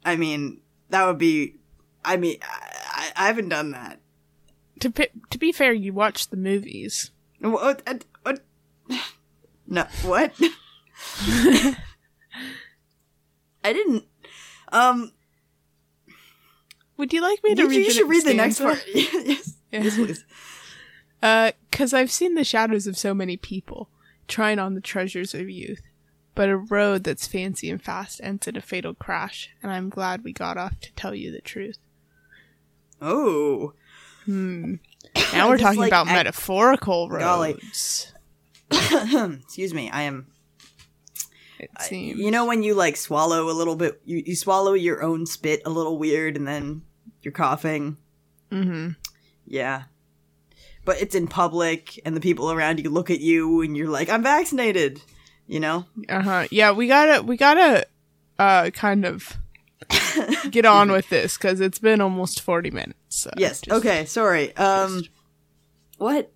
I 0.05 0.15
mean 0.15 0.61
that 0.89 1.05
would 1.05 1.17
be. 1.17 1.55
I 2.05 2.17
mean, 2.17 2.37
I, 2.43 3.11
I 3.15 3.27
haven't 3.27 3.49
done 3.49 3.71
that. 3.71 3.99
To 4.79 4.91
pi- 4.91 5.09
to 5.29 5.37
be 5.37 5.51
fair, 5.51 5.73
you 5.73 5.93
watched 5.93 6.31
the 6.31 6.37
movies. 6.37 7.11
What? 7.39 7.81
uh, 7.87 7.95
what? 8.23 8.41
No, 9.67 9.85
what? 10.03 10.33
I 13.63 13.71
didn't. 13.73 14.05
Um, 14.71 15.13
Would 16.97 17.13
you 17.13 17.21
like 17.21 17.43
me 17.43 17.55
to 17.55 17.61
you, 17.63 17.69
read 17.69 17.85
you 17.85 17.91
should 17.91 18.09
read 18.09 18.25
the 18.25 18.33
next 18.33 18.59
part. 18.59 18.83
yes, 18.93 19.55
yes, 19.71 19.95
please. 19.95 20.25
Uh, 21.21 21.53
cause 21.71 21.93
I've 21.93 22.11
seen 22.11 22.35
the 22.35 22.43
shadows 22.43 22.85
of 22.85 22.97
so 22.97 23.13
many 23.13 23.37
people 23.37 23.87
trying 24.27 24.59
on 24.59 24.75
the 24.75 24.81
treasures 24.81 25.33
of 25.33 25.49
youth, 25.49 25.81
but 26.35 26.49
a 26.49 26.57
road 26.57 27.05
that's 27.05 27.25
fancy 27.25 27.69
and 27.69 27.81
fast 27.81 28.19
ends 28.21 28.45
in 28.45 28.57
a 28.57 28.61
fatal 28.61 28.93
crash, 28.93 29.49
and 29.63 29.71
I'm 29.71 29.89
glad 29.89 30.25
we 30.25 30.33
got 30.33 30.57
off 30.57 30.77
to 30.81 30.91
tell 30.95 31.15
you 31.15 31.31
the 31.31 31.39
truth. 31.39 31.77
Oh, 33.03 33.73
Hmm. 34.25 34.75
Now 35.33 35.49
we're 35.49 35.57
Just 35.57 35.63
talking 35.63 35.79
like 35.81 35.89
about 35.89 36.07
metaphorical 36.07 37.09
roads. 37.09 38.13
excuse 38.71 39.73
me. 39.73 39.89
I 39.91 40.03
am. 40.03 40.27
It 41.59 41.69
seems. 41.81 42.19
You 42.19 42.31
know 42.31 42.45
when 42.45 42.63
you 42.63 42.73
like 42.73 42.95
swallow 42.97 43.49
a 43.49 43.51
little 43.53 43.75
bit, 43.75 44.01
you, 44.05 44.23
you 44.25 44.35
swallow 44.35 44.73
your 44.73 45.03
own 45.03 45.25
spit 45.25 45.61
a 45.65 45.69
little 45.69 45.97
weird, 45.97 46.35
and 46.37 46.47
then 46.47 46.81
you're 47.21 47.31
coughing. 47.31 47.97
hmm 48.49 48.89
Yeah. 49.45 49.83
But 50.85 51.01
it's 51.01 51.15
in 51.15 51.27
public, 51.27 51.99
and 52.05 52.15
the 52.15 52.21
people 52.21 52.51
around 52.51 52.79
you 52.79 52.89
look 52.89 53.09
at 53.11 53.19
you, 53.19 53.61
and 53.61 53.75
you're 53.77 53.89
like, 53.89 54.09
"I'm 54.09 54.23
vaccinated," 54.23 55.01
you 55.47 55.59
know. 55.59 55.85
Uh 56.09 56.21
huh. 56.21 56.47
Yeah, 56.51 56.71
we 56.71 56.87
gotta 56.87 57.21
we 57.23 57.37
gotta 57.37 57.85
uh 58.39 58.69
kind 58.71 59.05
of 59.05 59.37
get 60.51 60.65
on 60.65 60.91
with 60.91 61.09
this 61.09 61.37
because 61.37 61.59
it's 61.61 61.79
been 61.79 62.01
almost 62.01 62.41
forty 62.41 62.71
minutes. 62.71 62.97
So 63.09 63.31
Yes. 63.37 63.61
just- 63.61 63.77
okay. 63.77 64.05
Sorry. 64.05 64.55
Um, 64.57 65.03
what? 65.97 66.31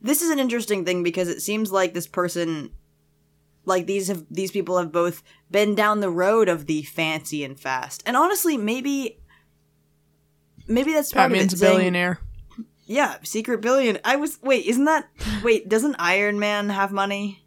This 0.00 0.20
is 0.22 0.30
an 0.30 0.38
interesting 0.38 0.84
thing 0.84 1.02
because 1.02 1.28
it 1.28 1.40
seems 1.40 1.72
like 1.72 1.94
this 1.94 2.06
person, 2.06 2.70
like 3.64 3.86
these 3.86 4.08
have 4.08 4.24
these 4.30 4.50
people 4.50 4.76
have 4.78 4.92
both 4.92 5.22
been 5.50 5.74
down 5.74 6.00
the 6.00 6.10
road 6.10 6.48
of 6.48 6.66
the 6.66 6.82
fancy 6.82 7.42
and 7.44 7.58
fast, 7.58 8.02
and 8.04 8.16
honestly, 8.16 8.56
maybe, 8.58 9.18
maybe 10.66 10.92
that's 10.92 11.12
part 11.12 11.30
Batman's 11.30 11.52
of 11.54 11.62
a 11.62 11.64
it. 11.64 11.66
saying- 11.66 11.76
billionaire. 11.78 12.18
yeah, 12.86 13.16
secret 13.22 13.60
billion. 13.60 13.98
I 14.04 14.16
was 14.16 14.38
wait, 14.42 14.66
isn't 14.66 14.84
that 14.84 15.08
wait? 15.42 15.68
Doesn't 15.68 15.96
Iron 15.98 16.38
Man 16.38 16.68
have 16.68 16.92
money? 16.92 17.44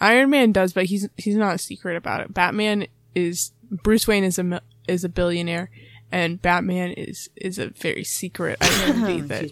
Iron 0.00 0.28
Man 0.30 0.52
does, 0.52 0.72
but 0.72 0.86
he's 0.86 1.08
he's 1.16 1.36
not 1.36 1.60
secret 1.60 1.96
about 1.96 2.20
it. 2.22 2.34
Batman 2.34 2.86
is 3.14 3.52
Bruce 3.70 4.06
Wayne 4.06 4.24
is 4.24 4.38
a 4.38 4.60
is 4.88 5.04
a 5.04 5.08
billionaire, 5.08 5.70
and 6.12 6.40
Batman 6.40 6.92
is 6.92 7.28
is 7.36 7.58
a 7.58 7.68
very 7.70 8.04
secret 8.04 8.58
identity 8.62 9.20
that 9.28 9.50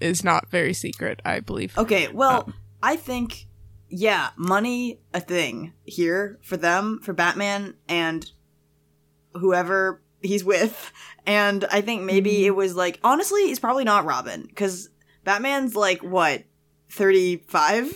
Excuse 0.00 0.22
not 0.24 0.48
very 0.48 0.72
secret. 0.74 1.20
I 1.24 1.40
believe. 1.40 1.76
Okay, 1.76 2.08
well, 2.08 2.44
Um, 2.46 2.54
I 2.82 2.96
think 2.96 3.46
yeah, 3.88 4.30
money 4.36 5.00
a 5.14 5.20
thing 5.20 5.72
here 5.84 6.38
for 6.42 6.56
them, 6.56 7.00
for 7.02 7.12
Batman 7.12 7.74
and 7.88 8.30
whoever 9.34 10.02
he's 10.22 10.44
with. 10.44 10.92
And 11.26 11.64
I 11.70 11.80
think 11.80 12.02
maybe 12.02 12.30
Mm-hmm. 12.32 12.44
it 12.46 12.56
was 12.56 12.74
like 12.76 13.00
honestly, 13.02 13.42
it's 13.42 13.58
probably 13.60 13.84
not 13.84 14.04
Robin 14.04 14.46
cuz 14.54 14.88
Batman's 15.24 15.74
like 15.74 16.02
what 16.02 16.44
35 16.90 17.94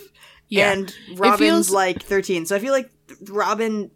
Yeah. 0.49 0.73
and 0.73 0.95
Robin's 1.17 1.39
feels- 1.39 1.71
like 1.71 2.03
13. 2.03 2.47
So 2.47 2.57
I 2.57 2.59
feel 2.59 2.73
like 2.73 2.91
Robin 3.29 3.91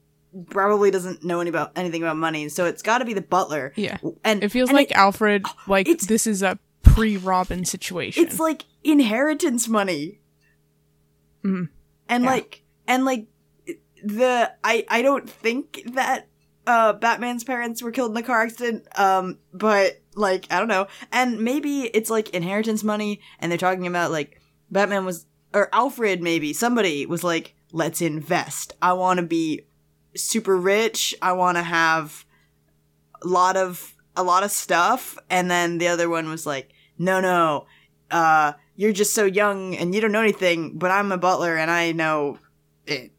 probably 0.51 0.91
doesn't 0.91 1.25
know 1.25 1.41
any 1.41 1.51
about 1.51 1.73
anything 1.77 2.03
about 2.03 2.17
money. 2.17 2.49
So 2.49 2.67
it's 2.67 2.83
got 2.83 2.99
to 2.99 3.05
be 3.05 3.15
the 3.15 3.21
butler. 3.23 3.73
yeah. 3.77 3.99
And 4.25 4.43
It 4.45 4.51
feels 4.51 4.69
and 4.71 4.77
like 4.77 4.93
Alfred, 4.93 5.45
like 5.67 5.87
this 6.07 6.27
is 6.27 6.43
a 6.43 6.59
pre-Robin 6.83 7.65
situation. 7.65 8.25
it's 8.25 8.39
like 8.39 8.65
inheritance 8.85 9.69
money 9.69 10.21
Mhm. 11.45 11.69
and 12.09 12.25
Yeah. 12.25 12.31
like 12.31 12.63
and 12.87 13.05
like 13.05 13.27
the 14.05 14.53
i 14.65 14.85
i 14.89 15.03
don't 15.03 15.29
think 15.29 15.83
that 15.95 16.29
uh 16.67 16.93
batman's 16.95 17.45
parents 17.45 17.83
were 17.83 17.91
killed 17.91 18.11
in 18.13 18.17
a 18.17 18.23
car 18.23 18.43
accident 18.43 18.87
um 18.99 19.39
but 19.53 20.01
like 20.15 20.47
i 20.51 20.59
don't 20.59 20.69
know 20.69 20.87
and 21.13 21.41
maybe 21.41 21.83
it's 21.83 22.11
like 22.11 22.31
inheritance 22.31 22.83
money 22.85 23.21
and 23.41 23.51
they're 23.51 23.59
talking 23.59 23.87
about 23.87 24.11
like 24.11 24.41
batman 24.71 25.05
was 25.05 25.27
or 25.55 25.69
alfred 25.75 26.23
maybe 26.23 26.53
somebody 26.53 27.05
was 27.07 27.25
like 27.25 27.55
let's 27.73 28.01
invest 28.01 28.75
i 28.81 28.93
want 28.93 29.19
to 29.19 29.27
be 29.27 29.63
super 30.17 30.57
rich 30.57 31.15
i 31.23 31.33
want 31.33 31.57
to 31.57 31.63
have 31.63 32.25
a 33.23 33.27
lot 33.29 33.57
of 33.57 33.95
a 34.17 34.23
lot 34.23 34.43
of 34.43 34.51
stuff 34.51 35.19
and 35.31 35.51
then 35.51 35.79
the 35.79 35.89
other 35.89 36.09
one 36.09 36.29
was 36.29 36.47
like 36.47 36.73
no 36.99 37.21
no 37.21 37.67
uh 38.11 38.53
you're 38.77 38.93
just 38.93 39.15
so 39.15 39.25
young 39.25 39.75
and 39.77 39.95
you 39.95 40.01
don't 40.01 40.13
know 40.13 40.21
anything 40.23 40.77
but 40.79 40.91
i'm 40.91 41.13
a 41.13 41.19
butler 41.19 41.57
and 41.57 41.71
i 41.71 41.93
know 41.93 42.39
it 42.87 43.11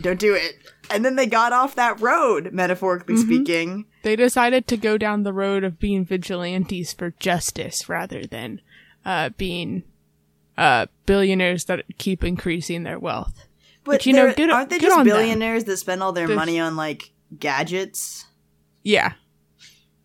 don't 0.00 0.18
do 0.18 0.34
it 0.34 0.54
and 0.90 1.04
then 1.04 1.14
they 1.16 1.26
got 1.26 1.52
off 1.52 1.76
that 1.76 2.00
road 2.00 2.52
metaphorically 2.52 3.14
Mhm. 3.14 3.22
speaking 3.22 3.84
they 4.02 4.16
decided 4.16 4.66
to 4.66 4.76
go 4.76 4.96
down 4.98 5.22
the 5.22 5.32
road 5.32 5.62
of 5.62 5.78
being 5.78 6.04
vigilantes 6.04 6.92
for 6.92 7.10
justice 7.20 7.88
rather 7.88 8.24
than 8.24 8.60
uh, 9.04 9.28
being 9.36 9.82
uh, 10.58 10.86
billionaires 11.06 11.64
that 11.66 11.84
keep 11.98 12.22
increasing 12.24 12.82
their 12.82 12.98
wealth. 12.98 13.46
But, 13.84 13.92
But, 13.92 14.06
you 14.06 14.12
know, 14.12 14.32
good- 14.34 14.50
aren't 14.50 14.70
they 14.70 14.78
good 14.78 14.86
just 14.86 14.98
on 14.98 15.06
them. 15.06 15.16
billionaires 15.16 15.64
that 15.64 15.76
spend 15.78 16.02
all 16.02 16.12
their 16.12 16.26
There's- 16.26 16.38
money 16.38 16.58
on 16.60 16.76
like 16.76 17.10
gadgets 17.38 18.26
Yeah, 18.82 19.12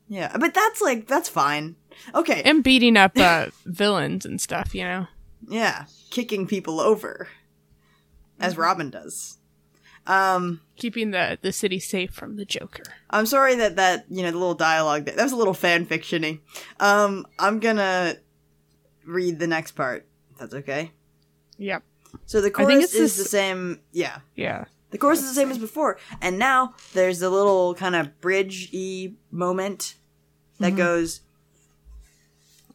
yeah 0.07 0.35
but 0.37 0.53
that's 0.53 0.81
like 0.81 1.07
that's 1.07 1.27
fine 1.29 1.75
okay 2.13 2.41
and 2.45 2.63
beating 2.63 2.97
up 2.97 3.17
uh, 3.17 3.47
villains 3.65 4.25
and 4.25 4.39
stuff. 4.39 4.75
You 4.75 4.83
know. 4.83 5.07
yeah 5.49 5.85
kicking 6.11 6.47
people 6.47 6.79
over 6.79 7.27
Mm-hmm. 8.35 8.43
as 8.43 8.57
robin 8.57 8.89
does 8.89 9.37
um 10.07 10.59
keeping 10.75 11.11
the 11.11 11.39
the 11.41 11.51
city 11.53 11.79
safe 11.79 12.11
from 12.11 12.35
the 12.35 12.43
Joker. 12.45 12.83
I'm 13.09 13.25
sorry 13.25 13.55
that 13.55 13.77
that 13.77 14.05
you 14.09 14.23
know 14.23 14.31
the 14.31 14.37
little 14.37 14.53
dialogue 14.53 15.05
that, 15.05 15.15
that 15.15 15.23
was 15.23 15.31
a 15.31 15.37
little 15.37 15.53
fan 15.53 15.85
fictiony. 15.85 16.41
Um, 16.81 17.25
I'm 17.39 17.59
gonna 17.59 18.15
read 19.05 19.39
the 19.39 19.47
next 19.47 19.71
part. 19.71 20.05
That's 20.37 20.53
okay. 20.53 20.91
Yep. 21.57 21.81
So 22.25 22.41
the 22.41 22.51
chorus 22.51 22.93
is 22.93 23.15
this- 23.15 23.17
the 23.17 23.25
same. 23.25 23.81
Yeah, 23.91 24.19
Yeah. 24.35 24.65
the 24.91 24.97
chorus 24.97 25.21
is 25.21 25.29
the 25.29 25.35
same 25.35 25.51
as 25.51 25.57
before, 25.57 25.97
and 26.21 26.37
now 26.39 26.73
there's 26.93 27.21
a 27.21 27.29
little 27.29 27.75
kind 27.75 27.95
of 27.95 28.19
bridge-y 28.21 29.13
moment 29.31 29.95
that 30.59 30.73
Mhm. 30.73 30.77
goes. 30.77 31.21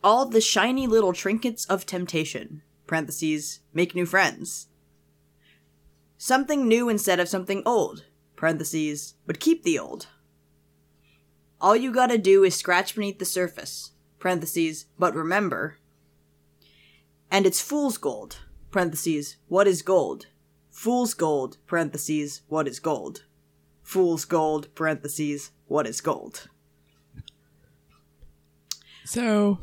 All 0.03 0.27
the 0.27 0.41
shiny 0.41 0.87
little 0.87 1.13
trinkets 1.13 1.65
of 1.67 1.85
temptation. 1.87 2.63
Parentheses. 2.87 3.61
Make 3.73 3.95
new 3.95 4.07
friends. 4.07 4.67
Something 6.19 6.67
new 6.67 6.89
instead 6.89 7.21
of 7.21 7.29
something 7.29 7.63
old. 7.67 8.05
Parentheses. 8.37 9.15
But 9.27 9.41
keep 9.41 9.63
the 9.63 9.79
old. 9.79 10.09
All 11.61 11.77
you 11.77 11.93
gotta 11.93 12.17
do 12.19 12.43
is 12.45 12.57
scratch 12.57 12.95
beneath 12.95 13.19
the 13.19 13.25
surface. 13.27 13.93
Parentheses. 14.19 14.87
But 14.99 15.15
remember. 15.15 15.77
And 17.31 17.47
it's 17.47 17.61
fool's 17.61 17.99
gold. 17.99 18.39
Parentheses. 18.71 19.37
What 19.49 19.67
is 19.67 19.83
gold? 19.83 20.27
Fool's 20.71 21.15
gold. 21.15 21.59
Parentheses. 21.67 22.43
What 22.49 22.69
is 22.69 22.81
gold? 22.81 23.25
Fool's 23.83 24.25
gold. 24.25 24.75
Parentheses. 24.75 25.51
What 25.67 25.87
is 25.87 26.01
gold? 26.01 26.49
So 29.05 29.59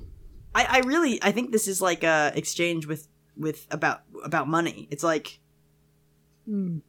I, 0.53 0.65
I 0.69 0.79
really 0.79 1.21
I 1.23 1.31
think 1.31 1.51
this 1.51 1.67
is 1.67 1.81
like 1.81 2.03
a 2.03 2.31
exchange 2.35 2.85
with 2.85 3.07
with 3.37 3.67
about 3.71 4.01
about 4.23 4.47
money. 4.47 4.87
It's 4.91 5.03
like 5.03 5.39
hmm, 6.45 6.79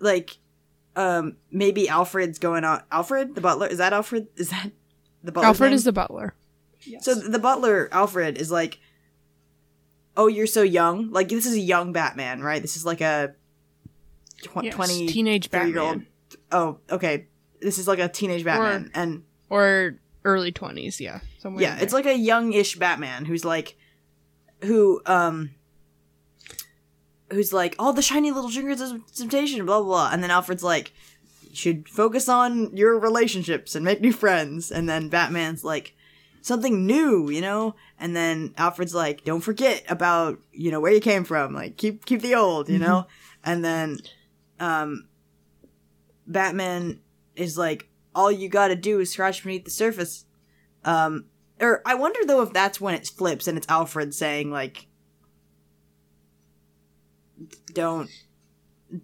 like 0.00 0.38
um 0.96 1.36
maybe 1.50 1.88
Alfred's 1.88 2.38
going 2.38 2.64
on 2.64 2.82
Alfred 2.90 3.34
the 3.34 3.40
butler 3.40 3.68
is 3.68 3.78
that 3.78 3.92
Alfred 3.92 4.28
is 4.36 4.50
that 4.50 4.70
the 5.22 5.32
butler 5.32 5.48
Alfred 5.48 5.72
is 5.72 5.84
the 5.84 5.92
butler. 5.92 6.34
so 7.00 7.14
the 7.14 7.38
butler 7.38 7.88
Alfred 7.92 8.36
is 8.38 8.50
like 8.50 8.78
oh 10.16 10.26
you're 10.26 10.46
so 10.46 10.62
young? 10.62 11.10
Like 11.10 11.28
this 11.28 11.46
is 11.46 11.54
a 11.54 11.60
young 11.60 11.92
Batman 11.92 12.40
right? 12.40 12.60
This 12.62 12.76
is 12.76 12.84
like 12.86 13.00
a 13.00 13.34
tw- 14.42 14.64
Yes, 14.64 14.74
20 14.74 15.06
teenage 15.08 15.52
year 15.52 15.62
old 15.78 15.98
Batman. 15.98 16.06
Oh 16.52 16.78
okay. 16.90 17.26
This 17.60 17.78
is 17.78 17.88
like 17.88 17.98
a 17.98 18.08
teenage 18.08 18.44
Batman 18.44 18.90
and 18.94 19.22
or 19.50 19.96
early 20.24 20.52
twenties. 20.52 21.00
Yeah. 21.00 21.20
Somewhere 21.38 21.62
yeah 21.62 21.78
it's 21.80 21.92
like 21.92 22.06
a 22.06 22.16
youngish 22.16 22.76
batman 22.76 23.24
who's 23.24 23.44
like 23.44 23.76
who 24.62 25.00
um 25.06 25.50
who's 27.30 27.52
like 27.52 27.74
all 27.78 27.92
the 27.92 28.02
shiny 28.02 28.30
little 28.30 28.50
trinkets 28.50 28.80
of 28.80 29.14
temptation 29.14 29.64
blah 29.66 29.78
blah 29.80 29.86
blah. 29.86 30.10
And 30.12 30.22
then 30.22 30.30
alfred's 30.30 30.62
like 30.62 30.92
you 31.48 31.54
should 31.56 31.88
focus 31.88 32.28
on 32.28 32.76
your 32.76 32.98
relationships 32.98 33.74
and 33.74 33.84
make 33.84 34.00
new 34.00 34.12
friends. 34.12 34.70
And 34.70 34.88
then 34.88 35.08
batman's 35.08 35.64
like 35.64 35.94
something 36.46 36.86
new 36.86 37.30
you 37.30 37.40
know? 37.40 37.74
And 37.98 38.14
then 38.14 38.54
alfred's 38.56 38.94
like 38.94 39.24
don't 39.24 39.40
forget 39.40 39.84
about 39.88 40.38
you 40.52 40.70
know 40.70 40.80
where 40.80 40.92
you 40.92 41.00
came 41.00 41.24
from. 41.24 41.52
Like 41.54 41.76
keep 41.76 42.04
keep 42.04 42.22
the 42.22 42.34
old 42.34 42.68
you 42.68 42.78
know? 42.78 43.06
And 43.44 43.64
then 43.64 43.98
um 44.60 45.08
batman 46.26 47.00
is 47.36 47.56
like 47.56 47.88
all 48.16 48.32
you 48.32 48.48
gotta 48.48 48.74
do 48.74 48.98
is 48.98 49.10
scratch 49.12 49.42
beneath 49.42 49.64
the 49.64 49.70
surface. 49.70 50.24
Um, 50.84 51.26
or 51.60 51.82
I 51.84 51.94
wonder 51.94 52.20
though 52.26 52.42
if 52.42 52.52
that's 52.52 52.80
when 52.80 52.94
it 52.94 53.06
flips 53.06 53.46
and 53.46 53.58
it's 53.58 53.68
Alfred 53.68 54.14
saying 54.14 54.50
like, 54.50 54.86
"Don't, 57.72 58.10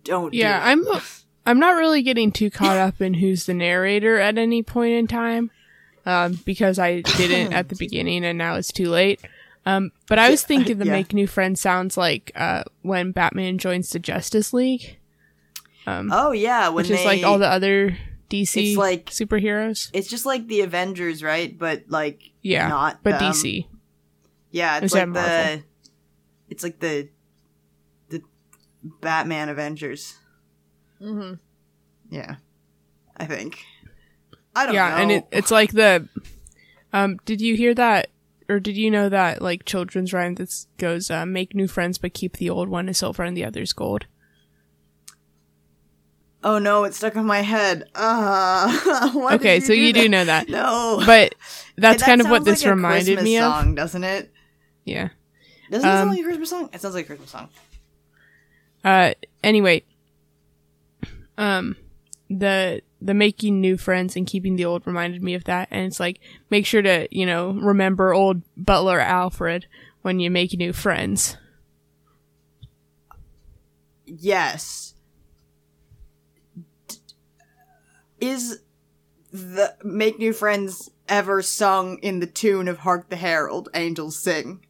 don't." 0.02 0.32
Yeah, 0.32 0.58
do. 0.58 0.90
I'm 0.90 1.00
I'm 1.44 1.58
not 1.58 1.76
really 1.76 2.02
getting 2.02 2.32
too 2.32 2.50
caught 2.50 2.78
up 2.78 3.00
in 3.00 3.14
who's 3.14 3.44
the 3.46 3.54
narrator 3.54 4.18
at 4.18 4.38
any 4.38 4.62
point 4.62 4.94
in 4.94 5.06
time, 5.06 5.50
um, 6.06 6.38
because 6.44 6.78
I 6.78 7.00
didn't 7.16 7.52
at 7.52 7.68
the 7.68 7.76
beginning 7.76 8.24
and 8.24 8.38
now 8.38 8.54
it's 8.56 8.72
too 8.72 8.88
late. 8.88 9.20
Um, 9.64 9.92
but 10.08 10.18
I 10.18 10.28
was 10.30 10.42
thinking 10.42 10.78
the 10.78 10.86
yeah. 10.86 10.92
make 10.92 11.12
new 11.12 11.26
friends 11.28 11.60
sounds 11.60 11.96
like 11.96 12.32
uh, 12.34 12.64
when 12.82 13.12
Batman 13.12 13.58
joins 13.58 13.90
the 13.90 14.00
Justice 14.00 14.52
League, 14.52 14.98
um, 15.86 16.10
Oh 16.12 16.32
yeah, 16.32 16.66
when 16.68 16.76
which 16.76 16.88
they, 16.88 16.94
is 16.98 17.04
like 17.04 17.22
all 17.22 17.38
the 17.38 17.46
other 17.48 17.96
DC 18.28 18.70
It's 18.70 18.76
like- 18.76 19.06
superheroes. 19.10 19.88
It's 19.92 20.08
just 20.08 20.26
like 20.26 20.48
the 20.48 20.62
Avengers, 20.62 21.22
right? 21.22 21.56
But 21.56 21.84
like, 21.88 22.22
Yeah, 22.42 22.66
not 22.68 23.04
but 23.04 23.20
them. 23.20 23.32
DC. 23.32 23.66
Yeah, 24.50 24.76
it's 24.78 24.82
Instead 24.84 25.08
like 25.10 25.14
the, 25.14 25.20
Marvel. 25.28 25.62
it's 26.48 26.62
like 26.64 26.78
the, 26.80 27.08
the 28.08 28.22
Batman 29.00 29.48
Avengers. 29.48 30.14
Mm-hmm. 31.00 31.34
Yeah, 32.14 32.36
I 33.16 33.26
think. 33.26 33.64
I 34.54 34.66
don't 34.66 34.74
Yeah, 34.74 34.88
know. 34.90 34.96
and 34.96 35.12
it, 35.12 35.26
it's 35.32 35.50
like 35.50 35.72
the. 35.72 36.08
Um, 36.92 37.18
did 37.24 37.40
you 37.40 37.56
hear 37.56 37.74
that, 37.74 38.08
or 38.48 38.60
did 38.60 38.76
you 38.76 38.90
know 38.90 39.08
that 39.08 39.40
like 39.40 39.64
children's 39.64 40.12
rhyme 40.12 40.34
that 40.34 40.52
goes, 40.78 41.10
uh, 41.10 41.24
"Make 41.24 41.54
new 41.54 41.66
friends, 41.68 41.96
but 41.98 42.12
keep 42.14 42.36
the 42.36 42.50
old 42.50 42.68
one 42.68 42.88
is 42.88 42.98
silver 42.98 43.22
and 43.22 43.36
the 43.36 43.44
other's 43.44 43.72
gold." 43.72 44.06
oh 46.44 46.58
no, 46.58 46.82
it's 46.84 46.96
stuck 46.96 47.14
in 47.14 47.24
my 47.24 47.40
head. 47.40 47.84
Uh, 47.94 49.30
okay, 49.34 49.60
did 49.60 49.66
so 49.66 49.72
you 49.72 49.92
do 49.92 50.08
know 50.08 50.24
that, 50.24 50.48
No, 50.50 51.00
but 51.06 51.34
that's 51.76 52.02
That 52.02 52.06
kind 52.06 52.20
of 52.20 52.28
what 52.28 52.44
this 52.44 52.62
like 52.62 52.66
a 52.66 52.74
reminded 52.74 53.04
Christmas 53.18 53.24
me 53.24 53.38
of. 53.38 53.44
song, 53.52 53.74
doesn't 53.76 54.04
it? 54.04 54.32
Yeah. 54.84 55.08
Doesn't 55.70 55.88
it 55.88 55.92
sound 55.92 56.02
Um, 56.02 56.08
like 56.10 56.18
a 56.20 56.24
Christmas 56.24 56.50
song? 56.50 56.68
It 56.72 56.80
sounds 56.80 56.94
like 56.96 57.04
a 57.04 57.06
Christmas 57.06 57.30
song. 57.30 57.48
Uh. 58.84 59.12
Anyway. 59.44 59.84
Um, 61.38 61.76
the 62.28 62.82
the 63.04 63.14
making 63.14 63.60
new 63.60 63.76
friends 63.76 64.16
and 64.16 64.26
keeping 64.26 64.56
the 64.56 64.64
old 64.64 64.86
reminded 64.86 65.22
me 65.22 65.34
of 65.34 65.44
that, 65.44 65.68
and 65.70 65.86
it's 65.86 66.00
like 66.00 66.20
make 66.50 66.66
sure 66.66 66.82
to 66.82 67.08
you 67.10 67.26
know 67.26 67.52
remember 67.52 68.12
old 68.14 68.42
Butler 68.56 69.00
Alfred 69.00 69.66
when 70.02 70.20
you 70.20 70.30
make 70.30 70.52
new 70.54 70.72
friends. 70.72 71.36
Yes. 74.04 74.94
D- 76.88 76.96
Is 78.20 78.60
the 79.32 79.74
Make 79.82 80.18
New 80.18 80.32
Friends 80.32 80.90
ever 81.08 81.40
sung 81.40 81.98
in 81.98 82.20
the 82.20 82.26
tune 82.26 82.68
of 82.68 82.78
Hark 82.78 83.08
the 83.08 83.16
Herald, 83.16 83.68
Angels 83.74 84.18
Sing? 84.18 84.60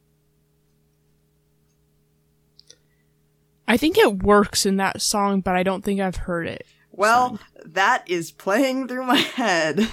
I 3.67 3.77
think 3.77 3.97
it 3.97 4.23
works 4.23 4.65
in 4.65 4.77
that 4.77 5.01
song, 5.01 5.41
but 5.41 5.55
I 5.55 5.63
don't 5.63 5.83
think 5.83 5.99
I've 5.99 6.15
heard 6.15 6.47
it. 6.47 6.65
Well, 6.95 7.39
that 7.65 8.09
is 8.09 8.31
playing 8.31 8.87
through 8.87 9.05
my 9.05 9.17
head. 9.17 9.87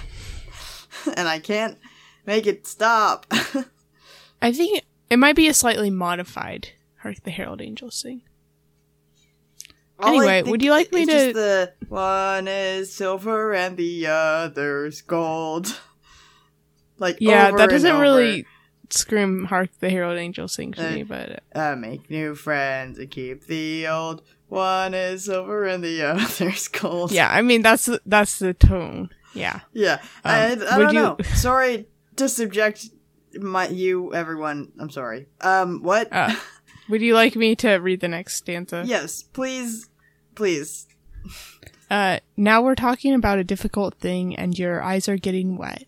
and 1.15 1.27
I 1.27 1.39
can't 1.39 1.77
make 2.25 2.45
it 2.47 2.67
stop. 2.67 3.25
I 4.41 4.51
think 4.53 4.83
it 5.09 5.17
might 5.17 5.35
be 5.35 5.47
a 5.47 5.53
slightly 5.53 5.89
modified 5.89 6.69
Hark 6.99 7.23
the 7.23 7.31
Herald 7.31 7.61
Angels 7.61 7.95
sing. 7.95 8.21
All 9.99 10.09
Anyway, 10.09 10.43
would 10.43 10.61
you 10.63 10.71
like 10.71 10.91
me 10.91 11.05
to- 11.05 11.11
just 11.11 11.33
the 11.33 11.73
one 11.89 12.47
is 12.47 12.93
silver 12.93 13.53
and 13.53 13.77
the 13.77 14.07
other's 14.07 15.01
gold. 15.01 15.79
Like 16.97 17.17
Yeah, 17.19 17.49
that 17.49 17.71
doesn't 17.71 17.99
really 17.99 18.45
scream 18.91 19.45
Hark 19.45 19.71
the 19.79 19.89
Herald 19.89 20.19
Angels 20.19 20.53
sing 20.53 20.73
to 20.73 20.87
Uh, 20.87 20.91
me, 20.91 21.01
but 21.01 21.41
uh, 21.55 21.75
make 21.75 22.11
new 22.11 22.35
friends 22.35 22.99
and 22.99 23.09
keep 23.09 23.47
the 23.47 23.87
old. 23.87 24.21
One 24.51 24.93
is 24.93 25.29
over 25.29 25.63
and 25.65 25.81
the 25.81 26.01
other's 26.03 26.67
gold. 26.81 27.13
yeah, 27.13 27.29
I 27.31 27.41
mean 27.41 27.61
that's 27.61 27.89
that's 28.05 28.37
the 28.37 28.53
tone. 28.53 29.09
Yeah. 29.33 29.61
yeah. 29.71 30.01
I, 30.25 30.51
I 30.51 30.55
don't 30.55 30.93
you- 30.93 30.99
know. 31.01 31.17
Sorry 31.35 31.87
to 32.17 32.27
subject 32.27 32.89
my 33.39 33.69
you 33.69 34.13
everyone. 34.13 34.73
I'm 34.77 34.89
sorry. 34.89 35.27
Um, 35.39 35.81
what? 35.83 36.09
Uh, 36.11 36.35
Would 36.89 37.01
you 37.01 37.13
like 37.13 37.37
me 37.37 37.55
to 37.55 37.75
read 37.75 38.01
the 38.01 38.09
next 38.09 38.35
stanza? 38.35 38.83
yes, 38.85 39.23
please, 39.23 39.87
please. 40.35 40.85
Uh, 41.89 42.19
now 42.35 42.61
we're 42.61 42.75
talking 42.75 43.13
about 43.13 43.39
a 43.39 43.45
difficult 43.45 43.95
thing, 43.99 44.35
and 44.35 44.59
your 44.59 44.81
eyes 44.83 45.07
are 45.07 45.15
getting 45.15 45.57
wet. 45.57 45.85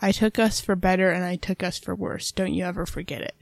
I 0.00 0.10
took 0.10 0.38
us 0.38 0.58
for 0.62 0.74
better, 0.74 1.10
and 1.10 1.22
I 1.22 1.36
took 1.36 1.62
us 1.62 1.78
for 1.78 1.94
worse. 1.94 2.32
Don't 2.32 2.54
you 2.54 2.64
ever 2.64 2.86
forget 2.86 3.20
it. 3.20 3.34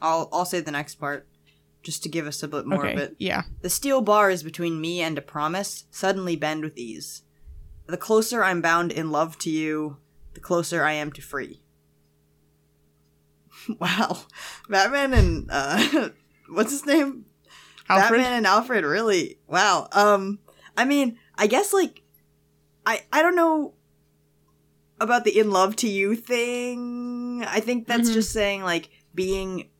I'll 0.00 0.28
I'll 0.32 0.44
say 0.44 0.60
the 0.60 0.70
next 0.70 0.94
part, 0.96 1.26
just 1.82 2.02
to 2.02 2.08
give 2.08 2.26
us 2.26 2.42
a 2.42 2.48
bit 2.48 2.66
more 2.66 2.84
okay. 2.84 2.92
of 2.94 2.98
it. 2.98 3.16
Yeah. 3.18 3.42
The 3.62 3.70
steel 3.70 4.00
bars 4.00 4.42
between 4.42 4.80
me 4.80 5.00
and 5.00 5.16
a 5.16 5.22
promise 5.22 5.84
suddenly 5.90 6.36
bend 6.36 6.64
with 6.64 6.76
ease. 6.76 7.22
The 7.86 7.96
closer 7.96 8.44
I'm 8.44 8.60
bound 8.60 8.92
in 8.92 9.10
love 9.10 9.38
to 9.38 9.50
you, 9.50 9.98
the 10.34 10.40
closer 10.40 10.84
I 10.84 10.92
am 10.92 11.12
to 11.12 11.22
free. 11.22 11.62
wow. 13.78 14.18
Batman 14.68 15.14
and 15.14 15.48
uh 15.50 16.10
what's 16.50 16.70
his 16.70 16.86
name? 16.86 17.24
Alfred. 17.88 18.18
Batman 18.20 18.32
and 18.38 18.46
Alfred 18.46 18.84
really. 18.84 19.38
Wow. 19.46 19.88
Um 19.92 20.40
I 20.76 20.84
mean, 20.84 21.18
I 21.36 21.46
guess 21.46 21.72
like 21.72 22.02
I 22.86 23.02
I 23.12 23.22
don't 23.22 23.36
know 23.36 23.74
about 25.00 25.24
the 25.24 25.38
in 25.38 25.50
love 25.50 25.76
to 25.76 25.88
you 25.88 26.16
thing. 26.16 27.44
I 27.46 27.60
think 27.60 27.86
that's 27.86 28.10
Mhm. 28.10 28.14
just 28.14 28.32
saying 28.32 28.62
like 28.62 28.90
being 29.14 29.70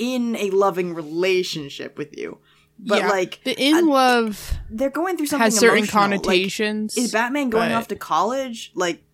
in 0.00 0.34
a 0.36 0.48
loving 0.50 0.94
relationship 0.94 1.96
with 1.98 2.16
you. 2.18 2.38
But 2.78 3.00
Yeah. 3.00 3.08
like 3.10 3.40
The 3.44 3.54
in 3.62 3.74
I- 3.76 3.80
love 3.80 4.54
they're 4.70 4.88
going 4.88 5.18
through 5.18 5.26
something 5.26 5.44
has 5.44 5.58
certain 5.58 5.78
emotional. 5.80 6.02
Like, 6.02 6.10
connotations. 6.22 6.96
is 6.96 7.12
Batman 7.12 7.50
going 7.50 7.68
but- 7.68 7.74
off 7.76 7.88
to 7.88 7.96
college? 7.96 8.72
Like, 8.74 9.04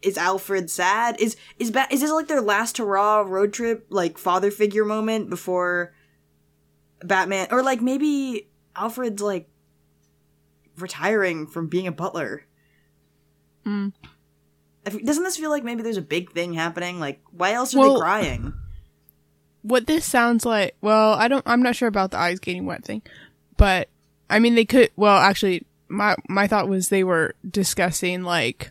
is 0.00 0.16
Alfred 0.16 0.70
sad? 0.70 1.20
Is 1.20 1.36
is 1.58 1.70
ba- 1.70 1.86
is 1.90 2.00
this 2.00 2.10
like 2.10 2.28
their 2.28 2.40
last 2.40 2.78
hurrah 2.78 3.20
road 3.26 3.52
trip, 3.52 3.86
like 3.90 4.16
father 4.18 4.50
figure 4.50 4.84
moment 4.86 5.28
before 5.28 5.92
Batman, 7.04 7.48
or 7.50 7.62
like 7.62 7.82
maybe 7.82 8.48
Alfred's 8.74 9.20
like 9.20 9.50
retiring 10.78 11.46
from 11.46 11.66
being 11.68 11.86
a 11.86 11.92
butler? 11.92 12.44
Mm. 13.66 13.92
Doesn't 14.84 15.24
this 15.24 15.36
feel 15.36 15.50
like 15.50 15.64
maybe 15.64 15.82
there's 15.82 15.96
a 15.96 16.02
big 16.02 16.30
thing 16.32 16.54
happening? 16.54 17.00
Like, 17.00 17.20
why 17.32 17.52
else 17.52 17.74
are 17.74 17.78
Well- 17.80 17.94
they 17.94 18.00
crying? 18.00 18.54
What 19.66 19.86
this 19.86 20.04
sounds 20.04 20.44
like 20.44 20.74
well 20.80 21.14
i 21.14 21.28
don't 21.28 21.42
i'm 21.46 21.62
not 21.62 21.74
sure 21.76 21.88
about 21.88 22.10
the 22.10 22.18
eyes 22.18 22.38
getting 22.38 22.66
wet 22.66 22.84
thing 22.84 23.02
but 23.56 23.88
i 24.30 24.38
mean 24.38 24.54
they 24.54 24.64
could 24.64 24.90
well 24.96 25.16
actually 25.18 25.64
my 25.88 26.14
my 26.28 26.46
thought 26.46 26.68
was 26.68 26.88
they 26.88 27.02
were 27.04 27.34
discussing 27.48 28.22
like 28.22 28.70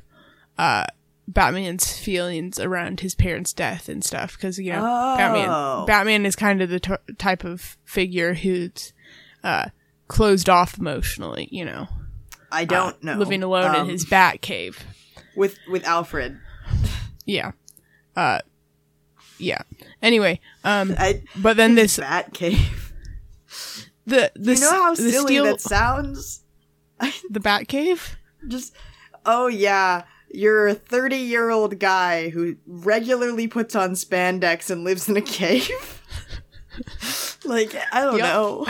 uh 0.58 0.86
batman's 1.28 1.98
feelings 1.98 2.60
around 2.60 3.00
his 3.00 3.16
parents 3.16 3.52
death 3.52 3.90
and 3.90 4.04
stuff 4.04 4.36
because 4.38 4.60
you 4.60 4.72
know 4.72 4.82
Oh. 4.84 5.18
batman 5.18 5.86
batman 5.88 6.26
is 6.26 6.36
kind 6.36 6.62
of 6.62 6.70
the 6.70 6.80
t- 6.80 6.94
type 7.18 7.44
of 7.44 7.78
figure 7.84 8.34
who's 8.36 8.94
uh 9.44 9.70
closed 10.08 10.50
off 10.50 10.78
emotionally 10.78 11.48
you 11.52 11.66
know 11.66 11.88
I 12.52 12.62
uh, 12.62 12.66
don't 12.66 13.04
know. 13.04 13.16
living 13.18 13.42
alone 13.44 13.74
Um, 13.76 13.82
in 13.82 13.90
his 13.90 14.06
bat 14.06 14.42
cave 14.42 14.84
with 15.36 15.58
with 15.68 15.84
Alfred. 15.86 16.40
yeah 17.26 17.52
uh 18.16 18.40
yeah 19.38 19.62
anyway 20.02 20.40
um 20.64 20.96
I 20.98 21.24
but 21.36 21.58
then 21.58 21.76
this 21.76 21.98
Bat 21.98 22.34
Cave. 22.34 22.94
the 24.06 24.32
the 24.36 24.54
You 24.56 24.62
know 24.62 24.70
how 24.72 24.96
the 24.96 25.12
silly 25.12 25.26
steel 25.34 25.44
that 25.46 25.62
sounds? 25.62 26.44
the 27.30 27.40
bat 27.40 27.68
cave 27.68 28.18
Just, 28.48 28.74
oh 29.26 29.48
yeah, 29.48 30.04
you're 30.32 30.68
a 30.68 30.74
30 30.74 31.16
year 31.18 31.50
old 31.50 31.80
guy 31.80 32.30
who 32.30 32.56
regularly 32.66 33.48
puts 33.48 33.76
on 33.76 33.92
spandex 33.92 34.70
and 34.70 34.84
lives 34.84 35.10
in 35.10 35.18
a 35.18 35.22
cave. 35.22 36.02
like, 37.46 37.76
I 37.92 38.02
don't 38.02 38.18
Yup. 38.18 38.28
know. 38.28 38.68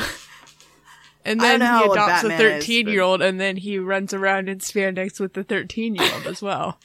And 1.23 1.39
then 1.41 1.61
he 1.61 1.91
adopts 1.91 2.23
a 2.23 2.37
13 2.37 2.87
year 2.87 3.01
old, 3.01 3.21
and 3.21 3.39
then 3.39 3.57
he 3.57 3.79
runs 3.79 4.13
around 4.13 4.47
in 4.47 4.59
spandex 4.59 5.19
with 5.19 5.33
the 5.33 5.43
13 5.43 5.95
year 5.95 6.11
old 6.13 6.27
as 6.27 6.41
well. 6.41 6.79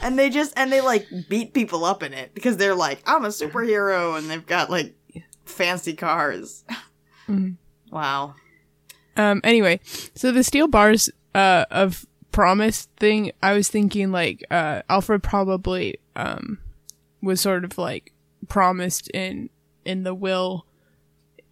And 0.00 0.18
they 0.18 0.30
just, 0.30 0.52
and 0.56 0.72
they 0.72 0.80
like 0.80 1.06
beat 1.28 1.54
people 1.54 1.84
up 1.84 2.02
in 2.02 2.12
it 2.12 2.34
because 2.34 2.56
they're 2.56 2.74
like, 2.74 3.02
I'm 3.06 3.24
a 3.24 3.28
superhero, 3.28 4.18
and 4.18 4.28
they've 4.28 4.44
got 4.46 4.70
like 4.70 4.94
fancy 5.44 5.94
cars. 5.94 6.64
Mhm. 7.28 7.56
Wow. 7.90 8.34
Um, 9.16 9.40
anyway, 9.44 9.80
so 10.14 10.32
the 10.32 10.42
steel 10.42 10.66
bars 10.68 11.10
uh, 11.34 11.66
of 11.70 12.06
promise 12.32 12.88
thing, 12.96 13.30
I 13.42 13.52
was 13.52 13.68
thinking 13.68 14.10
like 14.10 14.44
uh, 14.50 14.82
Alfred 14.88 15.22
probably 15.22 15.98
um, 16.16 16.58
was 17.22 17.40
sort 17.40 17.64
of 17.64 17.78
like 17.78 18.12
promised 18.48 19.08
in 19.10 19.50
in 19.84 20.02
the 20.02 20.14
will 20.14 20.66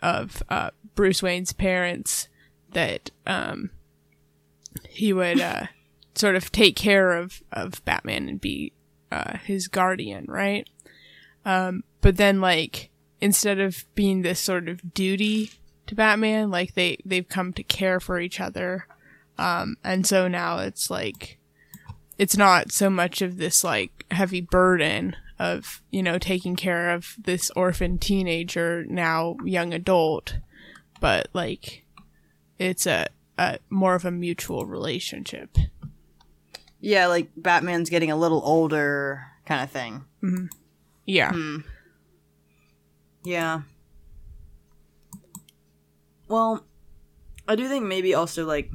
of 0.03 0.43
uh, 0.49 0.71
Bruce 0.95 1.23
Wayne's 1.23 1.53
parents 1.53 2.29
that 2.73 3.11
um, 3.27 3.71
he 4.89 5.13
would 5.13 5.41
uh, 5.41 5.67
sort 6.15 6.37
of 6.37 6.53
take 6.53 6.77
care 6.77 7.13
of 7.13 7.43
of 7.53 7.85
Batman 7.85 8.29
and 8.29 8.41
be 8.41 8.73
uh, 9.11 9.39
his 9.39 9.69
guardian, 9.69 10.27
right? 10.29 10.69
Um, 11.45 11.85
but 12.01 12.17
then 12.17 12.41
like 12.41 12.91
instead 13.21 13.59
of 13.59 13.85
being 13.95 14.23
this 14.23 14.41
sort 14.41 14.69
of 14.69 14.95
duty 14.95 15.51
to 15.87 15.95
Batman, 15.95 16.51
like 16.51 16.75
they 16.75 16.99
they've 17.05 17.29
come 17.29 17.53
to 17.55 17.63
care 17.63 18.01
for 18.01 18.21
each 18.21 18.41
other. 18.41 18.87
Um, 19.39 19.77
and 19.83 20.07
so 20.07 20.29
now 20.29 20.59
it's 20.59 20.91
like 20.91 21.39
it's 22.19 22.37
not 22.37 22.73
so 22.73 22.91
much 22.91 23.23
of 23.23 23.39
this 23.39 23.65
like 23.65 24.05
heavy 24.11 24.41
burden 24.41 25.17
of, 25.39 25.83
you 25.91 26.03
know, 26.03 26.19
taking 26.19 26.55
care 26.55 26.91
of 26.91 27.15
this 27.19 27.51
orphan 27.57 27.97
teenager, 27.97 28.85
now 28.85 29.37
young 29.43 29.73
adult, 29.73 30.37
but 31.01 31.29
like 31.33 31.87
it's 32.59 32.87
a, 32.87 33.07
a 33.39 33.59
more 33.71 33.95
of 33.95 34.05
a 34.05 34.11
mutual 34.11 34.67
relationship. 34.67 35.57
Yeah, 36.81 37.07
like 37.09 37.31
Batman's 37.37 37.91
getting 37.91 38.11
a 38.11 38.17
little 38.17 38.43
older 38.45 39.27
kind 39.47 39.63
of 39.63 39.71
thing. 39.71 40.05
Yeah. 41.05 41.33
Hmm. 41.33 41.57
Yeah. 43.25 43.63
Well, 46.29 46.65
I 47.47 47.57
do 47.57 47.69
think 47.69 47.85
maybe 47.85 48.15
also 48.15 48.47
like 48.47 48.71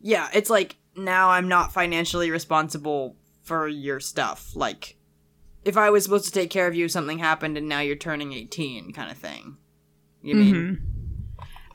Yeah, 0.00 0.28
it's 0.32 0.50
like 0.50 0.76
now 0.96 1.30
I'm 1.30 1.48
not 1.48 1.72
financially 1.72 2.30
responsible 2.30 3.16
for 3.42 3.68
your 3.68 4.00
stuff. 4.00 4.50
Like 4.54 4.96
if 5.64 5.76
I 5.76 5.90
was 5.90 6.04
supposed 6.04 6.24
to 6.26 6.32
take 6.32 6.50
care 6.50 6.66
of 6.66 6.74
you 6.74 6.88
something 6.88 7.18
happened 7.18 7.56
and 7.58 7.68
now 7.68 7.80
you're 7.80 7.96
turning 7.96 8.32
18 8.32 8.92
kind 8.92 9.10
of 9.10 9.18
thing. 9.18 9.56
You 10.22 10.34
mean 10.34 10.54
Mhm. 10.54 10.97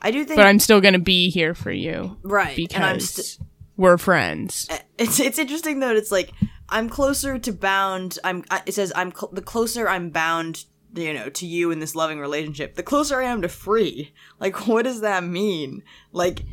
I 0.04 0.10
do 0.10 0.22
think 0.24 0.36
But 0.36 0.46
I'm 0.46 0.58
still 0.58 0.82
gonna 0.82 0.98
be 0.98 1.30
here 1.30 1.54
for 1.54 1.72
you 1.72 2.18
right 2.22 2.54
because 2.54 3.08
st- 3.10 3.48
we're 3.76 3.96
friends. 3.96 4.68
it's 4.98 5.18
it's 5.18 5.38
interesting 5.38 5.80
though. 5.80 5.94
It's 5.94 6.12
like 6.12 6.30
I'm 6.68 6.90
closer 6.90 7.38
to 7.38 7.52
bound. 7.52 8.18
I'm. 8.22 8.44
It 8.66 8.74
says 8.74 8.92
I'm 8.94 9.12
cl- 9.12 9.32
the 9.32 9.42
closer 9.42 9.88
I'm 9.88 10.10
bound. 10.10 10.66
You 10.94 11.12
know, 11.12 11.28
to 11.28 11.46
you 11.46 11.72
in 11.72 11.80
this 11.80 11.96
loving 11.96 12.20
relationship, 12.20 12.76
the 12.76 12.84
closer 12.84 13.20
I 13.20 13.24
am 13.24 13.42
to 13.42 13.48
free. 13.48 14.12
Like, 14.38 14.68
what 14.68 14.84
does 14.84 15.00
that 15.00 15.24
mean? 15.24 15.82
Like, 16.12 16.44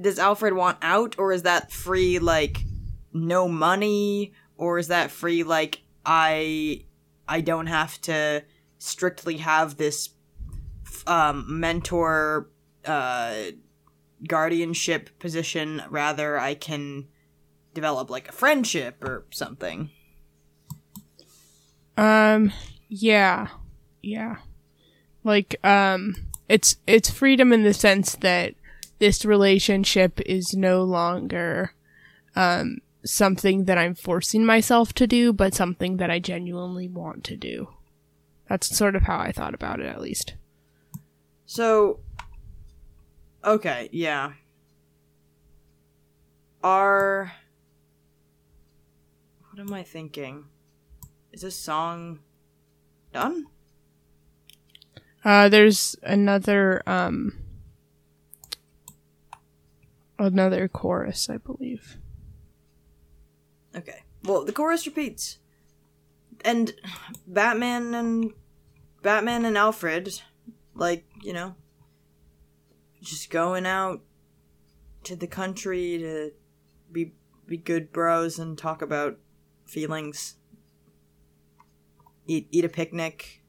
does 0.00 0.18
Alfred 0.18 0.52
want 0.52 0.78
out, 0.82 1.18
or 1.18 1.32
is 1.32 1.42
that 1.42 1.72
free? 1.72 2.18
Like, 2.20 2.58
no 3.12 3.48
money, 3.48 4.32
or 4.56 4.78
is 4.78 4.88
that 4.88 5.10
free? 5.10 5.42
Like, 5.42 5.82
I, 6.06 6.84
I 7.26 7.40
don't 7.40 7.66
have 7.66 8.00
to 8.02 8.44
strictly 8.78 9.38
have 9.38 9.76
this 9.76 10.10
um, 11.08 11.44
mentor 11.48 12.48
uh, 12.84 13.34
guardianship 14.26 15.18
position. 15.18 15.82
Rather, 15.90 16.38
I 16.38 16.54
can 16.54 17.08
develop 17.74 18.10
like 18.10 18.28
a 18.28 18.32
friendship 18.32 19.02
or 19.04 19.26
something. 19.30 19.90
Um, 21.96 22.52
Yeah. 22.88 23.48
Yeah. 24.02 24.36
Like 25.22 25.56
um 25.64 26.16
it's 26.48 26.76
it's 26.86 27.10
freedom 27.10 27.52
in 27.52 27.62
the 27.62 27.74
sense 27.74 28.16
that 28.16 28.54
this 28.98 29.24
relationship 29.24 30.20
is 30.22 30.54
no 30.54 30.82
longer 30.82 31.74
um 32.34 32.78
something 33.04 33.64
that 33.64 33.78
I'm 33.78 33.94
forcing 33.94 34.44
myself 34.44 34.92
to 34.94 35.06
do, 35.06 35.32
but 35.32 35.54
something 35.54 35.98
that 35.98 36.10
I 36.10 36.18
genuinely 36.18 36.88
want 36.88 37.24
to 37.24 37.36
do. 37.36 37.68
That's 38.48 38.76
sort 38.76 38.96
of 38.96 39.02
how 39.02 39.18
I 39.18 39.32
thought 39.32 39.54
about 39.54 39.80
it 39.80 39.86
at 39.86 40.00
least. 40.00 40.34
So, 41.46 42.00
okay, 43.44 43.88
yeah. 43.92 44.32
Are. 46.62 47.32
What 49.50 49.60
am 49.60 49.72
I 49.72 49.82
thinking? 49.82 50.44
Is 51.32 51.42
this 51.42 51.56
song 51.56 52.20
done? 53.12 53.46
Uh 55.24 55.48
there's 55.48 55.96
another 56.02 56.82
um 56.86 57.36
another 60.18 60.68
chorus, 60.68 61.28
I 61.28 61.38
believe. 61.38 61.98
Okay. 63.74 64.02
Well, 64.24 64.44
the 64.44 64.52
chorus 64.52 64.86
repeats. 64.86 65.38
And 66.44 66.72
Batman 67.26 67.94
and 67.94 68.32
Batman 69.02 69.44
and 69.44 69.56
Alfred 69.56 70.20
like, 70.74 71.04
you 71.22 71.32
know, 71.32 71.54
just 73.00 73.30
going 73.30 73.66
out 73.66 74.00
to 75.04 75.16
the 75.16 75.26
country 75.26 75.98
to 75.98 76.32
be 76.92 77.12
be 77.46 77.56
good 77.56 77.92
bros 77.92 78.38
and 78.38 78.56
talk 78.56 78.82
about 78.82 79.18
feelings. 79.66 80.36
Eat 82.26 82.46
eat 82.50 82.64
a 82.64 82.68
picnic. 82.68 83.42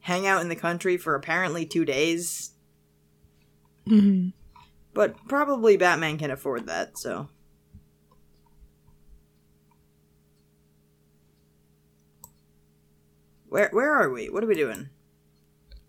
Hang 0.00 0.26
out 0.26 0.40
in 0.40 0.48
the 0.48 0.56
country 0.56 0.96
for 0.96 1.14
apparently 1.14 1.66
2 1.66 1.84
days. 1.84 2.52
Mhm. 3.86 4.32
But 4.94 5.16
probably 5.28 5.76
Batman 5.76 6.18
can 6.18 6.30
afford 6.30 6.66
that, 6.66 6.98
so 6.98 7.28
Where 13.48 13.70
where 13.72 13.94
are 13.94 14.10
we? 14.10 14.28
What 14.28 14.44
are 14.44 14.46
we 14.46 14.54
doing? 14.54 14.90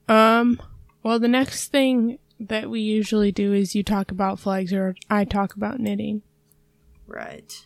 Um, 0.07 0.61
well, 1.03 1.19
the 1.19 1.27
next 1.27 1.67
thing 1.67 2.17
that 2.39 2.69
we 2.69 2.79
usually 2.79 3.31
do 3.31 3.53
is 3.53 3.75
you 3.75 3.83
talk 3.83 4.11
about 4.11 4.39
flags 4.39 4.71
or 4.71 4.95
I 5.09 5.25
talk 5.25 5.55
about 5.55 5.79
knitting. 5.79 6.21
Right. 7.05 7.65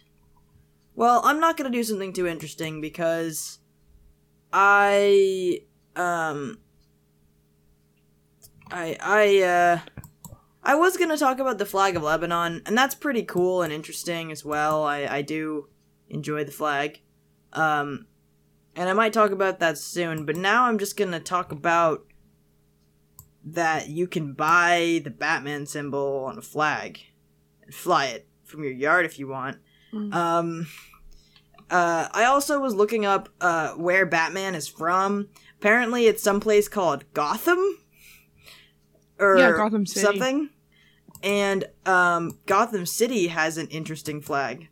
Well, 0.95 1.21
I'm 1.23 1.39
not 1.39 1.57
going 1.57 1.71
to 1.71 1.77
do 1.77 1.83
something 1.83 2.13
too 2.13 2.27
interesting 2.27 2.81
because 2.81 3.59
I 4.51 5.61
um 5.95 6.59
I 8.71 8.97
I 9.01 9.41
uh 9.41 9.79
I 10.63 10.75
was 10.75 10.97
going 10.97 11.09
to 11.09 11.17
talk 11.17 11.39
about 11.39 11.57
the 11.57 11.65
flag 11.65 11.95
of 11.95 12.03
Lebanon 12.03 12.61
and 12.65 12.77
that's 12.77 12.95
pretty 12.95 13.23
cool 13.23 13.61
and 13.61 13.73
interesting 13.73 14.31
as 14.31 14.45
well. 14.45 14.83
I 14.83 15.05
I 15.05 15.21
do 15.21 15.67
enjoy 16.09 16.43
the 16.43 16.51
flag. 16.51 17.01
Um 17.51 18.07
and 18.75 18.89
I 18.89 18.93
might 18.93 19.13
talk 19.13 19.31
about 19.31 19.59
that 19.59 19.77
soon, 19.77 20.25
but 20.25 20.35
now 20.35 20.65
I'm 20.65 20.79
just 20.79 20.97
going 20.97 21.11
to 21.11 21.19
talk 21.19 21.51
about 21.51 22.05
that 23.45 23.89
you 23.89 24.07
can 24.07 24.33
buy 24.33 25.01
the 25.03 25.09
Batman 25.09 25.65
symbol 25.65 26.25
on 26.25 26.37
a 26.37 26.41
flag 26.41 26.99
and 27.61 27.73
fly 27.73 28.05
it 28.07 28.27
from 28.43 28.63
your 28.63 28.73
yard 28.73 29.05
if 29.05 29.19
you 29.19 29.27
want. 29.27 29.57
Mm. 29.93 30.13
Um, 30.13 30.67
uh, 31.69 32.07
I 32.11 32.25
also 32.25 32.59
was 32.59 32.73
looking 32.75 33.05
up 33.05 33.29
uh, 33.41 33.71
where 33.71 34.05
Batman 34.05 34.55
is 34.55 34.67
from. 34.67 35.29
Apparently, 35.59 36.07
it's 36.07 36.21
someplace 36.21 36.67
called 36.67 37.03
Gotham, 37.13 37.79
or 39.19 39.37
Yeah, 39.37 39.51
Gotham 39.51 39.85
City. 39.85 40.05
something. 40.05 40.49
And 41.21 41.65
um, 41.85 42.37
Gotham 42.45 42.85
City 42.85 43.27
has 43.27 43.57
an 43.57 43.67
interesting 43.67 44.21
flag. 44.21 44.67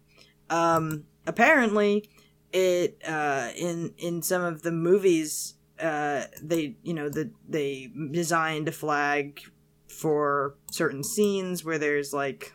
Um, 0.50 1.06
apparently, 1.26 2.10
it 2.52 3.02
uh, 3.08 3.52
in 3.56 3.94
in 3.98 4.22
some 4.22 4.42
of 4.42 4.64
the 4.64 4.72
movies, 4.72 5.56
uh, 5.82 6.26
they 6.42 6.76
you 6.84 6.94
know 6.94 7.10
the 7.10 7.32
they 7.48 7.92
designed 8.12 8.68
a 8.68 8.72
flag 8.72 9.42
for 9.88 10.56
certain 10.72 11.04
scenes 11.04 11.64
where 11.66 11.78
there's 11.78 12.14
like 12.14 12.54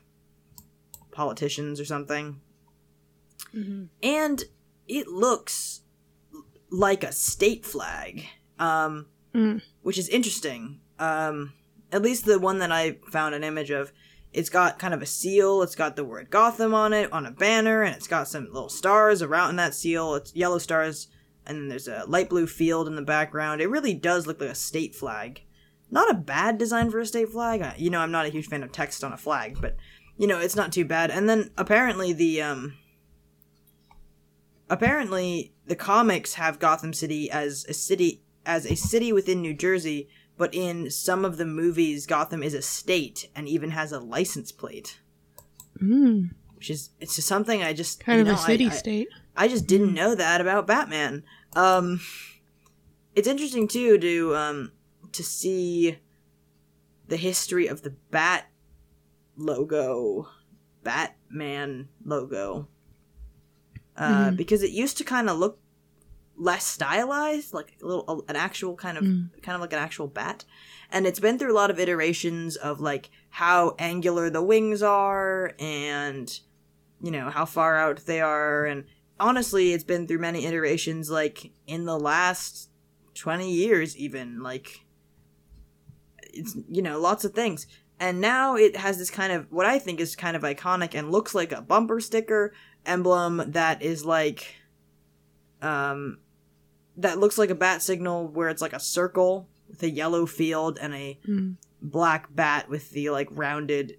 politicians 1.11 1.81
or 1.81 1.85
something 1.85 2.41
Mhm. 3.55 3.89
and 4.03 4.45
it 4.87 5.09
looks 5.09 5.81
like 6.71 7.05
a 7.05 7.13
state 7.13 7.65
flag 7.65 8.25
um 8.59 9.07
Mm. 9.35 9.61
which 9.83 9.99
is 9.99 10.09
interesting 10.09 10.81
um 10.99 11.53
at 11.93 12.01
least 12.03 12.25
the 12.25 12.39
one 12.39 12.59
that 12.59 12.73
i 12.73 12.99
found 13.11 13.35
an 13.35 13.45
image 13.45 13.71
of 13.71 13.93
it's 14.33 14.49
got 14.49 14.79
kind 14.79 14.95
of 14.95 15.03
a 15.03 15.07
seal 15.07 15.63
it's 15.63 15.75
got 15.75 15.95
the 15.97 16.05
word 16.05 16.31
gotham 16.31 16.73
on 16.75 16.93
it 16.95 17.13
on 17.13 17.27
a 17.27 17.31
banner 17.31 17.83
and 17.83 17.95
it's 17.95 18.07
got 18.09 18.29
some 18.29 18.47
little 18.47 18.69
stars 18.71 19.21
around 19.23 19.57
that 19.57 19.75
seal 19.75 20.15
it's 20.15 20.35
yellow 20.35 20.59
stars 20.59 21.09
and 21.47 21.59
then 21.59 21.69
there's 21.69 21.89
a 21.89 22.05
light 22.07 22.29
blue 22.29 22.47
field 22.47 22.89
in 22.89 22.97
the 22.97 23.03
background. 23.03 23.61
It 23.61 23.69
really 23.71 23.95
does 23.95 24.27
look 24.27 24.41
like 24.41 24.51
a 24.51 24.55
state 24.55 24.95
flag. 24.95 25.43
Not 25.91 26.11
a 26.11 26.15
bad 26.15 26.59
design 26.59 26.91
for 26.91 26.99
a 27.01 27.07
state 27.07 27.29
flag. 27.31 27.63
I- 27.63 27.77
you 27.79 27.91
know 27.91 28.01
i'm 28.01 28.11
not 28.11 28.27
a 28.27 28.31
huge 28.31 28.47
fan 28.49 28.63
of 28.63 28.73
text 28.73 29.05
on 29.05 29.13
a 29.13 29.17
flag 29.17 29.59
but 29.61 29.77
you 30.19 30.27
know 30.27 30.39
it's 30.41 30.57
not 30.57 30.73
too 30.73 30.85
bad. 30.85 31.11
And 31.11 31.29
then 31.29 31.51
apparently 31.57 32.13
the 32.13 32.43
um 32.43 32.75
apparently 34.69 35.55
the 35.67 35.77
comics 35.77 36.35
have 36.35 36.59
Gotham 36.59 36.93
City 36.93 37.31
as 37.31 37.65
a 37.69 37.75
city 37.75 38.23
as 38.45 38.67
a 38.67 38.77
city 38.77 39.13
within 39.13 39.41
New 39.43 39.55
Jersey, 39.55 40.09
but 40.39 40.55
in 40.55 40.91
some 40.91 41.25
of 41.25 41.37
the 41.37 41.45
movies 41.47 42.07
Gotham 42.07 42.43
is 42.43 42.55
a 42.55 42.63
state 42.63 43.29
and 43.35 43.49
even 43.49 43.71
has 43.71 43.93
a 43.93 44.01
license 44.01 44.53
plate, 44.53 45.01
Mm. 45.83 46.31
which 46.55 46.71
is 46.71 46.91
it's 47.01 47.17
just 47.17 47.29
something 47.29 47.63
I 47.63 47.73
just 47.73 48.01
Kind 48.01 48.21
of 48.21 48.27
know, 48.27 48.33
a 48.35 48.37
I- 48.37 48.47
city 48.47 48.67
I, 48.67 48.71
state. 48.71 49.09
I 49.37 49.49
just 49.49 49.67
didn't 49.67 49.95
know 49.95 50.15
that 50.15 50.41
about 50.41 50.67
Batman. 50.67 51.25
Um 51.55 52.01
it's 53.15 53.29
interesting 53.29 53.69
too 53.69 53.99
to 53.99 54.35
um 54.37 54.73
to 55.13 55.23
see 55.23 55.99
the 57.09 57.17
history 57.17 57.67
of 57.69 57.83
the 57.83 57.91
Bat 58.11 58.47
logo, 59.37 60.29
Batman 60.83 61.89
logo. 62.05 62.69
Uh, 63.97 64.31
Mhm. 64.31 64.37
because 64.37 64.63
it 64.63 64.71
used 64.73 64.99
to 64.99 65.05
kind 65.05 65.31
of 65.31 65.39
look 65.39 65.59
less 66.37 66.67
stylized, 66.67 67.55
like 67.55 67.77
a 67.83 67.87
little 67.87 68.25
an 68.29 68.37
actual 68.37 68.75
kind 68.77 68.99
of 68.99 69.05
Mm. 69.05 69.31
kind 69.43 69.55
of 69.55 69.61
like 69.63 69.73
an 69.73 69.79
actual 69.79 70.07
bat. 70.07 70.45
And 70.91 71.07
it's 71.07 71.19
been 71.21 71.39
through 71.39 71.53
a 71.53 71.57
lot 71.57 71.71
of 71.71 71.79
iterations 71.79 72.57
of 72.57 72.79
like 72.81 73.09
how 73.31 73.75
angular 73.79 74.29
the 74.29 74.43
wings 74.43 74.83
are 74.83 75.55
and 75.59 76.39
you 77.01 77.11
know 77.11 77.31
how 77.31 77.45
far 77.47 77.77
out 77.77 78.05
they 78.07 78.21
are 78.21 78.67
and 78.67 78.85
honestly 79.19 79.73
it's 79.73 79.85
been 79.85 80.07
through 80.07 80.19
many 80.19 80.45
iterations 80.47 81.11
like 81.11 81.53
in 81.67 81.85
the 81.85 81.99
last 81.99 82.69
20 83.15 83.51
years 83.51 83.97
even 83.97 84.43
like 84.43 84.85
it's 86.23 86.57
you 86.69 86.83
know 86.83 87.01
lots 87.01 87.25
of 87.25 87.33
things 87.33 87.67
and 87.99 88.21
now 88.21 88.57
it 88.57 88.77
has 88.77 88.99
this 88.99 89.11
kind 89.11 89.33
of 89.33 89.47
what 89.51 89.65
i 89.67 89.79
think 89.79 90.01
is 90.01 90.15
kind 90.15 90.37
of 90.37 90.43
iconic 90.43 90.95
and 90.95 91.11
looks 91.11 91.35
like 91.35 91.51
a 91.53 91.63
bumper 91.63 91.99
sticker 92.01 92.53
emblem 92.85 93.43
that 93.53 93.81
is 93.83 94.05
like 94.05 94.57
um 95.63 96.19
that 96.97 97.19
looks 97.19 97.39
like 97.39 97.51
a 97.51 97.55
bat 97.55 97.81
signal 97.83 98.29
where 98.29 98.49
it's 98.49 98.63
like 98.63 98.73
a 98.75 98.81
circle 98.81 99.49
with 99.69 99.83
a 99.83 99.91
yellow 99.91 100.27
field 100.27 100.79
and 100.81 100.95
a 100.95 101.19
Mm. 101.27 101.57
black 101.81 102.35
bat 102.35 102.69
with 102.69 102.91
the 102.91 103.11
like 103.11 103.29
rounded 103.31 103.99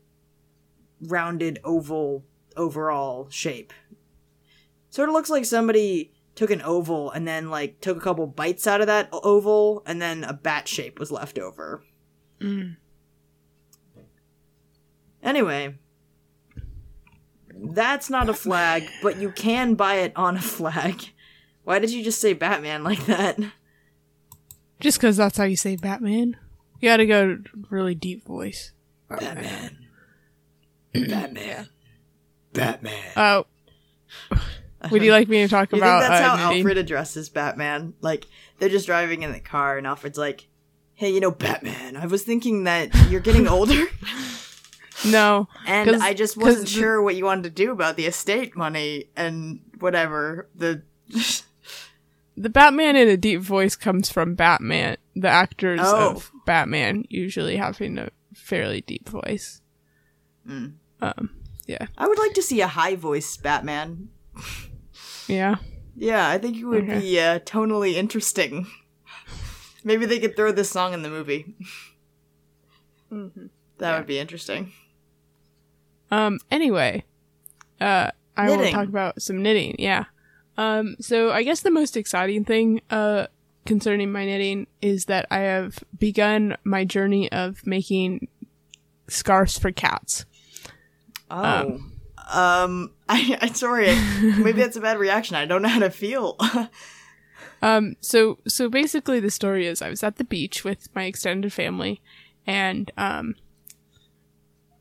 rounded 1.01 1.59
oval 1.63 2.24
overall 2.55 3.28
shape 3.30 3.72
sort 4.90 5.10
of 5.10 5.14
looks 5.14 5.30
like 5.30 5.46
somebody 5.46 6.12
took 6.36 6.52
an 6.52 6.62
oval 6.62 7.10
and 7.12 7.28
then 7.28 7.50
like 7.50 7.82
took 7.82 7.98
a 7.98 8.02
couple 8.02 8.28
bites 8.28 8.68
out 8.68 8.82
of 8.82 8.88
that 8.88 9.10
oval 9.12 9.82
and 9.86 10.02
then 10.02 10.24
a 10.24 10.34
bat 10.34 10.68
shape 10.68 11.00
was 11.00 11.12
left 11.12 11.38
over 11.40 11.84
Mm. 12.40 12.76
anyway 15.24 15.76
that's 17.74 18.10
not 18.12 18.30
a 18.30 18.34
flag 18.36 18.84
but 19.02 19.18
you 19.18 19.32
can 19.32 19.74
buy 19.74 19.96
it 19.96 20.14
on 20.16 20.38
a 20.38 20.42
flag 20.42 21.02
why 21.64 21.80
did 21.80 21.90
you 21.92 22.04
just 22.04 22.22
say 22.22 22.34
batman 22.34 22.84
like 22.84 23.04
that 23.08 23.40
Just 24.80 25.00
because 25.00 25.18
that's 25.18 25.40
how 25.40 25.46
you 25.46 25.58
say 25.58 25.76
Batman. 25.76 26.38
You 26.80 26.90
gotta 26.90 27.08
go 27.08 27.40
really 27.72 27.96
deep 27.96 28.24
voice. 28.28 28.72
batman 29.10 29.88
batman 30.94 31.70
batman 32.54 33.12
Oh. 33.16 33.46
Would 34.91 35.01
you 35.03 35.11
like 35.11 35.28
me 35.28 35.41
to 35.41 35.47
talk 35.47 35.69
about? 35.73 35.78
You 35.78 35.84
about 35.84 35.99
think 36.01 36.09
that's 36.11 36.25
uh, 36.25 36.38
how? 36.38 36.53
Alfred 36.53 36.78
addresses 36.78 37.30
Batman? 37.30 37.93
Like 38.01 38.28
they're 38.59 38.69
just 38.69 38.86
driving 38.86 39.23
in 39.23 39.32
the 39.32 39.39
car, 39.39 39.78
and 39.78 39.88
Alfred's 39.88 40.17
like, 40.17 40.47
"Hey, 40.93 41.11
you 41.13 41.19
know, 41.19 41.32
Batman. 41.32 41.95
I 41.97 42.05
was 42.05 42.23
thinking 42.23 42.65
that 42.65 42.93
you're 43.09 43.19
getting 43.21 43.47
older, 43.47 43.86
No. 45.05 45.47
and 45.65 45.95
I 46.03 46.13
just 46.13 46.38
wasn't 46.38 46.67
sure 46.67 47.01
what 47.01 47.15
you 47.15 47.25
wanted 47.25 47.43
to 47.45 47.49
do 47.49 47.71
about 47.71 47.95
the 47.97 48.05
estate 48.05 48.55
money 48.55 49.05
and 49.15 49.61
whatever 49.80 50.47
the 50.55 50.84
the 52.38 52.49
Batman 52.49 52.95
in 52.95 53.07
a 53.09 53.17
deep 53.17 53.41
voice 53.41 53.75
comes 53.75 54.09
from 54.11 54.36
Batman. 54.36 54.97
The 55.15 55.28
actors 55.30 55.80
Oh. 55.82 56.11
of 56.11 56.32
Batman 56.45 57.05
usually 57.09 57.57
having 57.57 57.97
a 57.97 58.09
fairly 58.36 58.82
deep 58.82 59.09
voice. 59.09 59.61
Mm. 60.47 60.73
Um, 61.01 61.32
yeah, 61.65 61.88
I 61.97 62.07
would 62.07 62.19
like 62.19 62.34
to 62.34 62.41
see 62.43 62.61
a 62.61 62.67
high 62.67 62.95
voice 62.95 63.36
Batman. 63.38 64.09
yeah. 65.28 65.55
Yeah, 65.95 66.30
I 66.30 66.38
think 66.38 66.57
it 66.57 66.63
would 66.65 66.84
Okay. 66.84 66.99
be 66.99 67.19
uh, 67.19 67.39
tonally 67.39 67.93
interesting. 67.93 68.67
Maybe 69.84 70.05
they 70.05 70.19
could 70.19 70.36
throw 70.36 70.51
this 70.51 70.69
song 70.69 70.93
in 70.93 71.01
the 71.01 71.09
movie. 71.09 71.55
Mm-hmm. 73.11 73.47
That 73.80 73.91
Yeah. 73.91 73.97
would 73.97 74.07
be 74.07 74.19
interesting. 74.19 74.71
Um. 76.11 76.39
Anyway, 76.51 77.03
uh, 77.82 78.11
I 78.36 78.49
will 78.49 78.57
Knitting. 78.57 78.73
talk 78.73 78.88
about 78.88 79.21
some 79.21 79.41
knitting. 79.41 79.75
Yeah. 79.80 80.05
Um. 80.57 80.95
So 80.99 81.32
I 81.32 81.43
guess 81.43 81.61
the 81.61 81.71
most 81.71 81.97
exciting 81.97 82.45
thing, 82.45 82.82
uh, 82.89 83.28
concerning 83.65 84.11
my 84.11 84.25
knitting 84.25 84.67
is 84.82 85.05
that 85.05 85.25
I 85.30 85.39
have 85.39 85.84
begun 85.97 86.55
my 86.63 86.86
journey 86.86 87.32
of 87.32 87.65
making 87.67 88.28
scarves 89.07 89.57
for 89.57 89.71
cats. 89.71 90.25
Oh. 91.30 91.43
Um, 91.43 91.97
I, 93.09 93.38
I'm 93.41 93.53
sorry. 93.53 93.88
Maybe 94.21 94.53
that's 94.61 94.75
a 94.78 94.82
bad 94.82 94.97
reaction. 94.97 95.36
I 95.36 95.45
don't 95.45 95.61
know 95.61 95.69
how 95.69 95.80
to 95.80 95.89
feel. 95.89 96.38
Um, 97.59 97.95
so 98.01 98.38
so 98.47 98.69
basically, 98.69 99.19
the 99.19 99.32
story 99.32 99.65
is 99.65 99.82
I 99.82 99.89
was 99.89 100.03
at 100.03 100.17
the 100.17 100.23
beach 100.23 100.63
with 100.63 100.93
my 100.93 101.05
extended 101.05 101.51
family, 101.51 102.03
and 102.45 102.91
um, 102.97 103.34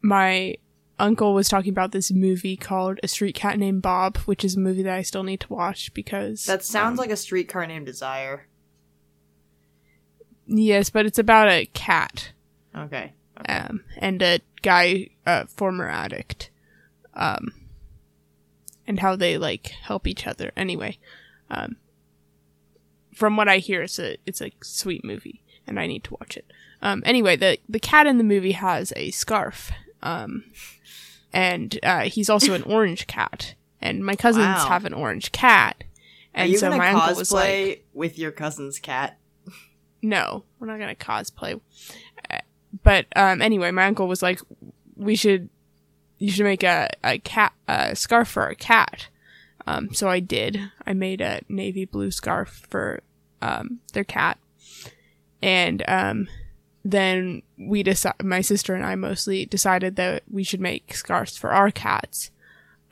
my 0.03 0.57
uncle 0.99 1.33
was 1.33 1.49
talking 1.49 1.71
about 1.71 1.93
this 1.93 2.13
movie 2.13 2.55
called 2.55 3.01
A 3.03 3.09
Street 3.09 3.35
Cat 3.35 3.59
Named 3.59 3.81
Bob, 3.81 4.19
which 4.19 4.45
is 4.45 4.57
a 4.57 4.61
movie 4.61 4.83
that 4.83 4.93
I 4.93 5.01
still 5.01 5.23
need 5.23 5.41
to 5.41 5.53
watch 5.55 5.95
because 5.95 6.45
that 6.45 6.65
sounds 6.65 6.99
um, 6.99 7.03
like 7.03 7.11
a 7.11 7.17
streetcar 7.17 7.67
named 7.67 7.87
Desire. 7.87 8.47
yes, 10.47 10.91
but 10.91 11.07
it's 11.07 11.19
about 11.19 11.49
a 11.49 11.67
cat 11.67 12.33
Okay. 12.77 13.15
um, 13.49 13.85
and 13.99 14.21
a 14.21 14.41
guy, 14.61 15.09
a 15.25 15.47
former 15.47 15.89
addict, 15.89 16.51
um, 17.17 17.53
and 18.87 19.01
how 19.01 19.17
they 19.17 19.37
like 19.39 19.67
help 19.69 20.07
each 20.07 20.27
other. 20.27 20.53
Anyway, 20.57 20.99
um, 21.51 21.77
from 23.15 23.37
what 23.37 23.49
I 23.49 23.59
hear, 23.59 23.83
it's 23.83 23.99
a 23.99 24.17
it's 24.27 24.41
a 24.41 24.53
sweet 24.63 25.05
movie, 25.05 25.43
and 25.67 25.81
I 25.81 25.87
need 25.87 26.05
to 26.05 26.17
watch 26.21 26.37
it. 26.37 26.51
Um, 26.83 27.03
anyway, 27.07 27.37
the 27.37 27.59
the 27.69 27.81
cat 27.81 28.07
in 28.07 28.19
the 28.19 28.25
movie 28.25 28.53
has 28.53 28.93
a 28.97 29.11
scarf, 29.11 29.73
um, 30.03 30.45
and 31.33 31.79
uh, 31.83 32.03
he's 32.03 32.29
also 32.31 32.53
an 32.55 32.63
orange 32.63 33.07
cat, 33.07 33.55
and 33.81 34.05
my 34.05 34.15
cousins 34.17 34.45
Wow. 34.45 34.67
have 34.69 34.85
an 34.85 34.93
orange 34.95 35.33
cat, 35.33 35.83
Are 36.35 36.43
and 36.43 36.51
you 36.53 36.59
so 36.59 36.67
gonna 36.69 36.77
my 36.79 36.91
uncle 36.93 37.17
was 37.17 37.33
like, 37.33 37.87
with 37.95 38.19
your 38.19 38.31
cousin's 38.31 38.79
cat? 38.79 39.19
no, 40.03 40.45
we're 40.61 40.67
not 40.67 40.79
gonna 40.79 40.95
cosplay. 40.95 41.61
Uh, 42.31 42.39
But 42.83 43.07
um, 43.17 43.41
anyway, 43.41 43.71
my 43.71 43.87
uncle 43.87 44.07
was 44.07 44.23
like, 44.23 44.41
we 44.95 45.17
should, 45.17 45.49
you 46.19 46.31
should 46.31 46.45
make 46.45 46.63
a 46.63 46.89
a 47.05 47.19
cat 47.19 47.53
a 47.69 47.95
scarf 47.97 48.29
for 48.29 48.47
a 48.47 48.55
cat. 48.57 49.09
Um, 49.67 49.93
so 49.93 50.09
I 50.09 50.21
did. 50.21 50.61
I 50.87 50.93
made 50.93 51.21
a 51.21 51.41
navy 51.49 51.85
blue 51.85 52.11
scarf 52.11 52.67
for 52.71 53.01
um 53.43 53.81
their 53.93 54.05
cat, 54.05 54.39
and 55.43 55.83
um, 55.89 56.29
then 56.85 57.43
we 57.59 57.83
decided, 57.83 58.25
my 58.25 58.41
sister 58.41 58.75
and 58.75 58.85
I 58.85 58.95
mostly 58.95 59.45
decided 59.47 59.97
that 59.97 60.23
we 60.31 60.45
should 60.45 60.61
make 60.61 60.95
scarves 60.95 61.37
for 61.37 61.51
our 61.51 61.71
cats. 61.71 62.31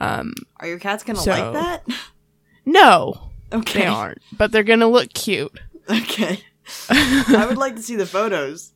Um, 0.00 0.34
Are 0.58 0.66
your 0.66 0.78
cats 0.80 1.04
gonna 1.04 1.18
So- 1.20 1.30
like 1.30 1.52
that? 1.52 1.86
no, 2.66 3.30
Okay. 3.52 3.80
they 3.80 3.86
aren't, 3.86 4.18
but 4.36 4.50
they're 4.52 4.64
gonna 4.64 4.88
look 4.88 5.14
cute. 5.14 5.56
Okay. 5.88 6.40
I 6.88 7.46
would 7.48 7.56
like 7.58 7.76
to 7.76 7.82
see 7.82 7.94
the 7.96 8.06
photos. 8.06 8.72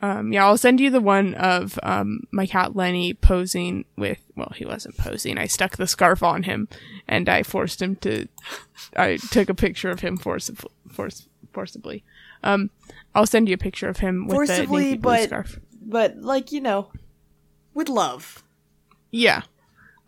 Um, 0.00 0.32
yeah, 0.32 0.46
I'll 0.46 0.56
send 0.56 0.78
you 0.80 0.90
the 0.90 1.00
one 1.00 1.34
of 1.34 1.78
um, 1.82 2.20
my 2.30 2.46
cat 2.46 2.76
Lenny 2.76 3.14
posing 3.14 3.84
with. 3.96 4.18
Well, 4.36 4.52
he 4.54 4.64
wasn't 4.64 4.96
posing. 4.96 5.38
I 5.38 5.46
stuck 5.46 5.76
the 5.76 5.86
scarf 5.88 6.22
on 6.22 6.44
him, 6.44 6.68
and 7.08 7.28
I 7.28 7.42
forced 7.42 7.82
him 7.82 7.96
to. 7.96 8.28
I 8.96 9.16
took 9.16 9.48
a 9.48 9.54
picture 9.54 9.90
of 9.90 10.00
him 10.00 10.16
forcibly. 10.16 10.70
Force, 10.88 11.28
forcibly. 11.52 12.04
Um, 12.44 12.70
I'll 13.14 13.26
send 13.26 13.48
you 13.48 13.54
a 13.54 13.58
picture 13.58 13.88
of 13.88 13.98
him 13.98 14.26
with 14.26 14.36
Forcibly, 14.36 14.96
but- 14.96 15.24
scarf. 15.24 15.58
But 15.80 16.18
like, 16.18 16.52
you 16.52 16.60
know, 16.60 16.90
with 17.74 17.88
love. 17.88 18.44
Yeah. 19.10 19.42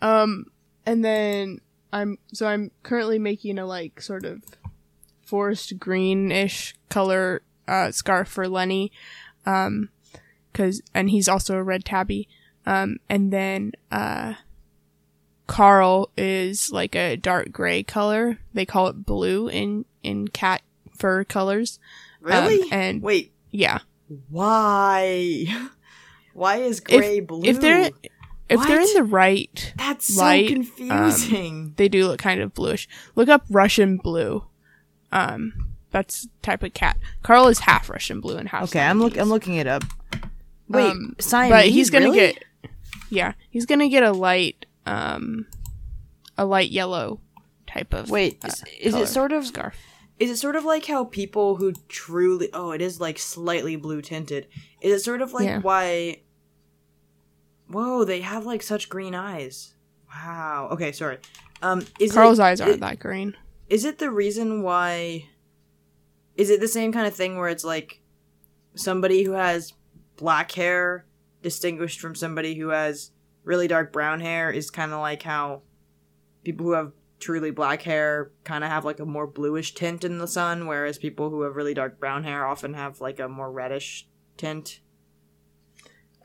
Um, 0.03 0.47
and 0.85 1.05
then 1.05 1.61
I'm 1.93 2.19
so 2.33 2.47
I'm 2.47 2.71
currently 2.83 3.19
making 3.19 3.59
a 3.59 3.67
like 3.67 4.01
sort 4.01 4.25
of 4.25 4.43
forest 5.25 5.79
greenish 5.79 6.75
color 6.89 7.43
uh 7.67 7.91
scarf 7.93 8.29
for 8.29 8.47
Lenny. 8.49 8.93
Um, 9.47 9.91
cause, 10.53 10.83
and 10.95 11.11
he's 11.11 11.29
also 11.29 11.57
a 11.57 11.63
red 11.63 11.85
tabby. 11.85 12.29
Um, 12.67 12.99
and 13.09 13.33
then, 13.33 13.73
uh, 13.91 14.35
Carl 15.47 16.11
is 16.17 16.71
like 16.71 16.95
a 16.95 17.17
dark 17.17 17.51
gray 17.51 17.83
color. 17.83 18.39
They 18.55 18.65
call 18.65 18.87
it 18.87 19.05
blue 19.05 19.49
in, 19.49 19.85
in 20.03 20.29
cat 20.29 20.63
fur 20.97 21.25
colors. 21.25 21.81
Really? 22.21 22.63
Um, 22.63 22.69
and 22.71 23.03
Wait, 23.03 23.33
yeah. 23.51 23.81
why? 24.29 25.47
Why 26.33 26.59
is 26.59 26.79
gray 26.81 27.19
blue? 27.21 27.43
If 27.45 27.61
they're, 27.61 27.91
if 28.49 28.67
they're 28.67 28.81
in 28.81 28.95
the 28.95 29.03
right 29.03 29.73
That's 29.77 30.15
so 30.15 30.23
light, 30.23 30.51
um, 30.57 30.65
confusing. 30.65 31.75
they 31.77 31.89
do 31.89 32.07
look 32.07 32.21
kind 32.21 32.41
of 32.41 32.55
bluish. 32.55 32.89
Look 33.17 33.29
up 33.29 33.45
Russian 33.51 33.97
blue. 33.97 34.45
Um, 35.11 35.70
that's 35.91 36.29
type 36.43 36.63
of 36.63 36.75
cat. 36.75 36.97
Carl 37.23 37.49
is 37.49 37.61
half 37.61 37.89
Russian 37.91 38.21
blue 38.21 38.37
and 38.37 38.49
half. 38.49 38.65
okay, 38.65 38.81
I'm 38.81 39.01
look. 39.01 39.17
I'm 39.19 39.29
looking 39.29 39.55
it 39.57 39.67
up. 39.67 39.83
Wait, 40.69 40.91
Um, 40.91 41.17
Siamese, 41.19 41.51
but 41.51 41.67
he's 41.67 41.91
gonna 41.91 42.05
really? 42.07 42.19
get. 42.33 42.45
Yeah, 43.11 43.33
he's 43.51 43.67
gonna 43.67 43.89
get 43.89 44.03
a 44.05 44.13
light, 44.13 44.67
um, 44.87 45.47
a 46.39 46.45
light 46.45 46.71
yellow 46.71 47.21
type 47.67 47.93
of. 47.93 48.09
Wait, 48.11 48.39
uh, 48.45 48.49
is, 48.49 48.65
is 48.81 48.95
it 48.95 49.07
sort 49.09 49.33
of 49.33 49.47
scarf? 49.47 49.75
Is 50.21 50.31
it 50.31 50.37
sort 50.37 50.55
of 50.55 50.65
like 50.65 50.87
how 50.87 51.05
people 51.07 51.57
who 51.57 51.73
truly 51.89 52.51
oh, 52.53 52.71
it 52.73 52.81
is 52.83 53.01
like 53.01 53.19
slightly 53.19 53.75
blue 53.77 54.03
tinted. 54.03 54.47
Is 54.81 54.93
it 55.01 55.03
sort 55.05 55.23
of 55.23 55.33
like 55.33 55.47
Yeah. 55.47 55.61
why 55.61 56.21
Whoa, 57.69 58.05
they 58.05 58.21
have 58.21 58.47
like 58.47 58.63
such 58.63 58.89
green 58.89 59.15
eyes. 59.15 59.75
Wow. 60.13 60.69
Okay, 60.73 60.93
sorry. 60.93 61.19
Um 61.63 61.87
is 61.99 62.13
Carl's 62.13 62.39
it, 62.39 62.43
eyes 62.43 62.61
aren't 62.61 62.75
it- 62.75 62.81
that 62.81 62.99
green. 62.99 63.37
Is 63.69 63.85
it 63.85 63.99
the 63.99 64.11
reason 64.11 64.63
why 64.63 65.27
Is 66.41 66.49
it 66.49 66.61
the 66.61 66.69
same 66.69 66.91
kind 66.91 67.07
of 67.07 67.15
thing 67.15 67.37
where 67.37 67.51
it's 67.51 67.65
like 67.65 68.01
somebody 68.75 69.25
who 69.25 69.33
has 69.33 69.75
black 70.17 70.51
hair 70.53 71.05
distinguished 71.43 72.01
from 72.01 72.15
somebody 72.15 72.55
who 72.55 72.69
has 72.69 73.11
really 73.45 73.69
dark 73.69 73.93
brown 73.93 74.21
hair 74.21 74.51
is 74.51 74.71
kind 74.71 74.91
of 74.93 75.01
like 75.01 75.23
how 75.23 75.61
people 76.43 76.65
who 76.65 76.73
have 76.73 76.93
truly 77.19 77.51
black 77.51 77.83
hair 77.83 78.31
kind 78.43 78.65
of 78.65 78.71
have 78.71 78.87
like 78.87 79.01
a 79.01 79.05
more 79.05 79.27
bluish 79.27 79.75
tint 79.75 80.03
in 80.03 80.17
the 80.17 80.27
sun 80.27 80.67
whereas 80.67 80.97
people 80.97 81.29
who 81.29 81.43
have 81.43 81.57
really 81.57 81.75
dark 81.75 82.01
brown 82.01 82.25
hair 82.25 82.47
often 82.47 82.73
have 82.73 83.03
like 83.03 83.21
a 83.21 83.29
more 83.29 83.53
reddish 83.53 84.09
tint? 84.39 84.81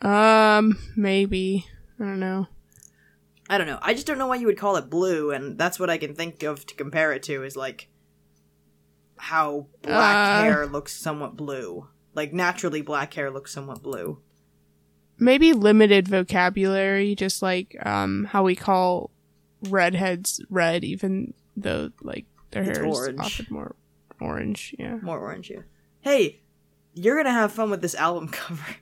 Um, 0.02 0.78
maybe. 0.96 1.66
I 2.00 2.04
don't 2.04 2.22
know. 2.22 2.48
i 3.50 3.58
don't 3.58 3.68
know. 3.68 3.80
I 3.82 3.94
just 3.94 4.08
don't 4.08 4.18
know 4.18 4.28
why 4.28 4.38
you 4.38 4.48
would 4.48 4.58
call 4.58 4.78
it 4.78 4.90
blue 4.90 5.32
and 5.32 5.58
that's 5.58 5.78
what 5.78 5.90
i 5.90 5.98
can 5.98 6.16
think 6.16 6.42
of 6.44 6.66
to 6.68 6.76
compare 6.76 7.12
it 7.12 7.24
to 7.24 7.44
is 7.44 7.58
like 7.58 7.90
how 9.18 9.68
black 9.82 10.16
Uh. 10.16 10.42
hair 10.44 10.66
looks 10.66 10.94
somewhat 10.96 11.36
blue 11.36 11.88
like 12.14 12.34
naturally 12.34 12.82
black 12.82 13.14
hair 13.14 13.30
looks 13.32 13.52
somewhat 13.52 13.82
blue 13.84 14.20
Maybe 15.18 15.54
limited 15.54 16.10
vocabulary, 16.10 17.16
just 17.16 17.42
like 17.42 17.76
um 17.86 18.26
how 18.26 18.44
we 18.44 18.54
call 18.56 19.12
redheads 19.70 20.42
red, 20.50 20.84
even 20.84 21.34
though 21.56 21.92
like 22.02 22.26
their 22.52 22.64
It's 22.64 22.78
hair 22.78 22.88
is 22.88 22.98
orange. 22.98 23.20
often 23.22 23.46
more 23.50 23.76
orange. 24.20 24.76
Yeah. 24.78 24.98
more 25.02 25.20
orange 25.20 25.50
yeah 25.52 25.62
hey 26.02 26.40
you're 26.94 27.16
gonna 27.18 27.32
have 27.32 27.52
fun 27.54 27.70
with 27.70 27.82
this 27.82 27.96
album 27.96 28.28
cover 28.32 28.76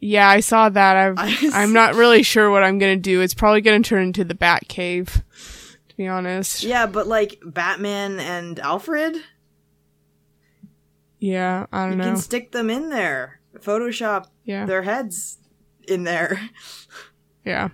Yeah, 0.00 0.28
I 0.28 0.40
saw 0.40 0.68
that. 0.68 0.96
I've, 1.18 1.38
I'm 1.54 1.72
not 1.72 1.94
really 1.94 2.24
sure 2.24 2.50
what 2.50 2.64
I'm 2.64 2.78
gonna 2.80 2.96
do. 2.96 3.20
It's 3.20 3.34
probably 3.34 3.60
gonna 3.60 3.80
turn 3.84 4.02
into 4.02 4.24
the 4.24 4.34
Bat 4.34 4.66
Cave, 4.68 5.22
to 5.92 5.96
be 5.98 6.08
honest. 6.08 6.62
yeah 6.64 6.86
but 6.86 7.06
like 7.06 7.38
batman 7.44 8.18
and 8.18 8.58
alfred 8.60 9.16
Yeah, 11.18 11.66
I 11.70 11.86
don't 11.88 11.98
know. 11.98 12.04
You 12.04 12.10
can 12.12 12.20
stick 12.20 12.52
them 12.52 12.70
in 12.70 12.88
there 12.88 13.40
photoshop 13.58 14.26
yeah, 14.44 14.64
their 14.66 14.82
heads 14.82 15.38
in 15.86 16.04
there 16.04 16.40
yeah. 17.44 17.68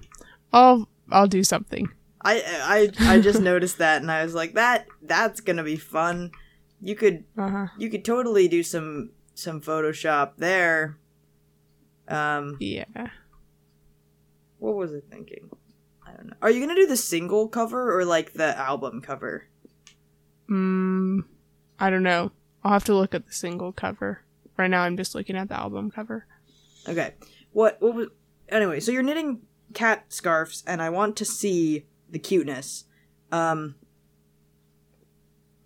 I'll 0.53 0.89
I'll 1.11 1.27
do 1.29 1.45
something. 1.45 1.89
I 2.23 2.91
I 2.99 3.15
I 3.15 3.21
just 3.21 3.41
noticed 3.53 3.79
that 3.79 4.01
and 4.03 4.11
I 4.11 4.25
was 4.25 4.35
like 4.35 4.55
that 4.55 4.87
that's 5.03 5.41
gonna 5.41 5.63
be 5.63 5.77
fun. 5.77 6.33
You 6.81 6.95
could 6.97 7.25
Uh 7.37 7.49
huh. 7.49 7.67
you 7.79 7.89
could 7.91 8.05
totally 8.05 8.49
do 8.49 8.63
some 8.63 9.11
some 9.35 9.61
Photoshop 9.61 10.33
there. 10.39 10.97
Um, 12.09 12.57
Yeah. 12.61 12.85
what 14.59 14.75
was 14.75 14.93
I 14.95 15.01
thinking? 15.11 15.51
I 16.19 16.23
don't 16.23 16.31
know. 16.31 16.37
Are 16.43 16.51
you 16.51 16.61
gonna 16.61 16.75
do 16.75 16.87
the 16.87 16.97
single 16.97 17.49
cover 17.49 17.97
or 17.97 18.05
like 18.05 18.33
the 18.33 18.59
album 18.59 19.01
cover? 19.01 19.45
Mm, 20.51 21.25
I 21.79 21.91
don't 21.91 22.03
know. 22.03 22.33
I'll 22.65 22.73
have 22.73 22.85
to 22.85 22.95
look 22.95 23.15
at 23.15 23.27
the 23.27 23.33
single 23.33 23.73
cover. 23.73 24.23
Right 24.57 24.69
now, 24.69 24.83
I'm 24.83 24.97
just 24.97 25.15
looking 25.15 25.37
at 25.37 25.49
the 25.49 25.57
album 25.57 25.91
cover. 25.91 26.27
Okay. 26.89 27.15
What 27.53 27.81
what 27.81 27.95
was 27.95 28.09
anyway, 28.49 28.81
so 28.81 28.91
you're 28.91 29.03
knitting 29.03 29.43
cat 29.75 30.07
scarves 30.09 30.65
and 30.67 30.83
I 30.83 30.91
want 30.91 31.17
to 31.19 31.25
see 31.25 31.87
the 32.11 32.19
cuteness. 32.19 32.85
Um 33.31 33.77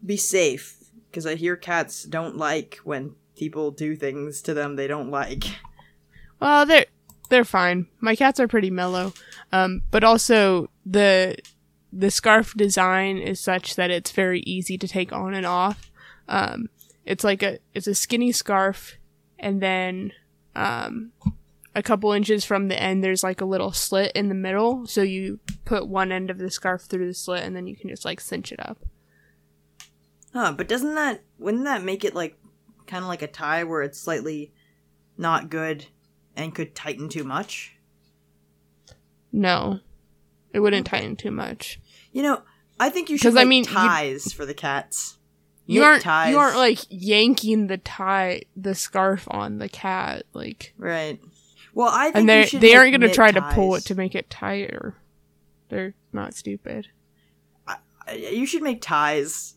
be 0.04 0.16
safe 0.16 0.90
because 1.08 1.26
I 1.26 1.36
hear 1.36 1.56
cats 1.56 2.02
don't 2.02 2.36
like 2.36 2.80
when 2.84 3.14
people 3.36 3.70
do 3.70 3.94
things 3.96 4.42
to 4.42 4.52
them 4.52 4.76
they 4.76 4.86
don't 4.86 5.10
like. 5.10 5.44
Well, 6.40 6.66
they're 6.66 6.86
they're 7.32 7.44
fine. 7.44 7.86
My 7.98 8.14
cats 8.14 8.38
are 8.40 8.46
pretty 8.46 8.70
mellow, 8.70 9.14
um, 9.52 9.80
but 9.90 10.04
also 10.04 10.68
the 10.84 11.36
the 11.90 12.10
scarf 12.10 12.54
design 12.54 13.16
is 13.16 13.40
such 13.40 13.74
that 13.76 13.90
it's 13.90 14.12
very 14.12 14.40
easy 14.40 14.76
to 14.76 14.86
take 14.86 15.12
on 15.12 15.32
and 15.32 15.46
off. 15.46 15.90
Um, 16.28 16.68
it's 17.06 17.24
like 17.24 17.42
a 17.42 17.58
it's 17.72 17.86
a 17.86 17.94
skinny 17.94 18.32
scarf, 18.32 18.98
and 19.38 19.62
then 19.62 20.12
um, 20.54 21.12
a 21.74 21.82
couple 21.82 22.12
inches 22.12 22.44
from 22.44 22.68
the 22.68 22.80
end 22.80 23.02
there's 23.02 23.24
like 23.24 23.40
a 23.40 23.46
little 23.46 23.72
slit 23.72 24.12
in 24.12 24.28
the 24.28 24.34
middle, 24.34 24.86
so 24.86 25.00
you 25.00 25.40
put 25.64 25.88
one 25.88 26.12
end 26.12 26.28
of 26.28 26.36
the 26.36 26.50
scarf 26.50 26.82
through 26.82 27.06
the 27.06 27.14
slit, 27.14 27.44
and 27.44 27.56
then 27.56 27.66
you 27.66 27.74
can 27.74 27.88
just 27.88 28.04
like 28.04 28.20
cinch 28.20 28.52
it 28.52 28.60
up. 28.60 28.78
Huh, 30.34 30.52
but 30.52 30.68
doesn't 30.68 30.94
that 30.96 31.22
wouldn't 31.38 31.64
that 31.64 31.82
make 31.82 32.04
it 32.04 32.14
like 32.14 32.38
kind 32.86 33.02
of 33.02 33.08
like 33.08 33.22
a 33.22 33.26
tie 33.26 33.64
where 33.64 33.80
it's 33.80 33.98
slightly 33.98 34.52
not 35.16 35.48
good 35.48 35.86
and 36.36 36.54
could 36.54 36.74
tighten 36.74 37.08
too 37.08 37.24
much? 37.24 37.76
No, 39.32 39.80
it 40.52 40.60
wouldn't 40.60 40.86
tighten 40.86 41.16
too 41.16 41.30
much. 41.30 41.80
You 42.12 42.22
know, 42.22 42.42
I 42.78 42.90
think 42.90 43.08
you 43.08 43.16
should 43.16 43.34
make 43.34 43.42
I 43.42 43.48
mean, 43.48 43.64
you- 43.64 43.70
ties 43.70 44.32
for 44.32 44.44
the 44.46 44.54
cats. 44.54 45.18
You 45.64 45.84
aren't 45.84 46.02
ties. 46.02 46.30
you 46.32 46.38
aren't 46.38 46.56
like 46.56 46.80
yanking 46.90 47.68
the 47.68 47.78
tie 47.78 48.42
the 48.56 48.74
scarf 48.74 49.26
on 49.30 49.58
the 49.58 49.68
cat 49.68 50.24
like 50.34 50.74
right. 50.76 51.18
Well, 51.72 51.88
I 51.90 52.06
think 52.10 52.16
and 52.16 52.28
they 52.28 52.44
they 52.58 52.74
aren't 52.74 52.90
going 52.90 53.08
to 53.08 53.14
try 53.14 53.30
to 53.30 53.40
pull 53.54 53.76
it 53.76 53.84
to 53.86 53.94
make 53.94 54.14
it 54.14 54.28
tighter. 54.28 54.96
They're 55.70 55.94
not 56.12 56.34
stupid. 56.34 56.88
Uh, 57.66 57.76
You 58.12 58.44
should 58.44 58.62
make 58.62 58.82
ties, 58.82 59.54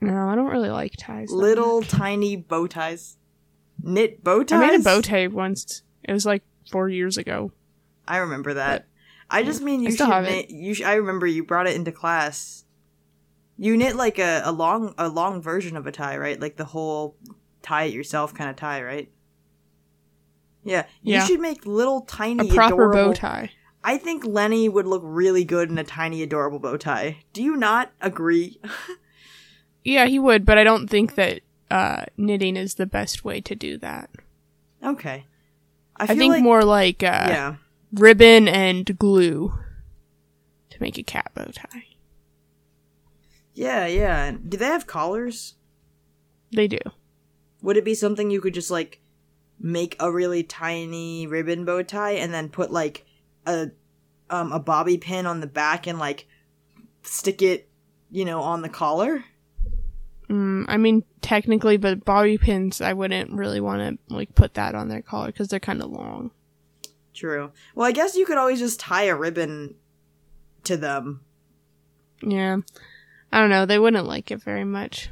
No, 0.00 0.28
I 0.28 0.36
don't 0.36 0.46
really 0.52 0.70
like 0.70 0.92
ties. 0.96 1.30
little 1.32 1.80
much. 1.80 1.88
tiny 1.88 2.36
bow 2.36 2.68
ties, 2.68 3.16
knit 3.82 4.22
bow 4.24 4.44
I 4.50 4.58
made 4.58 4.80
a 4.80 4.82
bow 4.82 5.00
tie 5.00 5.26
once. 5.28 5.82
It 6.04 6.12
was 6.12 6.26
like 6.26 6.42
four 6.70 6.88
years 6.88 7.16
ago. 7.16 7.52
I 8.06 8.18
remember 8.18 8.54
that. 8.54 8.80
But- 8.80 8.84
I 9.30 9.42
just 9.42 9.60
mean 9.60 9.80
I 9.80 9.90
you 9.90 9.96
should. 9.96 10.08
knit, 10.08 10.46
it. 10.46 10.50
you. 10.50 10.72
Sh- 10.74 10.82
I 10.82 10.94
remember 10.94 11.26
you 11.26 11.44
brought 11.44 11.66
it 11.66 11.76
into 11.76 11.92
class. 11.92 12.64
You 13.58 13.76
knit 13.76 13.94
like 13.94 14.18
a, 14.18 14.40
a 14.44 14.52
long 14.52 14.94
a 14.96 15.08
long 15.08 15.42
version 15.42 15.76
of 15.76 15.86
a 15.86 15.92
tie, 15.92 16.16
right? 16.16 16.40
Like 16.40 16.56
the 16.56 16.64
whole 16.64 17.14
tie 17.60 17.84
it 17.84 17.92
yourself 17.94 18.32
kind 18.32 18.48
of 18.48 18.56
tie, 18.56 18.82
right? 18.82 19.10
Yeah. 20.64 20.86
You 21.02 21.14
Yeah. 21.14 21.24
should 21.26 21.40
make 21.40 21.66
little 21.66 22.00
tiny 22.02 22.48
A 22.48 22.54
proper 22.54 22.74
adorable 22.90 23.08
bow 23.10 23.12
tie. 23.14 23.50
I 23.84 23.98
think 23.98 24.24
Lenny 24.24 24.68
would 24.68 24.86
look 24.86 25.02
really 25.04 25.44
good 25.44 25.70
in 25.70 25.78
a 25.78 25.84
tiny 25.84 26.22
adorable 26.22 26.58
bow 26.58 26.76
tie. 26.76 27.18
Do 27.32 27.42
you 27.42 27.56
not 27.56 27.92
agree? 28.00 28.60
Yeah, 29.84 30.04
he 30.06 30.18
would, 30.18 30.44
but 30.44 30.58
I 30.58 30.64
don't 30.64 30.88
think 30.90 31.14
that 31.14 31.40
uh, 31.70 32.04
knitting 32.16 32.56
is 32.56 32.74
the 32.74 32.86
best 32.86 33.24
way 33.24 33.40
to 33.40 33.54
do 33.54 33.76
that. 33.78 34.10
okay. 34.82 35.24
I, 36.00 36.04
I, 36.04 36.14
think 36.14 36.34
like, 36.34 36.42
more 36.44 36.62
like 36.64 37.02
uh, 37.02 37.26
Yeah. 37.28 37.54
ribbon 37.92 38.46
and 38.46 38.96
glue 38.98 39.52
to 40.70 40.80
make 40.80 40.96
a 40.96 41.02
cat 41.02 41.32
bow 41.34 41.50
tie. 41.52 41.86
Yeah, 43.52 43.86
yeah. 43.86 44.30
Do 44.30 44.56
they 44.56 44.66
have 44.66 44.86
collars? 44.86 45.54
They 46.54 46.68
do. 46.68 46.78
Would 47.62 47.76
it 47.76 47.84
be 47.84 47.94
something 47.94 48.30
you 48.30 48.40
could 48.40 48.54
just 48.54 48.70
like 48.70 49.00
make 49.58 49.96
a 49.98 50.12
really 50.12 50.44
tiny 50.44 51.26
ribbon 51.26 51.64
bow 51.64 51.82
tie 51.82 52.12
and 52.12 52.32
then 52.32 52.48
put 52.48 52.70
like 52.70 53.04
a 53.44 53.70
um 54.30 54.52
a 54.52 54.60
bobby 54.60 54.96
pin 54.98 55.26
on 55.26 55.40
the 55.40 55.48
back 55.48 55.88
and 55.88 55.98
like 55.98 56.28
stick 57.02 57.42
it, 57.42 57.68
you 58.12 58.24
know, 58.24 58.40
on 58.40 58.62
the 58.62 58.68
collar? 58.68 59.24
Mm, 60.28 60.66
I 60.68 60.76
mean, 60.76 61.04
technically, 61.22 61.78
but 61.78 62.04
bobby 62.04 62.36
pins, 62.36 62.80
I 62.80 62.92
wouldn't 62.92 63.32
really 63.32 63.60
want 63.60 63.98
to 64.08 64.14
like 64.14 64.34
put 64.34 64.54
that 64.54 64.74
on 64.74 64.88
their 64.88 65.02
collar 65.02 65.28
because 65.28 65.48
they're 65.48 65.60
kind 65.60 65.82
of 65.82 65.90
long. 65.90 66.30
True. 67.14 67.50
Well, 67.74 67.86
I 67.86 67.92
guess 67.92 68.14
you 68.14 68.26
could 68.26 68.38
always 68.38 68.58
just 68.58 68.78
tie 68.78 69.04
a 69.04 69.16
ribbon 69.16 69.74
to 70.64 70.76
them. 70.76 71.22
Yeah, 72.22 72.58
I 73.32 73.40
don't 73.40 73.50
know. 73.50 73.66
They 73.66 73.78
wouldn't 73.78 74.06
like 74.06 74.30
it 74.30 74.42
very 74.42 74.64
much. 74.64 75.10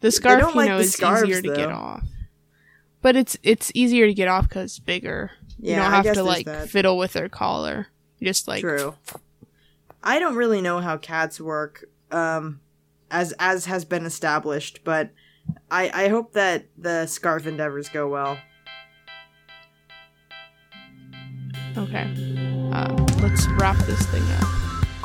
The 0.00 0.10
scarf, 0.10 0.40
you 0.40 0.54
like 0.54 0.68
know, 0.68 0.78
the 0.78 0.84
is 0.84 0.92
scarves, 0.92 1.24
easier 1.24 1.42
to 1.42 1.54
get 1.54 1.70
off. 1.70 2.04
But 3.00 3.16
it's 3.16 3.38
it's 3.42 3.70
easier 3.74 4.06
to 4.06 4.14
get 4.14 4.28
off 4.28 4.48
because 4.48 4.72
it's 4.72 4.78
bigger. 4.78 5.30
Yeah, 5.58 5.76
you 5.76 5.82
don't 5.82 6.04
have 6.04 6.14
to 6.14 6.22
like 6.22 6.46
that. 6.46 6.68
fiddle 6.68 6.98
with 6.98 7.12
their 7.12 7.28
collar. 7.28 7.88
You 8.18 8.26
just 8.26 8.48
like 8.48 8.60
True. 8.60 8.94
I 10.02 10.18
don't 10.18 10.36
really 10.36 10.60
know 10.60 10.80
how 10.80 10.96
cats 10.96 11.40
work, 11.40 11.84
um, 12.10 12.60
as 13.10 13.32
as 13.38 13.66
has 13.66 13.84
been 13.84 14.04
established, 14.04 14.80
but 14.84 15.10
I 15.70 15.90
I 16.04 16.08
hope 16.08 16.32
that 16.32 16.66
the 16.76 17.06
scarf 17.06 17.46
endeavors 17.46 17.88
go 17.88 18.08
well. 18.08 18.38
Okay, 21.76 22.02
um, 22.72 23.06
let's 23.20 23.46
wrap 23.52 23.76
this 23.86 24.04
thing 24.06 24.22
up. 24.22 24.42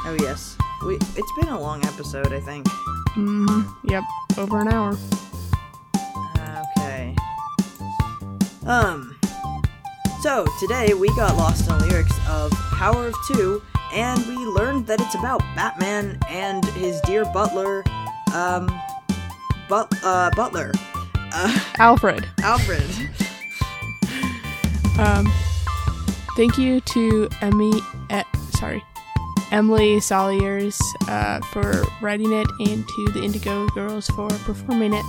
Oh 0.06 0.18
yes, 0.20 0.58
we 0.86 0.95
it's 0.95 1.32
been 1.39 1.49
a 1.49 1.60
long 1.60 1.84
episode, 1.86 2.34
I 2.34 2.39
think. 2.39 2.68
hmm 3.14 3.62
Yep, 3.86 4.04
over 4.38 4.60
an 4.62 4.68
hour. 4.70 4.97
Okay. 6.78 7.16
Um. 8.66 9.18
So 10.22 10.45
today 10.60 10.93
we 10.93 11.08
got 11.16 11.36
lost 11.36 11.70
in 11.70 11.78
the 11.78 11.86
lyrics 11.86 12.18
of 12.30 12.51
Power 12.78 13.08
of 13.08 13.16
Two, 13.28 13.62
and 13.94 14.20
we 14.28 14.36
learned 14.36 14.88
that 14.88 15.00
it's 15.00 15.16
about 15.16 15.39
Batman 15.56 16.18
and 16.30 16.66
his 16.66 17.00
dear 17.02 17.26
butler, 17.26 17.84
um, 18.34 18.68
but 19.70 19.94
uh, 20.04 20.32
Butler, 20.36 20.72
uh, 21.16 21.60
Alfred. 21.78 22.28
Alfred. 22.39 22.84
Um, 25.00 25.26
thank 26.38 26.60
you 26.60 26.80
to 26.80 27.28
Emmy. 27.41 27.74
Eh, 28.12 28.24
sorry, 28.52 28.84
Emily 29.52 29.96
Saliers 29.96 30.80
uh, 31.08 31.41
for 31.52 31.84
writing 32.00 32.32
it, 32.32 32.48
and 32.60 32.88
to 32.88 33.12
the 33.12 33.24
Indigo 33.24 33.68
Girls 33.70 34.06
for 34.10 34.30
performing 34.30 34.94
it. 34.94 35.04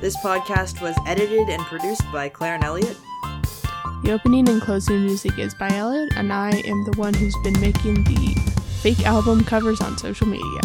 This 0.00 0.18
podcast 0.18 0.82
was 0.82 0.94
edited 1.06 1.48
and 1.48 1.62
produced 1.62 2.02
by 2.12 2.28
Claire 2.28 2.56
and 2.56 2.64
Elliott. 2.64 2.98
The 4.02 4.10
opening 4.10 4.48
and 4.48 4.60
closing 4.60 5.04
music 5.04 5.38
is 5.38 5.54
by 5.54 5.68
Elliot, 5.68 6.14
and 6.16 6.32
I 6.32 6.50
am 6.50 6.84
the 6.84 6.96
one 6.96 7.14
who's 7.14 7.36
been 7.44 7.58
making 7.60 8.02
the 8.02 8.34
fake 8.82 9.06
album 9.06 9.44
covers 9.44 9.80
on 9.80 9.96
social 9.96 10.26
media. 10.26 10.60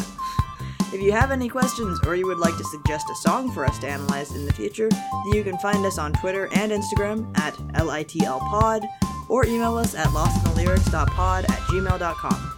If 0.91 1.01
you 1.01 1.11
have 1.11 1.29
any 1.29 1.47
questions 1.47 1.99
or 2.07 2.15
you 2.15 2.25
would 2.25 2.39
like 2.39 2.57
to 2.57 2.63
suggest 2.63 3.05
a 3.11 3.15
song 3.15 3.51
for 3.51 3.63
us 3.63 3.77
to 3.79 3.87
analyze 3.87 4.31
in 4.35 4.45
the 4.47 4.53
future, 4.53 4.89
you 5.33 5.43
can 5.43 5.55
find 5.59 5.85
us 5.85 5.99
on 5.99 6.13
Twitter 6.13 6.49
and 6.55 6.71
Instagram 6.71 7.37
at 7.37 7.53
LITLpod 7.75 8.87
or 9.29 9.45
email 9.45 9.77
us 9.77 9.93
at 9.93 10.07
lostinthelyrics.pod 10.07 11.43
at 11.43 11.59
gmail.com. 11.59 12.53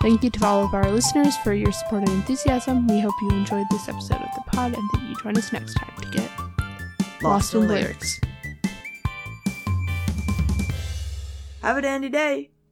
Thank 0.00 0.22
you 0.22 0.30
to 0.30 0.46
all 0.46 0.64
of 0.64 0.72
our 0.72 0.90
listeners 0.90 1.36
for 1.38 1.52
your 1.52 1.72
support 1.72 2.08
and 2.08 2.12
enthusiasm. 2.12 2.86
We 2.86 3.00
hope 3.00 3.14
you 3.20 3.30
enjoyed 3.30 3.66
this 3.70 3.86
episode 3.88 4.22
of 4.22 4.28
the 4.34 4.42
pod 4.46 4.72
and 4.74 4.90
that 4.94 5.02
you 5.02 5.14
join 5.22 5.36
us 5.36 5.52
next 5.52 5.74
time 5.74 5.92
to 6.00 6.10
get 6.10 6.30
lost 7.22 7.52
in 7.52 7.68
lyrics. 7.68 8.20
Have 11.64 11.78
a 11.78 11.80
dandy 11.80 12.10
day! 12.10 12.50